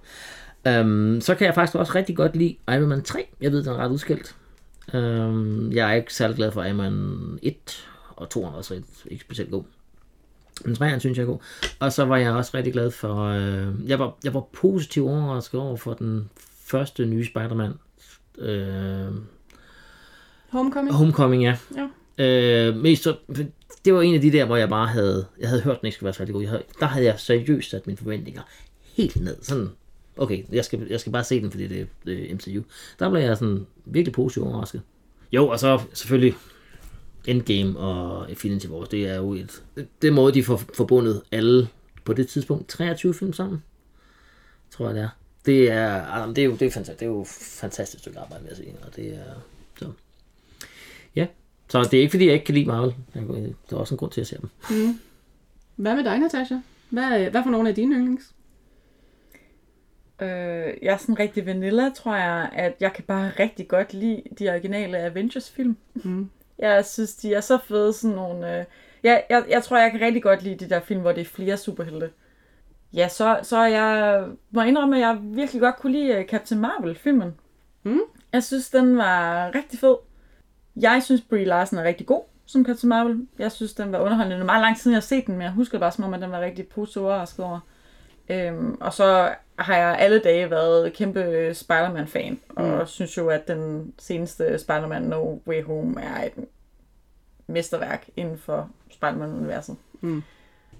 Um, 0.70 1.22
så 1.22 1.36
kan 1.36 1.46
jeg 1.46 1.56
faktisk 1.56 1.76
også 1.76 1.96
rigtig 1.96 2.16
godt 2.16 2.36
lide 2.36 2.56
Iron 2.68 2.88
Man 2.88 3.02
3. 3.02 3.28
Jeg 3.42 3.52
ved, 3.52 3.64
den 3.64 3.74
er 3.74 3.78
ret 3.78 3.92
udskilt. 3.92 4.36
Um, 4.94 5.72
jeg 5.72 5.90
er 5.90 5.94
ikke 5.94 6.14
særlig 6.14 6.36
glad 6.36 6.52
for 6.52 6.64
Iron 6.64 6.76
Man 6.76 7.40
1, 7.42 7.88
og 8.10 8.30
2 8.30 8.46
er 8.46 8.50
også 8.50 8.82
ikke 9.06 9.24
specielt 9.24 9.52
god. 9.52 9.64
Men 10.66 10.76
3'eren 10.76 11.00
synes 11.00 11.18
jeg 11.18 11.24
er 11.24 11.28
god. 11.28 11.40
Og 11.80 11.94
så 11.94 12.06
var 12.06 12.18
jeg 12.18 12.32
også 12.32 12.52
rigtig 12.54 12.74
glad 12.74 12.92
for... 12.92 13.24
Øh, 13.24 13.90
jeg, 13.90 14.00
var, 14.00 14.18
jeg 14.24 14.34
var 14.34 14.44
positiv 14.54 15.08
overrasket 15.08 15.60
over 15.60 15.78
for 15.78 15.94
den 15.94 16.30
første 16.66 17.06
nye 17.06 17.26
Spider-Man. 17.26 17.74
Øh, 18.38 19.12
Homecoming. 20.50 20.96
Homecoming, 20.96 21.44
ja. 21.44 21.58
Ja. 21.76 21.88
Øh, 22.18 22.76
mest 22.76 23.04
så, 23.04 23.16
det 23.86 23.94
var 23.94 24.02
en 24.02 24.16
af 24.16 24.22
de 24.22 24.32
der, 24.32 24.46
hvor 24.46 24.56
jeg 24.56 24.70
bare 24.70 24.88
havde, 24.88 25.26
jeg 25.40 25.50
havde 25.50 25.62
hørt, 25.62 25.82
den 25.82 25.88
ikke 25.88 25.96
skulle 25.96 26.06
være 26.06 26.14
særlig 26.14 26.34
god. 26.34 26.42
Jeg 26.42 26.50
havde, 26.50 26.64
der 26.80 26.86
havde 26.86 27.06
jeg 27.06 27.20
seriøst 27.20 27.70
sat 27.70 27.88
mine 27.88 27.98
forventninger 27.98 28.42
helt 28.96 29.22
ned. 29.22 29.38
Sådan, 29.42 29.70
okay, 30.18 30.44
jeg 30.52 30.66
skal, 30.66 30.88
jeg 30.90 31.00
skal 31.00 31.12
bare 31.12 31.24
se 31.24 31.42
den, 31.42 31.52
fordi 31.52 31.68
det 31.68 31.82
er, 31.82 31.86
det 32.06 32.32
er 32.32 32.36
MCU. 32.36 32.62
Der 33.00 33.10
blev 33.10 33.22
jeg 33.22 33.38
sådan 33.38 33.66
virkelig 33.86 34.14
positivt 34.14 34.46
overrasket. 34.46 34.82
Jo, 35.32 35.48
og 35.48 35.60
så 35.60 35.82
selvfølgelig 35.94 36.36
Endgame 37.28 37.80
og 37.80 38.30
Infinity 38.30 38.68
Wars, 38.68 38.90
det 38.90 39.08
er 39.10 39.16
jo 39.16 39.34
et, 39.34 39.64
det 40.02 40.14
måde, 40.14 40.34
de 40.34 40.44
får 40.44 40.62
forbundet 40.74 41.22
alle 41.32 41.68
på 42.06 42.14
det 42.14 42.28
tidspunkt 42.28 42.70
23 42.70 43.14
film 43.14 43.34
sammen, 43.34 43.64
tror 44.72 44.86
jeg 44.86 44.96
det 44.96 45.04
er. 45.04 45.10
Det 45.46 45.72
er, 45.72 46.06
ah, 46.06 46.30
det 46.30 46.38
er 46.38 46.46
jo, 46.46 46.52
det 46.52 46.62
er 46.62 46.72
fantastisk, 46.72 47.00
det 47.00 47.06
er 47.06 47.10
jo 47.10 47.26
fantastisk 47.30 48.02
stykke 48.02 48.20
arbejde, 48.20 48.44
vil 48.44 48.50
jeg 48.50 48.58
sige, 48.58 48.76
og 48.82 48.96
det 48.96 49.08
er, 49.08 49.34
så, 49.80 49.92
ja. 51.16 51.28
Så 51.68 51.84
det 51.84 51.94
er 51.94 52.02
ikke, 52.02 52.12
fordi 52.12 52.26
jeg 52.26 52.34
ikke 52.34 52.46
kan 52.46 52.56
lide 52.56 52.66
Marvel. 52.66 52.96
Der 53.14 53.76
er 53.76 53.80
også 53.80 53.94
en 53.94 53.98
grund 53.98 54.12
til, 54.12 54.22
at 54.22 54.32
jeg 54.32 54.40
ser 54.40 54.48
dem. 54.70 55.00
Hvad 55.76 55.96
med 55.96 56.04
dig, 56.04 56.20
Natasha? 56.20 56.56
Hvad, 56.90 57.30
hvad 57.30 57.44
for 57.44 57.50
nogle 57.50 57.70
af 57.70 57.76
dine 57.76 57.96
yndlings? 57.96 58.34
Øh, 60.22 60.28
jeg 60.82 60.94
er 60.94 60.98
sådan 60.98 61.20
rigtig 61.20 61.46
vanilla, 61.46 61.90
tror 61.90 62.16
jeg, 62.16 62.50
at 62.54 62.76
jeg 62.80 62.94
kan 62.94 63.04
bare 63.04 63.32
rigtig 63.40 63.68
godt 63.68 63.94
lide 63.94 64.24
de 64.40 64.50
originale 64.50 64.98
Avengers-film. 64.98 65.78
Mm. 65.94 66.30
Jeg 66.62 66.86
synes, 66.86 67.16
de 67.16 67.34
er 67.34 67.42
så 67.42 67.58
fede, 67.58 67.94
sådan 67.94 68.16
nogle... 68.16 68.60
Øh, 68.60 68.66
jeg, 69.04 69.24
jeg, 69.30 69.46
jeg 69.50 69.64
tror, 69.64 69.78
jeg 69.78 69.92
kan 69.92 70.02
rigtig 70.02 70.24
godt 70.24 70.44
lide 70.44 70.66
de 70.66 70.70
der 70.70 70.80
film, 70.80 71.02
hvor 71.02 71.12
det 71.12 71.22
er 71.22 71.26
flere 71.26 71.58
superhelte. 71.58 72.10
Ja, 72.94 73.08
så, 73.08 73.40
så 73.44 73.64
jeg 73.64 74.26
må 74.52 74.62
indrømme, 74.62 74.96
at 74.96 75.02
jeg 75.02 75.18
virkelig 75.22 75.62
godt 75.62 75.76
kunne 75.76 75.92
lide 75.92 76.14
øh, 76.14 76.26
Captain 76.26 76.62
Marvel-filmen. 76.62 77.36
Mm. 77.84 78.00
Jeg 78.34 78.44
synes, 78.44 78.70
den 78.70 78.98
var 78.98 79.52
rigtig 79.56 79.80
fed. 79.80 79.96
Jeg 80.76 81.02
synes, 81.04 81.22
Brie 81.22 81.46
Larson 81.46 81.80
er 81.80 81.84
rigtig 81.84 82.08
god 82.08 82.24
som 82.46 82.66
Captain 82.66 82.90
Marvel. 82.90 83.28
Jeg 83.40 83.52
synes, 83.52 83.74
den 83.74 83.92
var 83.92 84.00
underholdende. 84.00 84.36
Det 84.36 84.42
er 84.42 84.46
meget 84.46 84.62
lang 84.62 84.78
tid, 84.78 84.92
jeg 84.92 84.96
har 84.96 85.02
set 85.02 85.28
den, 85.28 85.34
men 85.34 85.42
jeg 85.42 85.52
husker 85.52 85.80
bare 85.80 85.92
som 85.92 86.04
om, 86.04 86.14
at 86.14 86.22
den 86.22 86.32
var 86.32 86.42
rigtig 86.42 86.68
positivt 86.68 87.06
overrasket 87.06 87.46
over. 87.46 87.60
Øhm, 88.30 88.78
og 88.82 88.94
så 88.94 89.36
har 89.64 89.78
jeg 89.78 89.98
alle 90.00 90.20
dage 90.20 90.52
været 90.52 90.94
kæmpe 90.94 91.54
Spider-Man-fan, 91.54 92.40
og 92.50 92.88
synes 92.88 93.18
jo, 93.18 93.30
at 93.30 93.48
den 93.48 93.94
seneste 94.00 94.58
Spider-Man 94.58 95.02
No 95.02 95.38
Way 95.48 95.64
Home 95.64 96.02
er 96.02 96.24
et 96.24 96.34
mesterværk 97.48 98.10
inden 98.18 98.38
for 98.38 98.70
Spider-Man-universet. 98.90 99.76
Mm. 100.02 100.24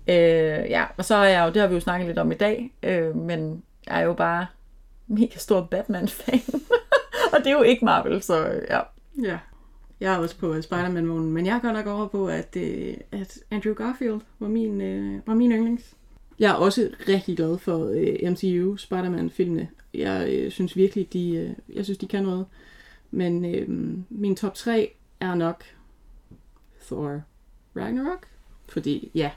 Øh, 0.08 0.70
ja, 0.70 0.86
og 0.98 1.06
så 1.06 1.16
er 1.16 1.24
jeg 1.30 1.46
jo, 1.46 1.54
det 1.54 1.62
har 1.62 1.68
vi 1.68 1.74
jo 1.74 1.80
snakket 1.80 2.08
lidt 2.08 2.20
om 2.20 2.32
i 2.32 2.36
dag, 2.36 2.74
øh, 2.84 3.16
men 3.16 3.64
jeg 3.88 4.02
er 4.02 4.06
jo 4.06 4.14
bare 4.14 4.48
mega 5.08 5.38
stor 5.38 5.62
Batman-fan. 5.62 6.62
og 7.34 7.40
det 7.40 7.48
er 7.48 7.52
jo 7.52 7.62
ikke 7.62 7.86
Marvel, 7.86 8.22
så 8.22 8.62
ja. 8.70 8.80
Ja. 9.24 9.38
Jeg 10.00 10.14
er 10.14 10.18
også 10.18 10.38
på 10.38 10.62
Spider-Man-vognen, 10.62 11.32
men 11.32 11.46
jeg 11.46 11.60
går 11.62 11.72
nok 11.72 11.88
over 11.88 12.08
på, 12.08 12.28
at, 12.28 12.56
øh, 12.58 12.94
at 13.12 13.40
Andrew 13.52 13.74
Garfield 13.74 14.22
var 14.40 14.48
min, 14.48 14.82
øh, 14.82 15.28
var 15.28 15.34
min 15.34 15.52
yndlings. 15.52 15.96
Jeg 16.42 16.50
er 16.50 16.54
også 16.54 16.90
rigtig 17.08 17.38
glad 17.38 17.58
for 17.58 17.88
øh, 17.88 18.32
MCU 18.32 18.78
Spider-Man-filmene. 18.78 19.70
Jeg 19.94 20.30
øh, 20.30 20.52
synes 20.52 20.76
virkelig, 20.76 21.14
de, 21.14 21.36
øh, 21.36 21.76
jeg 21.76 21.84
synes, 21.84 21.98
de 21.98 22.08
kan 22.08 22.24
noget. 22.24 22.46
Men 23.12 23.56
øh, 23.56 23.70
min 24.10 24.36
top 24.36 24.56
3 24.56 24.94
er 25.20 25.36
nok 25.36 25.64
Thor 26.86 27.22
Ragnarok. 27.76 28.28
Fordi 28.70 29.12
ja, 29.16 29.32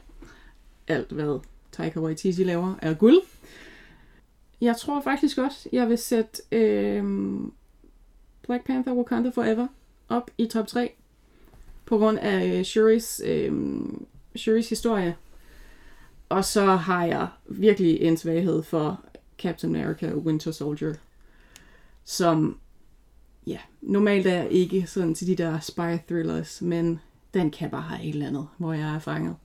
alt 0.89 1.13
hvad 1.13 1.41
Taika 1.73 2.01
Waititi 2.01 2.45
laver 2.45 2.75
er 2.83 2.95
guld. 2.95 3.23
Jeg 4.61 4.77
tror 4.77 5.01
faktisk 5.01 5.39
også, 5.39 5.69
jeg 5.73 5.89
vil 5.89 5.99
sætte 5.99 6.43
øh, 6.53 7.05
Black 8.43 8.65
Panther 8.67 8.95
Wakanda 8.95 9.29
Forever 9.29 9.67
op 10.09 10.31
i 10.39 10.47
top 10.47 10.67
3 10.67 10.93
på 11.87 11.99
grund 11.99 12.19
af 12.19 12.59
øh, 12.59 12.65
Shuris, 12.65 13.23
øh, 13.25 13.53
Shuris 14.37 14.69
historie. 14.69 15.17
Og 16.35 16.45
så 16.45 16.67
har 16.67 17.05
jeg 17.05 17.29
virkelig 17.47 18.01
en 18.01 18.17
svaghed 18.17 18.63
for 18.63 19.05
Captain 19.39 19.77
America 19.77 20.15
Winter 20.15 20.51
Soldier, 20.51 20.95
som 22.05 22.59
ja, 23.47 23.59
normalt 23.81 24.27
er 24.27 24.35
jeg 24.35 24.51
ikke 24.51 24.87
sådan 24.87 25.15
til 25.15 25.27
de 25.27 25.37
der 25.37 25.61
spy 25.61 25.97
thrillers, 26.09 26.63
men 26.63 27.01
den 27.35 27.51
kan 27.51 27.71
bare 27.71 27.83
have 27.83 28.03
et 28.03 28.09
eller 28.09 28.27
andet, 28.27 28.49
hvor 28.59 28.73
jeg 28.73 28.95
er 28.95 28.99
fanget. 28.99 29.37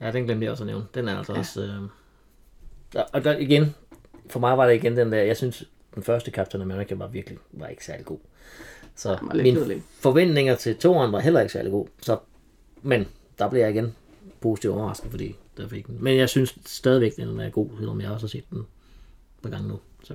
Ja, 0.00 0.12
den 0.12 0.24
glemte 0.24 0.44
jeg 0.44 0.50
også 0.50 0.64
at 0.64 0.66
nævne. 0.66 0.84
Den 0.94 1.08
er 1.08 1.18
altså 1.18 1.32
ja. 1.32 1.38
også... 1.38 1.62
Øh... 1.62 1.82
Og 3.12 3.24
der, 3.24 3.36
igen, 3.36 3.74
for 4.26 4.40
mig 4.40 4.58
var 4.58 4.66
det 4.66 4.74
igen 4.74 4.96
den 4.96 5.12
der, 5.12 5.22
jeg 5.22 5.36
synes, 5.36 5.64
den 5.94 6.02
første 6.02 6.30
Captain 6.30 6.62
America 6.62 6.94
var 6.94 7.06
virkelig, 7.06 7.38
var 7.52 7.66
ikke 7.66 7.84
særlig 7.84 8.06
god. 8.06 8.18
Så 8.94 9.18
mine 9.34 9.58
kedelig. 9.58 9.82
forventninger 10.00 10.56
til 10.56 10.76
toeren 10.76 11.12
var 11.12 11.20
heller 11.20 11.40
ikke 11.40 11.52
særlig 11.52 11.72
god. 11.72 11.86
Så, 12.02 12.18
men 12.82 13.06
der 13.38 13.50
blev 13.50 13.60
jeg 13.60 13.70
igen 13.70 13.94
positivt 14.44 14.74
overrasket, 14.74 15.10
fordi 15.10 15.34
der 15.56 15.68
fik 15.68 15.86
den. 15.86 15.96
Men 16.00 16.16
jeg 16.16 16.28
synes 16.28 16.58
stadigvæk, 16.66 17.16
den 17.16 17.40
er 17.40 17.50
god, 17.50 17.68
selvom 17.78 18.00
jeg 18.00 18.10
også 18.10 18.26
har 18.26 18.28
set 18.28 18.50
den 18.50 18.66
på 19.42 19.48
gang 19.48 19.66
nu. 19.66 19.78
Så. 20.02 20.14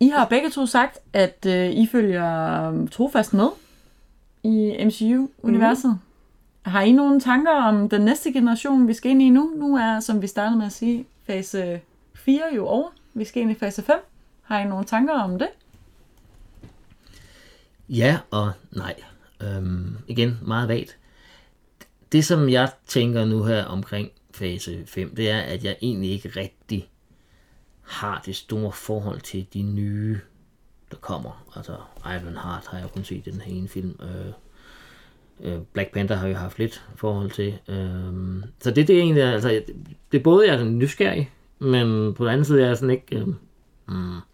I 0.00 0.08
har 0.08 0.26
begge 0.30 0.50
to 0.50 0.66
sagt, 0.66 0.98
at 1.12 1.46
øh, 1.46 1.70
I 1.70 1.86
følger 1.92 2.70
øh, 2.70 2.88
trofast 2.88 3.34
med 3.34 3.48
i 4.42 4.84
MCU-universet. 4.84 5.90
Mm. 5.90 6.70
Har 6.70 6.82
I 6.82 6.92
nogle 6.92 7.20
tanker 7.20 7.52
om 7.52 7.88
den 7.88 8.00
næste 8.00 8.32
generation, 8.32 8.88
vi 8.88 8.94
skal 8.94 9.10
ind 9.10 9.22
i 9.22 9.30
nu? 9.30 9.52
Nu 9.56 9.76
er, 9.76 10.00
som 10.00 10.22
vi 10.22 10.26
startede 10.26 10.58
med 10.58 10.66
at 10.66 10.72
sige, 10.72 11.06
fase 11.26 11.80
4 12.14 12.42
jo 12.56 12.66
over. 12.66 12.88
Vi 13.14 13.24
skal 13.24 13.42
ind 13.42 13.50
i 13.50 13.54
fase 13.54 13.82
5. 13.82 13.96
Har 14.42 14.60
I 14.60 14.64
nogle 14.64 14.84
tanker 14.84 15.14
om 15.14 15.38
det? 15.38 15.48
Ja 17.88 18.18
og 18.30 18.52
nej. 18.70 18.94
Øhm, 19.42 19.96
igen, 20.08 20.38
meget 20.42 20.68
vagt. 20.68 20.98
Det, 22.12 22.24
som 22.24 22.48
jeg 22.48 22.70
tænker 22.86 23.24
nu 23.24 23.44
her 23.44 23.64
omkring 23.64 24.10
fase 24.34 24.82
5, 24.86 25.16
det 25.16 25.30
er, 25.30 25.40
at 25.40 25.64
jeg 25.64 25.76
egentlig 25.82 26.10
ikke 26.10 26.28
rigtig 26.28 26.90
har 27.82 28.22
det 28.26 28.36
store 28.36 28.72
forhold 28.72 29.20
til 29.20 29.46
de 29.54 29.62
nye, 29.62 30.20
der 30.90 30.96
kommer. 30.96 31.46
Altså, 31.56 31.76
Ironheart 32.04 32.66
har 32.66 32.78
jeg 32.78 32.88
kun 32.94 33.04
set 33.04 33.26
i 33.26 33.30
den 33.30 33.40
her 33.40 33.52
ene 33.52 33.68
film. 33.68 34.00
Øh, 34.02 34.32
øh, 35.40 35.58
Black 35.72 35.92
Panther 35.92 36.16
har 36.16 36.26
jeg 36.26 36.38
haft 36.38 36.58
lidt 36.58 36.84
forhold 36.96 37.30
til. 37.30 37.58
Øh, 37.68 38.42
så 38.60 38.70
det, 38.70 38.88
det 38.88 38.96
er 38.96 39.00
egentlig, 39.00 39.22
altså, 39.22 39.62
det 40.12 40.18
er 40.18 40.22
både, 40.22 40.48
jeg 40.48 40.60
er 40.60 40.64
nysgerrig, 40.64 41.30
men 41.58 42.14
på 42.14 42.24
den 42.24 42.32
anden 42.32 42.44
side 42.44 42.62
er 42.62 42.66
jeg 42.66 42.76
sådan 42.76 42.90
ikke... 42.90 43.16
Øh, 43.16 43.26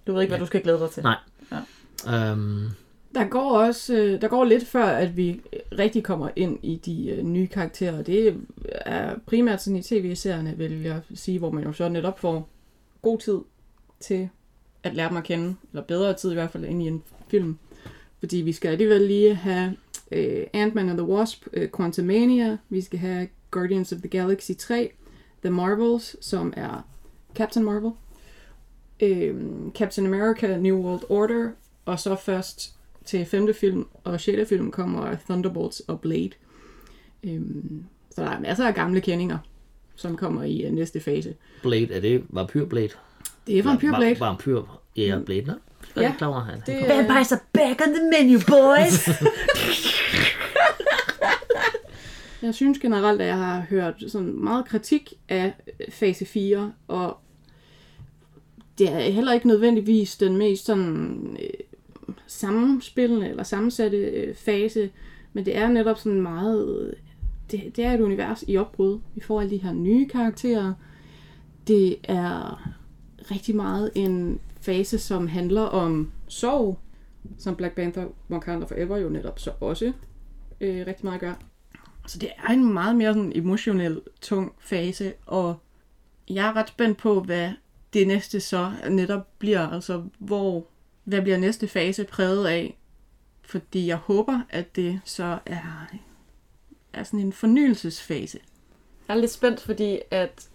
Du 0.07 0.13
ved 0.13 0.23
ikke, 0.23 0.31
hvad 0.31 0.41
du 0.41 0.47
skal 0.47 0.63
glæde 0.63 0.79
dig 0.79 0.91
til. 0.91 1.03
nej. 1.03 1.17
Øhm, 2.09 2.69
der 3.15 3.29
går 3.29 3.59
også 3.59 3.95
øh, 3.95 4.21
der 4.21 4.29
går 4.29 4.45
lidt 4.45 4.67
før, 4.67 4.85
at 4.85 5.17
vi 5.17 5.41
rigtig 5.79 6.05
kommer 6.05 6.29
ind 6.37 6.59
i 6.63 6.77
de 6.77 7.09
øh, 7.11 7.23
nye 7.23 7.47
karakterer. 7.47 8.03
Det 8.03 8.37
er 8.69 9.15
primært 9.27 9.63
sådan 9.63 9.77
i 9.77 9.83
tv-serierne, 9.83 10.55
vil 10.57 10.83
jeg 10.83 11.01
sige, 11.15 11.39
hvor 11.39 11.51
man 11.51 11.65
jo 11.65 11.73
så 11.73 11.89
netop 11.89 12.19
får 12.19 12.49
god 13.03 13.19
tid 13.19 13.39
til 14.01 14.29
at 14.83 14.95
lære 14.95 15.09
dem 15.09 15.17
at 15.17 15.25
kende, 15.25 15.55
eller 15.73 15.83
bedre 15.83 16.15
tid 16.15 16.31
i 16.31 16.35
hvert 16.35 16.51
fald 16.51 16.65
ind 16.65 16.83
i 16.83 16.87
en 16.87 17.03
film. 17.29 17.59
Fordi 18.19 18.37
vi 18.37 18.53
skal 18.53 18.69
alligevel 18.69 19.01
lige 19.01 19.35
have 19.35 19.77
øh, 20.13 20.47
Ant-Man 20.53 20.89
and 20.89 20.99
the 20.99 21.07
Wasp, 21.07 21.47
øh, 21.53 21.69
Quantumania, 21.77 22.59
vi 22.69 22.81
skal 22.81 22.99
have 22.99 23.29
Guardians 23.51 23.93
of 23.93 23.99
the 23.99 24.09
Galaxy 24.09 24.51
3, 24.59 24.93
The 25.43 25.51
Marvels, 25.51 26.17
som 26.21 26.53
er 26.57 26.89
Captain 27.35 27.65
Marvel, 27.65 27.93
øh, 29.01 29.35
Captain 29.75 30.07
America 30.07 30.57
New 30.57 30.77
World 30.77 31.03
Order, 31.09 31.51
og 31.85 32.01
så 32.01 32.17
først 32.17 32.77
til 33.05 33.25
femte 33.25 33.55
film 33.55 33.87
og 34.05 34.21
sjette 34.21 34.47
film 34.47 34.71
kommer 34.71 35.17
Thunderbolts 35.29 35.81
og 35.81 36.01
Blade. 36.01 36.31
Øhm, 37.25 37.85
så 38.11 38.23
der 38.23 38.29
er 38.31 38.41
masser 38.41 38.67
af 38.67 38.75
gamle 38.75 39.01
kendinger, 39.01 39.39
som 39.97 40.17
kommer 40.17 40.43
i 40.43 40.67
uh, 40.67 40.73
næste 40.75 41.01
fase. 41.01 41.35
Blade, 41.63 41.95
er 41.95 42.01
det 42.01 42.25
Vampyr 42.29 42.65
Blade? 42.65 42.89
Det 43.47 43.59
er 43.59 43.63
Vampyr 43.63 43.97
Blade. 43.97 44.17
Va- 44.17 44.25
vampyr, 44.25 44.63
ja, 44.97 45.19
Blade, 45.27 45.43
nå. 45.43 45.53
Jeg 45.97 46.05
er 46.05 46.09
Ja. 46.09 46.15
klar 46.19 46.41
han. 46.41 46.63
Det, 46.67 46.89
Vampires 46.89 47.33
are 47.33 47.41
back 47.53 47.81
on 47.87 47.95
the 47.95 48.03
menu, 48.11 48.39
boys! 48.49 49.09
Jeg 52.43 52.55
synes 52.55 52.79
generelt, 52.79 53.21
at 53.21 53.27
jeg 53.27 53.37
har 53.39 53.61
hørt 53.71 53.95
sådan 54.09 54.45
meget 54.45 54.65
kritik 54.65 55.13
af 55.29 55.53
øh, 55.81 55.93
fase 55.93 56.25
4, 56.25 56.73
og 56.89 57.17
det 58.79 58.89
er 58.93 58.99
heller 59.01 59.33
ikke 59.33 59.49
nødvendigvis 59.49 60.17
den 60.17 60.37
mest 60.37 60.67
sådan 60.67 61.37
øh, 61.43 61.49
sammenspillende 62.27 63.29
eller 63.29 63.43
sammensatte 63.43 63.97
øh, 63.97 64.35
fase, 64.35 64.91
men 65.33 65.45
det 65.45 65.57
er 65.57 65.69
netop 65.69 65.99
sådan 65.99 66.21
meget, 66.21 66.87
øh, 66.87 66.93
det, 67.51 67.77
det 67.77 67.85
er 67.85 67.93
et 67.93 68.01
univers 68.01 68.45
i 68.49 68.57
opbrud. 68.57 69.01
Vi 69.15 69.21
får 69.21 69.41
alle 69.41 69.51
de 69.51 69.63
her 69.63 69.73
nye 69.73 70.09
karakterer. 70.09 70.75
Det 71.67 71.97
er 72.05 72.63
rigtig 73.31 73.57
meget 73.57 73.91
en 73.95 74.41
fase, 74.61 74.99
som 74.99 75.29
handler 75.29 75.63
om 75.63 76.13
sorg, 76.29 76.79
som 77.39 77.57
Black 77.57 77.75
Panther 77.75 78.07
Wakanda 78.31 78.67
Forever 78.67 78.97
jo 78.97 79.09
netop 79.09 79.39
så 79.39 79.53
også 79.61 79.93
øh, 80.61 80.87
rigtig 80.87 81.05
meget 81.05 81.21
gør. 81.21 81.35
Så 82.07 82.19
det 82.19 82.29
er 82.49 82.53
en 82.53 82.73
meget 82.73 82.97
mere 82.97 83.15
sådan 83.15 83.33
emotionel, 83.35 84.01
tung 84.21 84.53
fase, 84.59 85.13
og 85.27 85.57
jeg 86.31 86.49
er 86.49 86.57
ret 86.57 86.69
spændt 86.69 86.99
på, 86.99 87.21
hvad 87.21 87.51
det 87.93 88.07
næste 88.07 88.41
så 88.41 88.73
netop 88.91 89.39
bliver. 89.39 89.69
Altså, 89.69 90.03
hvor, 90.19 90.67
hvad 91.05 91.23
bliver 91.23 91.39
næste 91.39 91.69
fase 91.69 92.05
præget 92.05 92.47
af? 92.47 92.79
fordi 93.53 93.87
jeg 93.87 93.97
håber, 93.97 94.41
at 94.51 94.77
det 94.77 95.01
så 95.05 95.39
er, 95.47 95.87
er 96.93 97.03
sådan 97.03 97.21
en 97.21 97.33
fornyelsesfase. 97.33 98.39
Jeg 99.09 99.17
er 99.17 99.21
lidt 99.21 99.31
spændt, 99.31 99.61
fordi 99.61 99.99
at 100.11 100.49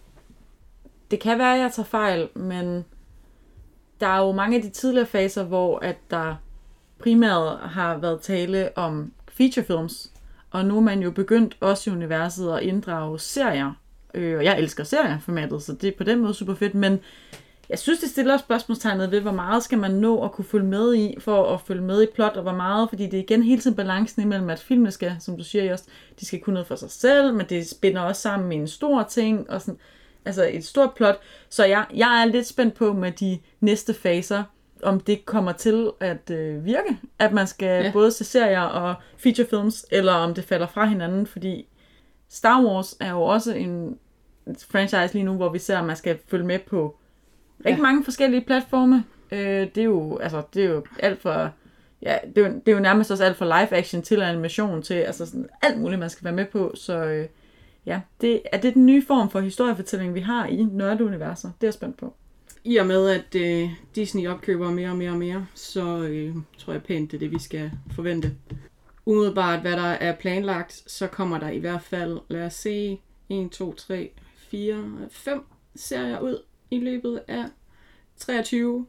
det 1.10 1.20
kan 1.20 1.38
være, 1.38 1.54
at 1.54 1.60
jeg 1.60 1.72
tager 1.72 1.86
fejl, 1.86 2.28
men 2.34 2.84
der 4.00 4.06
er 4.06 4.18
jo 4.18 4.32
mange 4.32 4.56
af 4.56 4.62
de 4.62 4.70
tidligere 4.70 5.06
faser, 5.06 5.44
hvor 5.44 5.78
at 5.78 5.96
der 6.10 6.36
primært 6.98 7.58
har 7.58 7.96
været 7.96 8.20
tale 8.20 8.78
om 8.78 9.12
featurefilms, 9.28 10.12
og 10.50 10.64
nu 10.64 10.76
er 10.76 10.80
man 10.80 11.02
jo 11.02 11.10
begyndt 11.10 11.56
også 11.60 11.90
i 11.90 11.92
universet 11.92 12.52
at 12.56 12.62
inddrage 12.62 13.18
serier. 13.18 13.72
Øh, 14.14 14.38
og 14.38 14.44
jeg 14.44 14.58
elsker 14.58 14.84
serieformatet, 14.84 15.62
så 15.62 15.72
det 15.72 15.88
er 15.88 15.96
på 15.98 16.04
den 16.04 16.18
måde 16.18 16.34
super 16.34 16.54
fedt, 16.54 16.74
men 16.74 17.00
jeg 17.70 17.78
synes, 17.78 18.00
det 18.00 18.08
stiller 18.10 18.36
spørgsmålstegnet 18.36 19.10
ved, 19.10 19.20
hvor 19.20 19.32
meget 19.32 19.62
skal 19.62 19.78
man 19.78 19.90
nå 19.90 20.24
at 20.24 20.32
kunne 20.32 20.44
følge 20.44 20.66
med 20.66 20.94
i, 20.94 21.14
for 21.18 21.54
at 21.54 21.60
følge 21.60 21.82
med 21.82 22.02
i 22.02 22.06
plot, 22.14 22.32
og 22.36 22.42
hvor 22.42 22.54
meget, 22.54 22.88
fordi 22.88 23.04
det 23.06 23.14
er 23.14 23.22
igen 23.22 23.42
hele 23.42 23.60
tiden 23.60 23.76
balancen 23.76 24.22
imellem, 24.22 24.50
at 24.50 24.58
filmene 24.60 24.90
skal, 24.90 25.16
som 25.20 25.36
du 25.36 25.44
siger 25.44 25.72
også, 25.72 25.84
de 26.20 26.26
skal 26.26 26.40
kunne 26.40 26.54
noget 26.54 26.66
for 26.66 26.76
sig 26.76 26.90
selv, 26.90 27.34
men 27.34 27.46
det 27.48 27.68
spænder 27.68 28.00
også 28.02 28.22
sammen 28.22 28.48
med 28.48 28.56
en 28.56 28.68
stor 28.68 29.02
ting, 29.02 29.50
og 29.50 29.60
sådan, 29.60 29.78
altså 30.24 30.48
et 30.52 30.64
stort 30.64 30.94
plot. 30.96 31.18
Så 31.48 31.64
jeg, 31.64 31.84
jeg 31.94 32.22
er 32.22 32.24
lidt 32.24 32.46
spændt 32.46 32.74
på 32.74 32.92
med 32.92 33.12
de 33.12 33.38
næste 33.60 33.94
faser, 33.94 34.42
om 34.82 35.00
det 35.00 35.26
kommer 35.26 35.52
til 35.52 35.90
at 36.00 36.30
øh, 36.30 36.64
virke, 36.64 36.98
at 37.18 37.32
man 37.32 37.46
skal 37.46 37.84
Ja. 37.84 37.92
både 37.92 38.12
se 38.12 38.24
serier 38.24 38.60
og 38.62 38.94
featurefilms, 39.16 39.86
eller 39.90 40.12
om 40.12 40.34
det 40.34 40.44
falder 40.44 40.66
fra 40.66 40.84
hinanden, 40.84 41.26
fordi 41.26 41.66
Star 42.28 42.62
Wars 42.64 42.96
er 43.00 43.10
jo 43.10 43.22
også 43.22 43.54
en 43.54 43.98
franchise 44.70 45.14
lige 45.14 45.24
nu, 45.24 45.34
hvor 45.34 45.48
vi 45.48 45.58
ser, 45.58 45.78
at 45.78 45.84
man 45.84 45.96
skal 45.96 46.18
følge 46.28 46.44
med 46.46 46.58
på 46.58 46.96
rigtig 47.64 47.76
Ja. 47.78 47.82
mange 47.82 48.04
forskellige 48.04 48.40
platforme. 48.46 49.04
Øh, 49.32 49.38
det 49.74 49.78
er 49.78 49.82
jo, 49.84 50.16
altså, 50.18 50.42
det 50.54 50.64
er 50.64 50.68
jo 50.68 50.84
alt 50.98 51.22
fra, 51.22 51.50
ja, 52.02 52.16
det 52.34 52.44
er, 52.44 52.48
jo, 52.48 52.54
det 52.54 52.68
er 52.68 52.76
jo 52.76 52.80
nærmest 52.82 53.10
også 53.10 53.24
alt 53.24 53.36
fra 53.36 53.44
live 53.44 53.72
action 53.78 54.02
til 54.02 54.22
animation 54.22 54.82
til, 54.82 54.94
altså 54.94 55.26
sådan 55.26 55.48
alt 55.62 55.80
muligt, 55.80 55.98
man 56.00 56.10
skal 56.10 56.24
være 56.24 56.34
med 56.34 56.46
på, 56.46 56.72
så 56.74 57.04
øh, 57.04 57.26
ja, 57.86 58.00
det, 58.20 58.42
er 58.52 58.60
det 58.60 58.74
den 58.74 58.86
nye 58.86 59.06
form 59.06 59.30
for 59.30 59.40
historiefortælling, 59.40 60.14
vi 60.14 60.20
har 60.20 60.46
i 60.46 60.62
nørdeuniverser? 60.72 61.48
Det 61.60 61.64
er 61.64 61.68
jeg 61.68 61.74
spændt 61.74 61.96
på. 61.96 62.14
I 62.64 62.76
og 62.76 62.86
med, 62.86 63.08
at 63.08 63.34
øh, 63.34 63.70
Disney 63.94 64.28
opkøber 64.28 64.70
mere 64.70 64.90
og 64.90 64.96
mere 64.96 65.10
og 65.10 65.16
mere, 65.18 65.46
så 65.54 65.98
øh, 66.02 66.34
tror 66.58 66.72
jeg 66.72 66.82
pænt, 66.82 67.10
det 67.10 67.16
er 67.16 67.18
det, 67.18 67.30
vi 67.30 67.38
skal 67.38 67.70
forvente. 67.94 68.32
Umiddelbart, 69.06 69.60
hvad 69.60 69.72
der 69.72 69.82
er 69.82 70.14
planlagt, 70.16 70.82
så 70.86 71.06
kommer 71.06 71.38
der 71.38 71.48
i 71.48 71.58
hvert 71.58 71.82
fald, 71.82 72.18
lad 72.28 72.46
os 72.46 72.54
se, 72.54 73.00
1, 73.28 73.50
2, 73.50 73.74
3, 73.74 74.10
4, 74.50 74.84
5 75.10 75.42
serier 75.76 76.20
ud 76.20 76.42
i 76.70 76.78
løbet 76.78 77.20
af 77.28 77.44
23. 78.18 78.86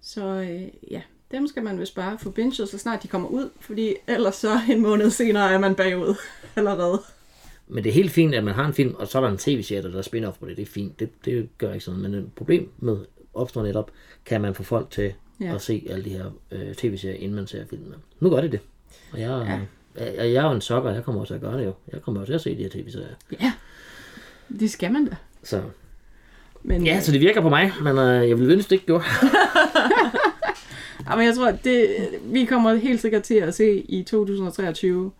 Så 0.00 0.24
øh, 0.26 0.62
ja, 0.92 1.02
dem 1.30 1.46
skal 1.46 1.62
man 1.62 1.80
vist 1.80 1.94
bare 1.94 2.18
få 2.18 2.30
binget, 2.30 2.68
så 2.68 2.78
snart 2.78 3.02
de 3.02 3.08
kommer 3.08 3.28
ud, 3.28 3.50
fordi 3.60 3.94
ellers 4.06 4.34
så 4.36 4.60
en 4.70 4.80
måned 4.82 5.10
senere 5.10 5.52
er 5.52 5.58
man 5.58 5.74
bagud 5.74 6.14
allerede. 6.56 7.00
Men 7.68 7.84
det 7.84 7.90
er 7.90 7.94
helt 7.94 8.10
fint, 8.12 8.34
at 8.34 8.44
man 8.44 8.54
har 8.54 8.66
en 8.66 8.74
film, 8.74 8.94
og 8.94 9.08
så 9.08 9.18
er 9.18 9.22
der 9.22 9.28
en 9.30 9.38
tv-serie, 9.38 9.82
der 9.82 9.98
er 9.98 10.02
spin-off 10.02 10.38
på 10.40 10.46
det. 10.48 10.56
Det 10.56 10.62
er 10.62 10.66
fint. 10.66 11.00
Det, 11.00 11.24
det 11.24 11.48
gør 11.58 11.72
ikke 11.72 11.84
sådan. 11.84 12.00
Men 12.00 12.14
et 12.14 12.32
problem 12.36 12.70
med 12.78 12.96
opstår 13.34 13.62
netop, 13.62 13.90
kan 14.24 14.40
man 14.40 14.54
få 14.54 14.62
folk 14.62 14.90
til 14.90 15.12
Ja. 15.40 15.54
at 15.54 15.62
se 15.62 15.86
alle 15.90 16.04
de 16.04 16.10
her 16.10 16.30
øh, 16.50 16.74
tv-serier, 16.74 17.16
inden 17.16 17.34
man 17.34 17.46
ser 17.46 17.66
filmene. 17.70 17.94
Nu 18.20 18.30
gør 18.30 18.40
det 18.40 18.52
det. 18.52 18.60
Og 19.12 19.20
jeg, 19.20 19.28
Ja. 19.28 20.04
ja. 20.04 20.12
jeg, 20.12 20.32
jeg 20.32 20.44
er 20.44 20.48
jo 20.48 20.54
en 20.54 20.60
sokker, 20.60 20.90
jeg 20.90 21.04
kommer 21.04 21.20
også 21.20 21.34
til 21.34 21.34
at 21.34 21.40
gøre 21.40 21.58
det 21.58 21.64
jo. 21.64 21.72
Jeg 21.92 22.02
kommer 22.02 22.20
også 22.20 22.30
til 22.30 22.34
at 22.34 22.40
se 22.40 22.56
de 22.56 22.62
her 22.62 22.68
tv-serier. 22.70 23.14
Ja, 23.40 23.52
det 24.58 24.70
skal 24.70 24.92
man 24.92 25.06
da. 25.06 25.16
Så 25.42 25.62
Men, 26.62 26.86
ja, 26.86 27.00
så 27.00 27.12
det 27.12 27.20
virker 27.20 27.40
på 27.40 27.48
mig, 27.48 27.72
men 27.82 27.98
øh, 27.98 28.28
jeg 28.28 28.38
ville 28.38 28.52
ønske, 28.52 28.70
det 28.70 28.72
ikke 28.72 28.86
gjorde. 28.86 29.04
Ja, 31.08 31.16
men 31.16 31.26
jeg 31.26 31.34
tror, 31.34 31.48
at 31.48 31.64
det, 31.64 31.96
vi 32.22 32.44
kommer 32.44 32.74
helt 32.74 33.00
sikkert 33.00 33.22
til 33.22 33.34
at 33.34 33.54
se 33.54 33.80
i 33.80 34.02
2023, 34.02 35.12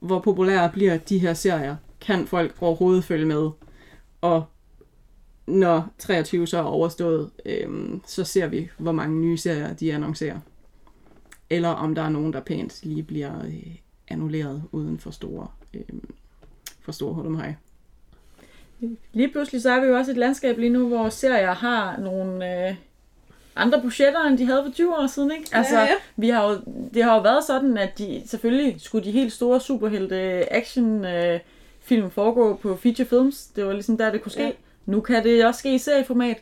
hvor 0.00 0.20
populære 0.20 0.70
bliver 0.72 0.96
de 0.96 1.18
her 1.18 1.34
serier. 1.34 1.76
Kan 2.00 2.26
folk 2.26 2.54
overhovedet 2.60 3.04
følge 3.04 3.26
med? 3.26 3.50
Og 4.20 4.44
når 5.46 5.88
23 5.98 6.46
så 6.46 6.58
er 6.58 6.62
overstået, 6.62 7.30
øhm, 7.46 8.00
så 8.06 8.24
ser 8.24 8.46
vi, 8.46 8.68
hvor 8.78 8.92
mange 8.92 9.20
nye 9.20 9.36
serier 9.36 9.74
de 9.74 9.94
annoncerer. 9.94 10.40
Eller 11.50 11.68
om 11.68 11.94
der 11.94 12.02
er 12.02 12.08
nogen, 12.08 12.32
der 12.32 12.40
pænt 12.40 12.80
lige 12.82 13.02
bliver 13.02 13.44
øh, 13.44 13.74
annulleret 14.08 14.62
uden 14.72 14.98
for 14.98 15.10
store, 15.10 15.46
øh, 15.74 15.82
for 16.80 16.92
store 16.92 17.14
hul 17.14 17.26
om 17.26 17.36
hej. 17.36 17.54
Lige 19.12 19.28
pludselig 19.28 19.62
så 19.62 19.70
er 19.70 19.80
vi 19.80 19.86
jo 19.86 19.96
også 19.96 20.10
et 20.10 20.16
landskab 20.16 20.58
lige 20.58 20.70
nu, 20.70 20.88
hvor 20.88 21.08
serier 21.08 21.54
har 21.54 21.96
nogle 21.96 22.68
øh, 22.68 22.74
andre 23.56 23.80
budgetter, 23.80 24.24
end 24.24 24.38
de 24.38 24.46
havde 24.46 24.62
for 24.66 24.72
20 24.72 24.96
år 24.96 25.06
siden, 25.06 25.30
ikke? 25.30 25.46
Altså, 25.52 25.78
ja. 25.78 25.88
Vi 26.16 26.28
har 26.28 26.48
jo, 26.48 26.58
det 26.94 27.04
har 27.04 27.14
jo 27.14 27.20
været 27.20 27.44
sådan, 27.44 27.78
at 27.78 27.98
de 27.98 28.22
selvfølgelig 28.26 28.80
skulle 28.80 29.04
de 29.04 29.10
helt 29.10 29.32
store 29.32 29.60
superhelte 29.60 30.52
action 30.52 31.04
øh, 31.04 31.40
film 31.80 32.10
foregå 32.10 32.54
på 32.56 32.76
feature 32.76 33.06
films. 33.06 33.46
Det 33.46 33.66
var 33.66 33.72
ligesom 33.72 33.98
der, 33.98 34.12
det 34.12 34.22
kunne 34.22 34.32
ske. 34.32 34.42
Ja. 34.42 34.46
Ja. 34.46 34.52
Nu 34.86 35.00
kan 35.00 35.24
det 35.24 35.46
også 35.46 35.58
ske 35.58 35.74
i 35.74 35.78
serieformat. 35.78 36.36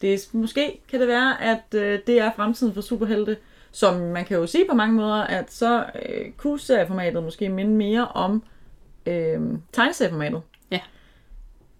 Det 0.00 0.14
er, 0.14 0.18
måske 0.32 0.80
kan 0.90 1.00
det 1.00 1.08
være, 1.08 1.42
at 1.42 1.74
øh, 1.74 1.98
det 2.06 2.20
er 2.20 2.30
fremtiden 2.36 2.74
for 2.74 2.80
superhelte. 2.80 3.36
Som 3.70 3.96
man 3.96 4.24
kan 4.24 4.36
jo 4.36 4.46
sige 4.46 4.64
på 4.70 4.74
mange 4.74 4.94
måder, 4.94 5.22
at 5.22 5.52
så 5.52 5.84
øh, 6.08 6.30
kunne 6.36 6.60
serieformatet 6.60 7.22
måske 7.22 7.48
minde 7.48 7.72
mere 7.72 8.08
om 8.08 8.42
øh, 9.06 9.40
tegneserieformatet. 9.72 10.42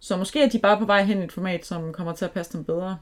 Så 0.04 0.16
måske 0.16 0.42
er 0.42 0.48
de 0.48 0.58
bare 0.58 0.78
på 0.78 0.84
vej 0.84 1.04
hen 1.04 1.20
i 1.20 1.24
et 1.24 1.32
format, 1.32 1.66
som 1.66 1.92
kommer 1.92 2.12
til 2.12 2.24
at 2.24 2.30
passe 2.30 2.52
dem 2.52 2.64
bedre. 2.64 2.98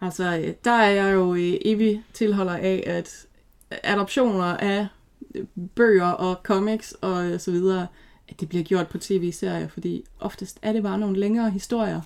Altså, 0.00 0.38
øh, 0.38 0.54
der 0.64 0.70
er 0.70 0.90
jeg 0.90 1.14
jo 1.14 1.34
øh, 1.34 1.54
evig 1.64 2.02
tilholder 2.12 2.56
af, 2.56 2.84
at 2.86 3.26
adoptioner 3.70 4.44
af 4.44 4.86
øh, 5.34 5.44
bøger 5.74 6.10
og 6.10 6.36
comics 6.42 6.92
og 6.92 7.40
så 7.40 7.50
videre, 7.50 7.86
at 8.28 8.40
det 8.40 8.48
bliver 8.48 8.64
gjort 8.64 8.88
på 8.88 8.98
tv-serier, 8.98 9.68
fordi 9.68 10.04
oftest 10.20 10.58
er 10.62 10.72
det 10.72 10.82
bare 10.82 10.98
nogle 10.98 11.20
længere 11.20 11.50
historier, 11.50 12.00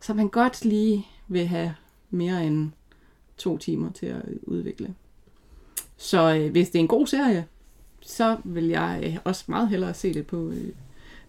som 0.00 0.16
man 0.16 0.28
godt 0.28 0.64
lige 0.64 1.06
vil 1.28 1.46
have 1.46 1.74
mere 2.10 2.44
end 2.46 2.70
to 3.36 3.58
timer 3.58 3.92
til 3.92 4.06
at 4.06 4.22
udvikle. 4.42 4.94
Så 5.96 6.34
øh, 6.34 6.50
hvis 6.50 6.68
det 6.70 6.78
er 6.78 6.80
en 6.80 6.88
god 6.88 7.06
serie, 7.06 7.46
så 8.00 8.36
vil 8.44 8.64
jeg 8.64 9.02
øh, 9.06 9.16
også 9.24 9.44
meget 9.46 9.68
hellere 9.68 9.94
se 9.94 10.14
det 10.14 10.26
på 10.26 10.48
øh, 10.48 10.68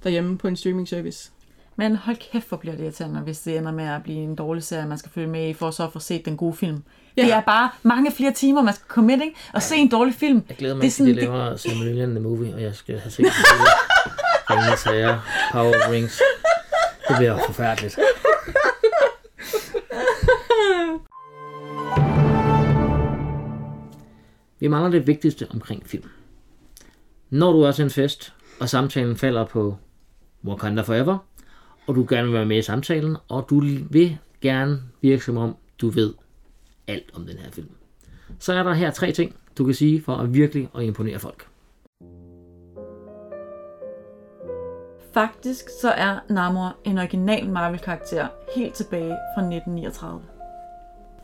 derhjemme 0.03 0.37
på 0.37 0.47
en 0.47 0.55
streaming 0.55 0.87
service. 0.87 1.31
Men 1.75 1.95
hold 1.95 2.17
kæft, 2.31 2.47
hvor 2.49 2.57
bliver 2.57 2.75
det 2.75 2.83
irriterende, 2.83 3.19
hvis 3.19 3.39
det 3.39 3.57
ender 3.57 3.71
med 3.71 3.85
at 3.85 4.03
blive 4.03 4.17
en 4.17 4.35
dårlig 4.35 4.63
serie, 4.63 4.87
man 4.87 4.97
skal 4.97 5.11
følge 5.11 5.27
med 5.27 5.49
i, 5.49 5.53
for 5.53 5.71
så 5.71 5.83
at 5.83 5.93
få 5.93 5.99
set 5.99 6.25
den 6.25 6.37
gode 6.37 6.55
film. 6.55 6.83
Ja. 7.17 7.21
Det 7.21 7.31
er 7.33 7.41
bare 7.41 7.69
mange 7.83 8.11
flere 8.11 8.31
timer, 8.31 8.61
man 8.61 8.73
skal 8.73 8.85
komme 8.87 9.07
med, 9.17 9.25
ikke? 9.25 9.37
Og 9.53 9.61
se 9.61 9.75
en 9.75 9.89
dårlig 9.89 10.13
film. 10.13 10.43
Jeg 10.49 10.57
glæder 10.57 10.75
mig 10.75 10.81
Det 10.81 10.87
er 10.87 10.89
det 10.89 10.95
til, 10.95 11.05
de 11.05 11.21
sådan- 11.21 11.37
laver 11.39 11.55
Silmarillion 11.55 12.09
the 12.09 12.19
Movie, 12.19 12.53
og 12.53 12.61
jeg 12.61 12.75
skal 12.75 12.99
have 12.99 13.11
set 13.11 13.25
Ringens 14.49 14.79
Sager, 14.79 15.19
Power 15.51 15.91
Rings. 15.91 16.21
Det 17.09 17.15
bliver 17.17 17.37
forfærdeligt. 17.47 17.97
Vi 24.59 24.67
mangler 24.67 24.91
det 24.91 25.07
vigtigste 25.07 25.47
omkring 25.53 25.87
film. 25.89 26.09
Når 27.29 27.51
du 27.51 27.61
er 27.61 27.71
til 27.71 27.83
en 27.83 27.89
fest, 27.89 28.33
og 28.59 28.69
samtalen 28.69 29.17
falder 29.17 29.45
på 29.45 29.77
Wakanda 30.45 30.81
Forever, 30.81 31.17
og 31.87 31.95
du 31.95 32.05
gerne 32.09 32.27
vil 32.27 32.33
være 32.33 32.45
med 32.45 32.57
i 32.57 32.61
samtalen, 32.61 33.17
og 33.29 33.45
du 33.49 33.59
vil 33.89 34.17
gerne 34.41 34.81
virke 35.01 35.23
som 35.23 35.37
om, 35.37 35.55
du 35.81 35.89
ved 35.89 36.13
alt 36.87 37.11
om 37.13 37.25
den 37.25 37.37
her 37.37 37.51
film. 37.51 37.69
Så 38.39 38.53
er 38.53 38.63
der 38.63 38.73
her 38.73 38.91
tre 38.91 39.11
ting, 39.11 39.35
du 39.57 39.65
kan 39.65 39.73
sige 39.73 40.01
for 40.01 40.15
at 40.15 40.33
virkelig 40.33 40.69
at 40.75 40.83
imponere 40.83 41.19
folk. 41.19 41.47
Faktisk 45.13 45.65
så 45.81 45.89
er 45.89 46.19
Namor 46.29 46.75
en 46.83 46.97
original 46.97 47.49
Marvel-karakter 47.49 48.27
helt 48.55 48.73
tilbage 48.73 49.17
fra 49.35 49.41
1939. 49.41 50.21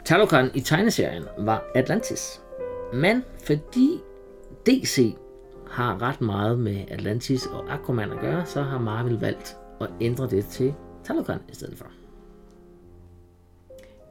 Talokan 0.05 0.49
i 0.53 0.59
tegneserien 0.59 1.23
var 1.37 1.63
Atlantis. 1.75 2.41
Men 2.93 3.23
fordi 3.45 3.99
DC 4.65 5.15
har 5.69 6.01
ret 6.01 6.21
meget 6.21 6.59
med 6.59 6.85
Atlantis 6.91 7.45
og 7.45 7.73
Aquaman 7.73 8.11
at 8.11 8.19
gøre, 8.19 8.45
så 8.45 8.61
har 8.61 8.79
Marvel 8.79 9.19
valgt 9.19 9.58
at 9.81 9.89
ændre 10.01 10.29
det 10.29 10.45
til 10.45 10.73
Talokan 11.03 11.39
i 11.49 11.55
stedet 11.55 11.77
for. 11.77 11.85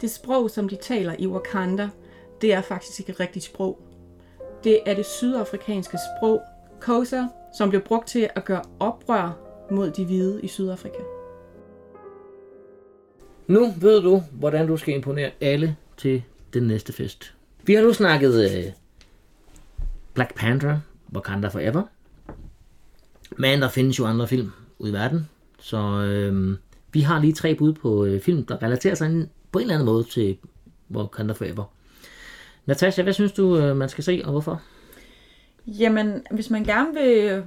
Det 0.01 0.11
sprog, 0.11 0.51
som 0.51 0.69
de 0.69 0.77
taler 0.77 1.15
i 1.19 1.27
Wakanda, 1.27 1.89
det 2.41 2.53
er 2.53 2.61
faktisk 2.61 3.01
ikke 3.01 3.11
et 3.11 3.21
rigtigt 3.21 3.45
sprog. 3.45 3.83
Det 4.65 4.81
er 4.87 4.95
det 4.95 5.07
sydafrikanske 5.07 5.99
sprog, 6.17 6.41
Xhosa, 6.83 7.23
som 7.59 7.69
blev 7.69 7.83
brugt 7.83 8.09
til 8.09 8.29
at 8.35 8.45
gøre 8.45 8.63
oprør 8.81 9.39
mod 9.71 9.91
de 9.91 10.05
hvide 10.05 10.41
i 10.43 10.49
Sydafrika. 10.49 10.99
Nu 13.47 13.75
ved 13.81 14.03
du, 14.03 14.23
hvordan 14.33 14.67
du 14.67 14.77
skal 14.77 14.95
imponere 14.95 15.31
alle 15.41 15.77
til 15.97 16.23
den 16.55 16.63
næste 16.63 16.93
fest. 16.93 17.35
Vi 17.63 17.75
har 17.75 17.83
nu 17.83 17.93
snakket 17.93 18.45
øh, 18.45 18.73
Black 20.15 20.35
Panther, 20.35 20.81
Wakanda 21.15 21.49
Forever. 21.49 21.83
Men 23.37 23.63
der 23.63 23.69
findes 23.69 23.99
jo 23.99 24.07
andre 24.07 24.29
film 24.29 24.51
ude 24.79 24.91
i 24.91 24.95
verden. 24.95 25.29
Så 25.61 25.79
øh, 25.79 26.57
vi 26.93 27.01
har 27.01 27.21
lige 27.21 27.33
tre 27.33 27.55
bud 27.55 27.73
på 27.73 28.05
øh, 28.05 28.21
film, 28.21 28.47
der 28.47 28.63
relaterer 28.63 28.95
sig 28.95 29.07
en- 29.07 29.31
på 29.53 29.59
en 29.59 29.63
eller 29.63 29.75
anden 29.75 29.87
måde 29.87 30.05
til 30.05 30.39
Wakanda 30.91 31.33
Forever. 31.33 31.65
Natasha, 32.67 33.03
hvad 33.03 33.13
synes 33.13 33.33
du, 33.33 33.57
øh, 33.59 33.77
man 33.77 33.89
skal 33.89 34.05
se, 34.05 34.23
og 34.25 34.31
hvorfor? 34.31 34.63
Jamen, 35.67 36.23
hvis 36.31 36.51
man 36.51 36.65
gerne 36.65 36.95
vil 36.95 37.45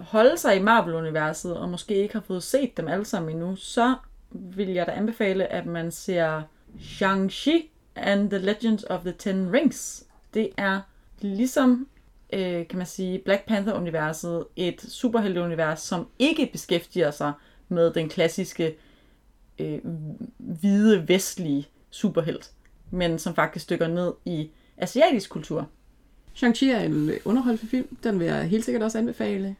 holde 0.00 0.38
sig 0.38 0.56
i 0.56 0.62
Marvel-universet, 0.62 1.56
og 1.56 1.68
måske 1.68 1.94
ikke 1.94 2.14
har 2.14 2.20
fået 2.26 2.42
set 2.42 2.76
dem 2.76 2.88
alle 2.88 3.04
sammen 3.04 3.30
endnu, 3.36 3.56
så 3.56 3.94
vil 4.30 4.68
jeg 4.68 4.86
da 4.86 4.92
anbefale, 4.92 5.52
at 5.52 5.66
man 5.66 5.90
ser 5.90 6.42
Shang-Chi 6.78 7.68
and 7.96 8.30
the 8.30 8.38
Legends 8.38 8.84
of 8.90 9.00
the 9.00 9.14
Ten 9.18 9.52
Rings. 9.52 10.04
Det 10.34 10.48
er 10.56 10.80
ligesom, 11.20 11.86
øh, 12.32 12.68
kan 12.68 12.76
man 12.78 12.86
sige, 12.86 13.18
Black 13.18 13.46
Panther-universet, 13.46 14.44
et 14.56 14.80
superhelteunivers, 14.80 15.80
som 15.80 16.06
ikke 16.18 16.48
beskæftiger 16.52 17.10
sig 17.10 17.32
med 17.68 17.92
den 17.92 18.08
klassiske 18.08 18.76
øh, 19.58 19.78
hvide, 20.38 21.08
vestlige 21.08 21.68
superhelt, 21.90 22.50
men 22.90 23.18
som 23.18 23.34
faktisk 23.34 23.70
dykker 23.70 23.88
ned 23.88 24.12
i 24.24 24.50
asiatisk 24.76 25.30
kultur. 25.30 25.68
Shang-Chi 26.34 26.66
er 26.66 26.80
en 26.80 27.10
underholdende 27.24 27.66
film. 27.70 27.96
Den 28.02 28.18
vil 28.18 28.26
jeg 28.26 28.44
helt 28.44 28.64
sikkert 28.64 28.82
også 28.82 28.98
anbefale. 28.98 29.56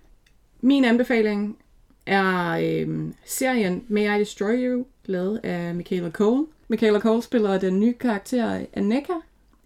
Min 0.61 0.85
anbefaling 0.85 1.59
er 2.07 2.51
øh, 2.51 3.13
serien 3.25 3.85
May 3.89 4.17
I 4.17 4.19
Destroy 4.19 4.57
You, 4.57 4.87
lavet 5.05 5.41
af 5.43 5.75
Michaela 5.75 6.11
Cole. 6.11 6.47
Michaela 6.69 7.01
Cole 7.01 7.23
spiller 7.23 7.59
den 7.59 7.81
nye 7.81 7.93
karakter 7.93 8.67
Aneka 8.73 9.13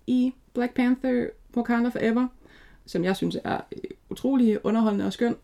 i 0.06 0.32
Black 0.54 0.74
Panther 0.74 1.26
Wakanda 1.56 1.88
Forever, 1.88 2.28
som 2.90 3.04
jeg 3.04 3.16
synes 3.16 3.36
er 3.44 3.60
øh, 3.72 3.90
utrolig 4.10 4.66
underholdende 4.66 5.06
og 5.06 5.12
skøn. 5.12 5.36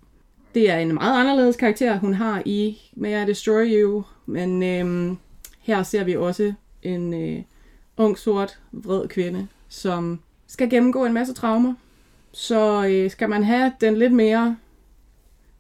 Det 0.55 0.71
er 0.71 0.79
en 0.79 0.95
meget 0.95 1.21
anderledes 1.21 1.57
karakter, 1.57 1.99
hun 1.99 2.15
har 2.15 2.43
i 2.45 2.79
May 2.97 3.23
I 3.23 3.27
Destroy 3.27 3.67
You, 3.67 4.05
men 4.27 4.63
øhm, 4.63 5.19
her 5.61 5.83
ser 5.83 6.05
vi 6.05 6.17
også 6.17 6.53
en 6.83 7.15
øh, 7.15 7.43
ung, 7.97 8.19
sort, 8.19 8.59
vred 8.73 9.09
kvinde, 9.09 9.49
som 9.69 10.21
skal 10.47 10.71
gennemgå 10.71 11.05
en 11.05 11.13
masse 11.13 11.35
traumer. 11.35 11.75
Så 12.33 12.87
øh, 12.87 13.11
skal 13.11 13.29
man 13.29 13.45
have 13.45 13.73
den 13.81 13.97
lidt 13.97 14.13
mere 14.13 14.57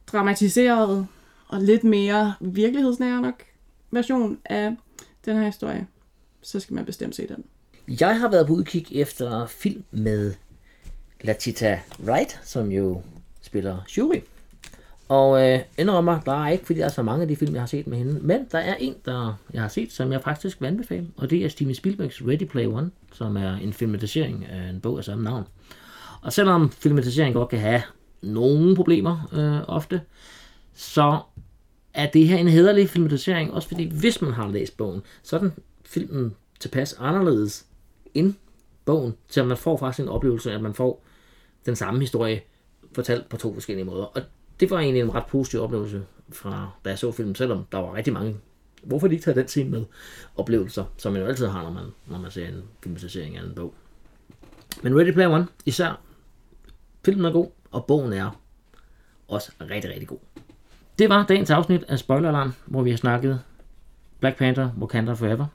dramatiseret 0.06 1.06
og 1.48 1.60
lidt 1.60 1.84
mere 1.84 2.34
virkelighedsnære 2.40 3.22
nok 3.22 3.42
version 3.90 4.38
af 4.44 4.76
den 5.24 5.36
her 5.36 5.46
historie, 5.46 5.86
så 6.42 6.60
skal 6.60 6.74
man 6.74 6.84
bestemt 6.84 7.16
se 7.16 7.28
den. 7.28 7.44
Jeg 8.00 8.20
har 8.20 8.30
været 8.30 8.46
på 8.46 8.52
udkig 8.52 8.86
efter 8.92 9.46
film 9.46 9.84
med 9.90 10.34
Latita 11.20 11.80
Wright, 12.04 12.40
som 12.44 12.72
jo 12.72 13.02
spiller 13.42 13.78
Shuri. 13.86 14.22
Og 15.08 15.42
øh, 15.42 15.60
indrømmer, 15.78 16.20
der 16.20 16.44
er 16.44 16.48
ikke, 16.48 16.66
fordi 16.66 16.78
der 16.78 16.84
er 16.84 16.90
så 16.90 17.02
mange 17.02 17.22
af 17.22 17.28
de 17.28 17.36
film, 17.36 17.54
jeg 17.54 17.62
har 17.62 17.66
set 17.66 17.86
med 17.86 17.98
hende. 17.98 18.20
Men 18.22 18.46
der 18.52 18.58
er 18.58 18.74
en, 18.74 18.94
der 19.04 19.34
jeg 19.52 19.60
har 19.60 19.68
set, 19.68 19.92
som 19.92 20.12
jeg 20.12 20.22
faktisk 20.22 20.60
vil 20.60 20.66
anbefale. 20.66 21.06
Og 21.16 21.30
det 21.30 21.44
er 21.44 21.48
Steven 21.48 21.74
Spielbergs 21.74 22.22
Ready 22.22 22.44
Player 22.44 22.68
One, 22.68 22.90
som 23.12 23.36
er 23.36 23.56
en 23.56 23.72
filmatisering 23.72 24.46
af 24.46 24.70
en 24.70 24.80
bog 24.80 24.98
af 24.98 25.04
samme 25.04 25.24
navn. 25.24 25.44
Og 26.22 26.32
selvom 26.32 26.70
filmatisering 26.70 27.34
godt 27.34 27.48
kan 27.48 27.58
have 27.58 27.82
nogle 28.22 28.76
problemer 28.76 29.28
øh, 29.32 29.76
ofte, 29.76 30.00
så 30.74 31.20
er 31.94 32.06
det 32.06 32.28
her 32.28 32.36
en 32.36 32.48
hederlig 32.48 32.88
filmatisering, 32.88 33.52
også 33.52 33.68
fordi 33.68 33.84
hvis 34.00 34.22
man 34.22 34.32
har 34.32 34.48
læst 34.48 34.76
bogen, 34.76 35.02
så 35.22 35.36
er 35.36 35.40
den 35.40 35.52
filmen 35.84 36.34
tilpas 36.60 36.92
anderledes 36.98 37.66
end 38.14 38.34
bogen, 38.84 39.14
så 39.28 39.44
man 39.44 39.56
får 39.56 39.76
faktisk 39.76 40.02
en 40.02 40.08
oplevelse, 40.08 40.52
at 40.52 40.62
man 40.62 40.74
får 40.74 41.05
den 41.66 41.76
samme 41.76 42.00
historie 42.00 42.40
fortalt 42.92 43.28
på 43.28 43.36
to 43.36 43.54
forskellige 43.54 43.84
måder. 43.84 44.04
Og 44.04 44.22
det 44.60 44.70
var 44.70 44.78
egentlig 44.78 45.02
en 45.02 45.14
ret 45.14 45.26
positiv 45.26 45.60
oplevelse 45.60 46.02
fra 46.32 46.70
da 46.84 46.90
jeg 46.90 46.98
så 46.98 47.12
filmen, 47.12 47.34
selvom 47.34 47.66
der 47.72 47.78
var 47.78 47.94
rigtig 47.94 48.12
mange 48.12 48.36
hvorfor 48.86 49.08
de 49.08 49.14
ikke 49.14 49.24
tager 49.24 49.34
den 49.34 49.48
scene 49.48 49.70
med 49.70 49.84
oplevelser, 50.36 50.84
som 50.96 51.12
man 51.12 51.22
jo 51.22 51.28
altid 51.28 51.46
har, 51.46 51.62
når 51.62 51.70
man, 51.70 51.84
når 52.06 52.18
man 52.18 52.30
ser 52.30 52.48
en 52.48 52.62
filmatisering 52.82 53.36
af 53.36 53.42
en 53.42 53.54
bog. 53.54 53.74
Men 54.82 54.98
Ready 54.98 55.12
Player 55.12 55.28
One, 55.28 55.46
især 55.66 56.00
filmen 57.04 57.24
er 57.24 57.32
god, 57.32 57.48
og 57.70 57.84
bogen 57.84 58.12
er 58.12 58.40
også 59.28 59.52
rigtig, 59.60 59.90
rigtig 59.90 60.08
god. 60.08 60.18
Det 60.98 61.08
var 61.08 61.26
dagens 61.26 61.50
afsnit 61.50 61.84
af 61.88 61.98
Spoiler 61.98 62.28
Alarm, 62.28 62.52
hvor 62.66 62.82
vi 62.82 62.90
har 62.90 62.96
snakket 62.96 63.40
Black 64.20 64.38
Panther, 64.38 64.70
Wakanda 64.80 65.12
Forever. 65.12 65.46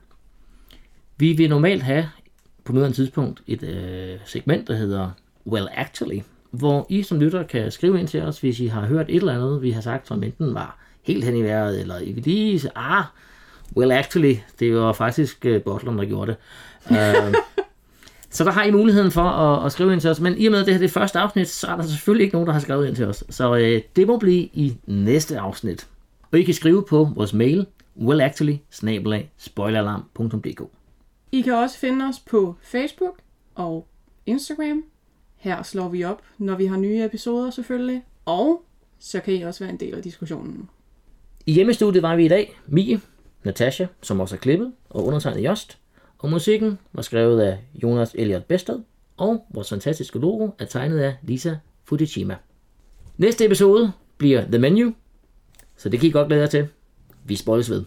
Vi 1.16 1.32
vil 1.32 1.50
normalt 1.50 1.82
have 1.82 2.10
på 2.64 2.72
noget 2.72 2.94
tidspunkt 2.94 3.42
et 3.46 3.62
øh, 3.62 4.20
segment, 4.24 4.68
der 4.68 4.74
hedder 4.74 5.10
Well 5.46 5.68
Actually, 5.72 6.20
hvor 6.50 6.86
I 6.88 7.02
som 7.02 7.20
lytter 7.20 7.42
kan 7.42 7.70
skrive 7.70 8.00
ind 8.00 8.08
til 8.08 8.22
os, 8.22 8.40
hvis 8.40 8.60
I 8.60 8.66
har 8.66 8.86
hørt 8.86 9.06
et 9.08 9.16
eller 9.16 9.34
andet, 9.34 9.62
vi 9.62 9.70
har 9.70 9.80
sagt, 9.80 10.08
som 10.08 10.22
enten 10.22 10.54
var 10.54 10.78
helt 11.02 11.24
hen 11.24 11.36
i 11.36 11.42
vejret, 11.42 11.80
eller 11.80 11.98
I 11.98 12.12
vil 12.12 12.24
lige 12.24 12.60
sige, 12.60 12.70
ah, 12.76 13.04
well 13.76 13.92
actually, 13.92 14.34
det 14.60 14.74
var 14.74 14.92
faktisk 14.92 15.46
øh, 15.46 15.56
uh, 15.56 15.62
Botlum, 15.62 15.96
der 15.96 16.04
gjorde 16.04 16.30
det. 16.30 16.36
uh, 16.90 17.34
så 18.36 18.44
der 18.44 18.50
har 18.50 18.64
I 18.64 18.70
muligheden 18.70 19.10
for 19.10 19.22
at, 19.22 19.66
at 19.66 19.72
skrive 19.72 19.92
ind 19.92 20.00
til 20.00 20.10
os, 20.10 20.20
men 20.20 20.38
i 20.38 20.46
og 20.46 20.50
med 20.50 20.60
at 20.60 20.66
det 20.66 20.74
her 20.74 20.78
er 20.78 20.82
det 20.82 20.90
første 20.90 21.18
afsnit, 21.18 21.48
så 21.48 21.66
er 21.66 21.76
der 21.76 21.82
selvfølgelig 21.82 22.24
ikke 22.24 22.34
nogen, 22.34 22.46
der 22.46 22.52
har 22.52 22.60
skrevet 22.60 22.88
ind 22.88 22.96
til 22.96 23.06
os. 23.06 23.24
Så 23.30 23.52
uh, 23.52 23.80
det 23.96 24.06
må 24.06 24.18
blive 24.18 24.42
i 24.52 24.76
næste 24.86 25.38
afsnit. 25.38 25.88
Og 26.32 26.38
I 26.38 26.42
kan 26.42 26.54
skrive 26.54 26.84
på 26.88 27.08
vores 27.14 27.32
mail, 27.32 27.66
wellactually 27.96 28.56
spoileralarm.dk 29.36 30.62
I 31.32 31.40
kan 31.40 31.54
også 31.54 31.78
finde 31.78 32.04
os 32.04 32.20
på 32.20 32.56
Facebook 32.62 33.18
og 33.54 33.86
Instagram. 34.26 34.84
Her 35.42 35.62
slår 35.62 35.88
vi 35.88 36.04
op, 36.04 36.22
når 36.38 36.56
vi 36.56 36.66
har 36.66 36.76
nye 36.76 37.04
episoder 37.04 37.50
selvfølgelig. 37.50 38.02
Og 38.24 38.62
så 38.98 39.20
kan 39.20 39.34
I 39.34 39.42
også 39.42 39.64
være 39.64 39.72
en 39.72 39.80
del 39.80 39.94
af 39.94 40.02
diskussionen. 40.02 40.68
I 41.46 41.52
hjemmestudiet 41.52 42.02
var 42.02 42.16
vi 42.16 42.24
i 42.24 42.28
dag, 42.28 42.60
Mie, 42.66 43.00
Natasha, 43.44 43.86
som 44.02 44.20
også 44.20 44.34
er 44.34 44.38
klippet, 44.38 44.72
og 44.90 45.04
undertegnet 45.04 45.44
Jost. 45.44 45.78
Og 46.18 46.30
musikken 46.30 46.78
var 46.92 47.02
skrevet 47.02 47.40
af 47.40 47.58
Jonas 47.82 48.14
Elliot 48.14 48.44
Bested, 48.44 48.80
og 49.16 49.46
vores 49.50 49.68
fantastiske 49.68 50.18
logo 50.18 50.50
er 50.58 50.64
tegnet 50.64 50.98
af 50.98 51.16
Lisa 51.22 51.54
Fujishima. 51.84 52.36
Næste 53.16 53.44
episode 53.44 53.92
bliver 54.18 54.44
The 54.44 54.58
Menu, 54.58 54.94
så 55.76 55.88
det 55.88 56.00
kan 56.00 56.08
I 56.08 56.12
godt 56.12 56.28
glæde 56.28 56.40
jer 56.40 56.48
til. 56.48 56.68
Vi 57.24 57.36
spoils 57.36 57.70
ved. 57.70 57.84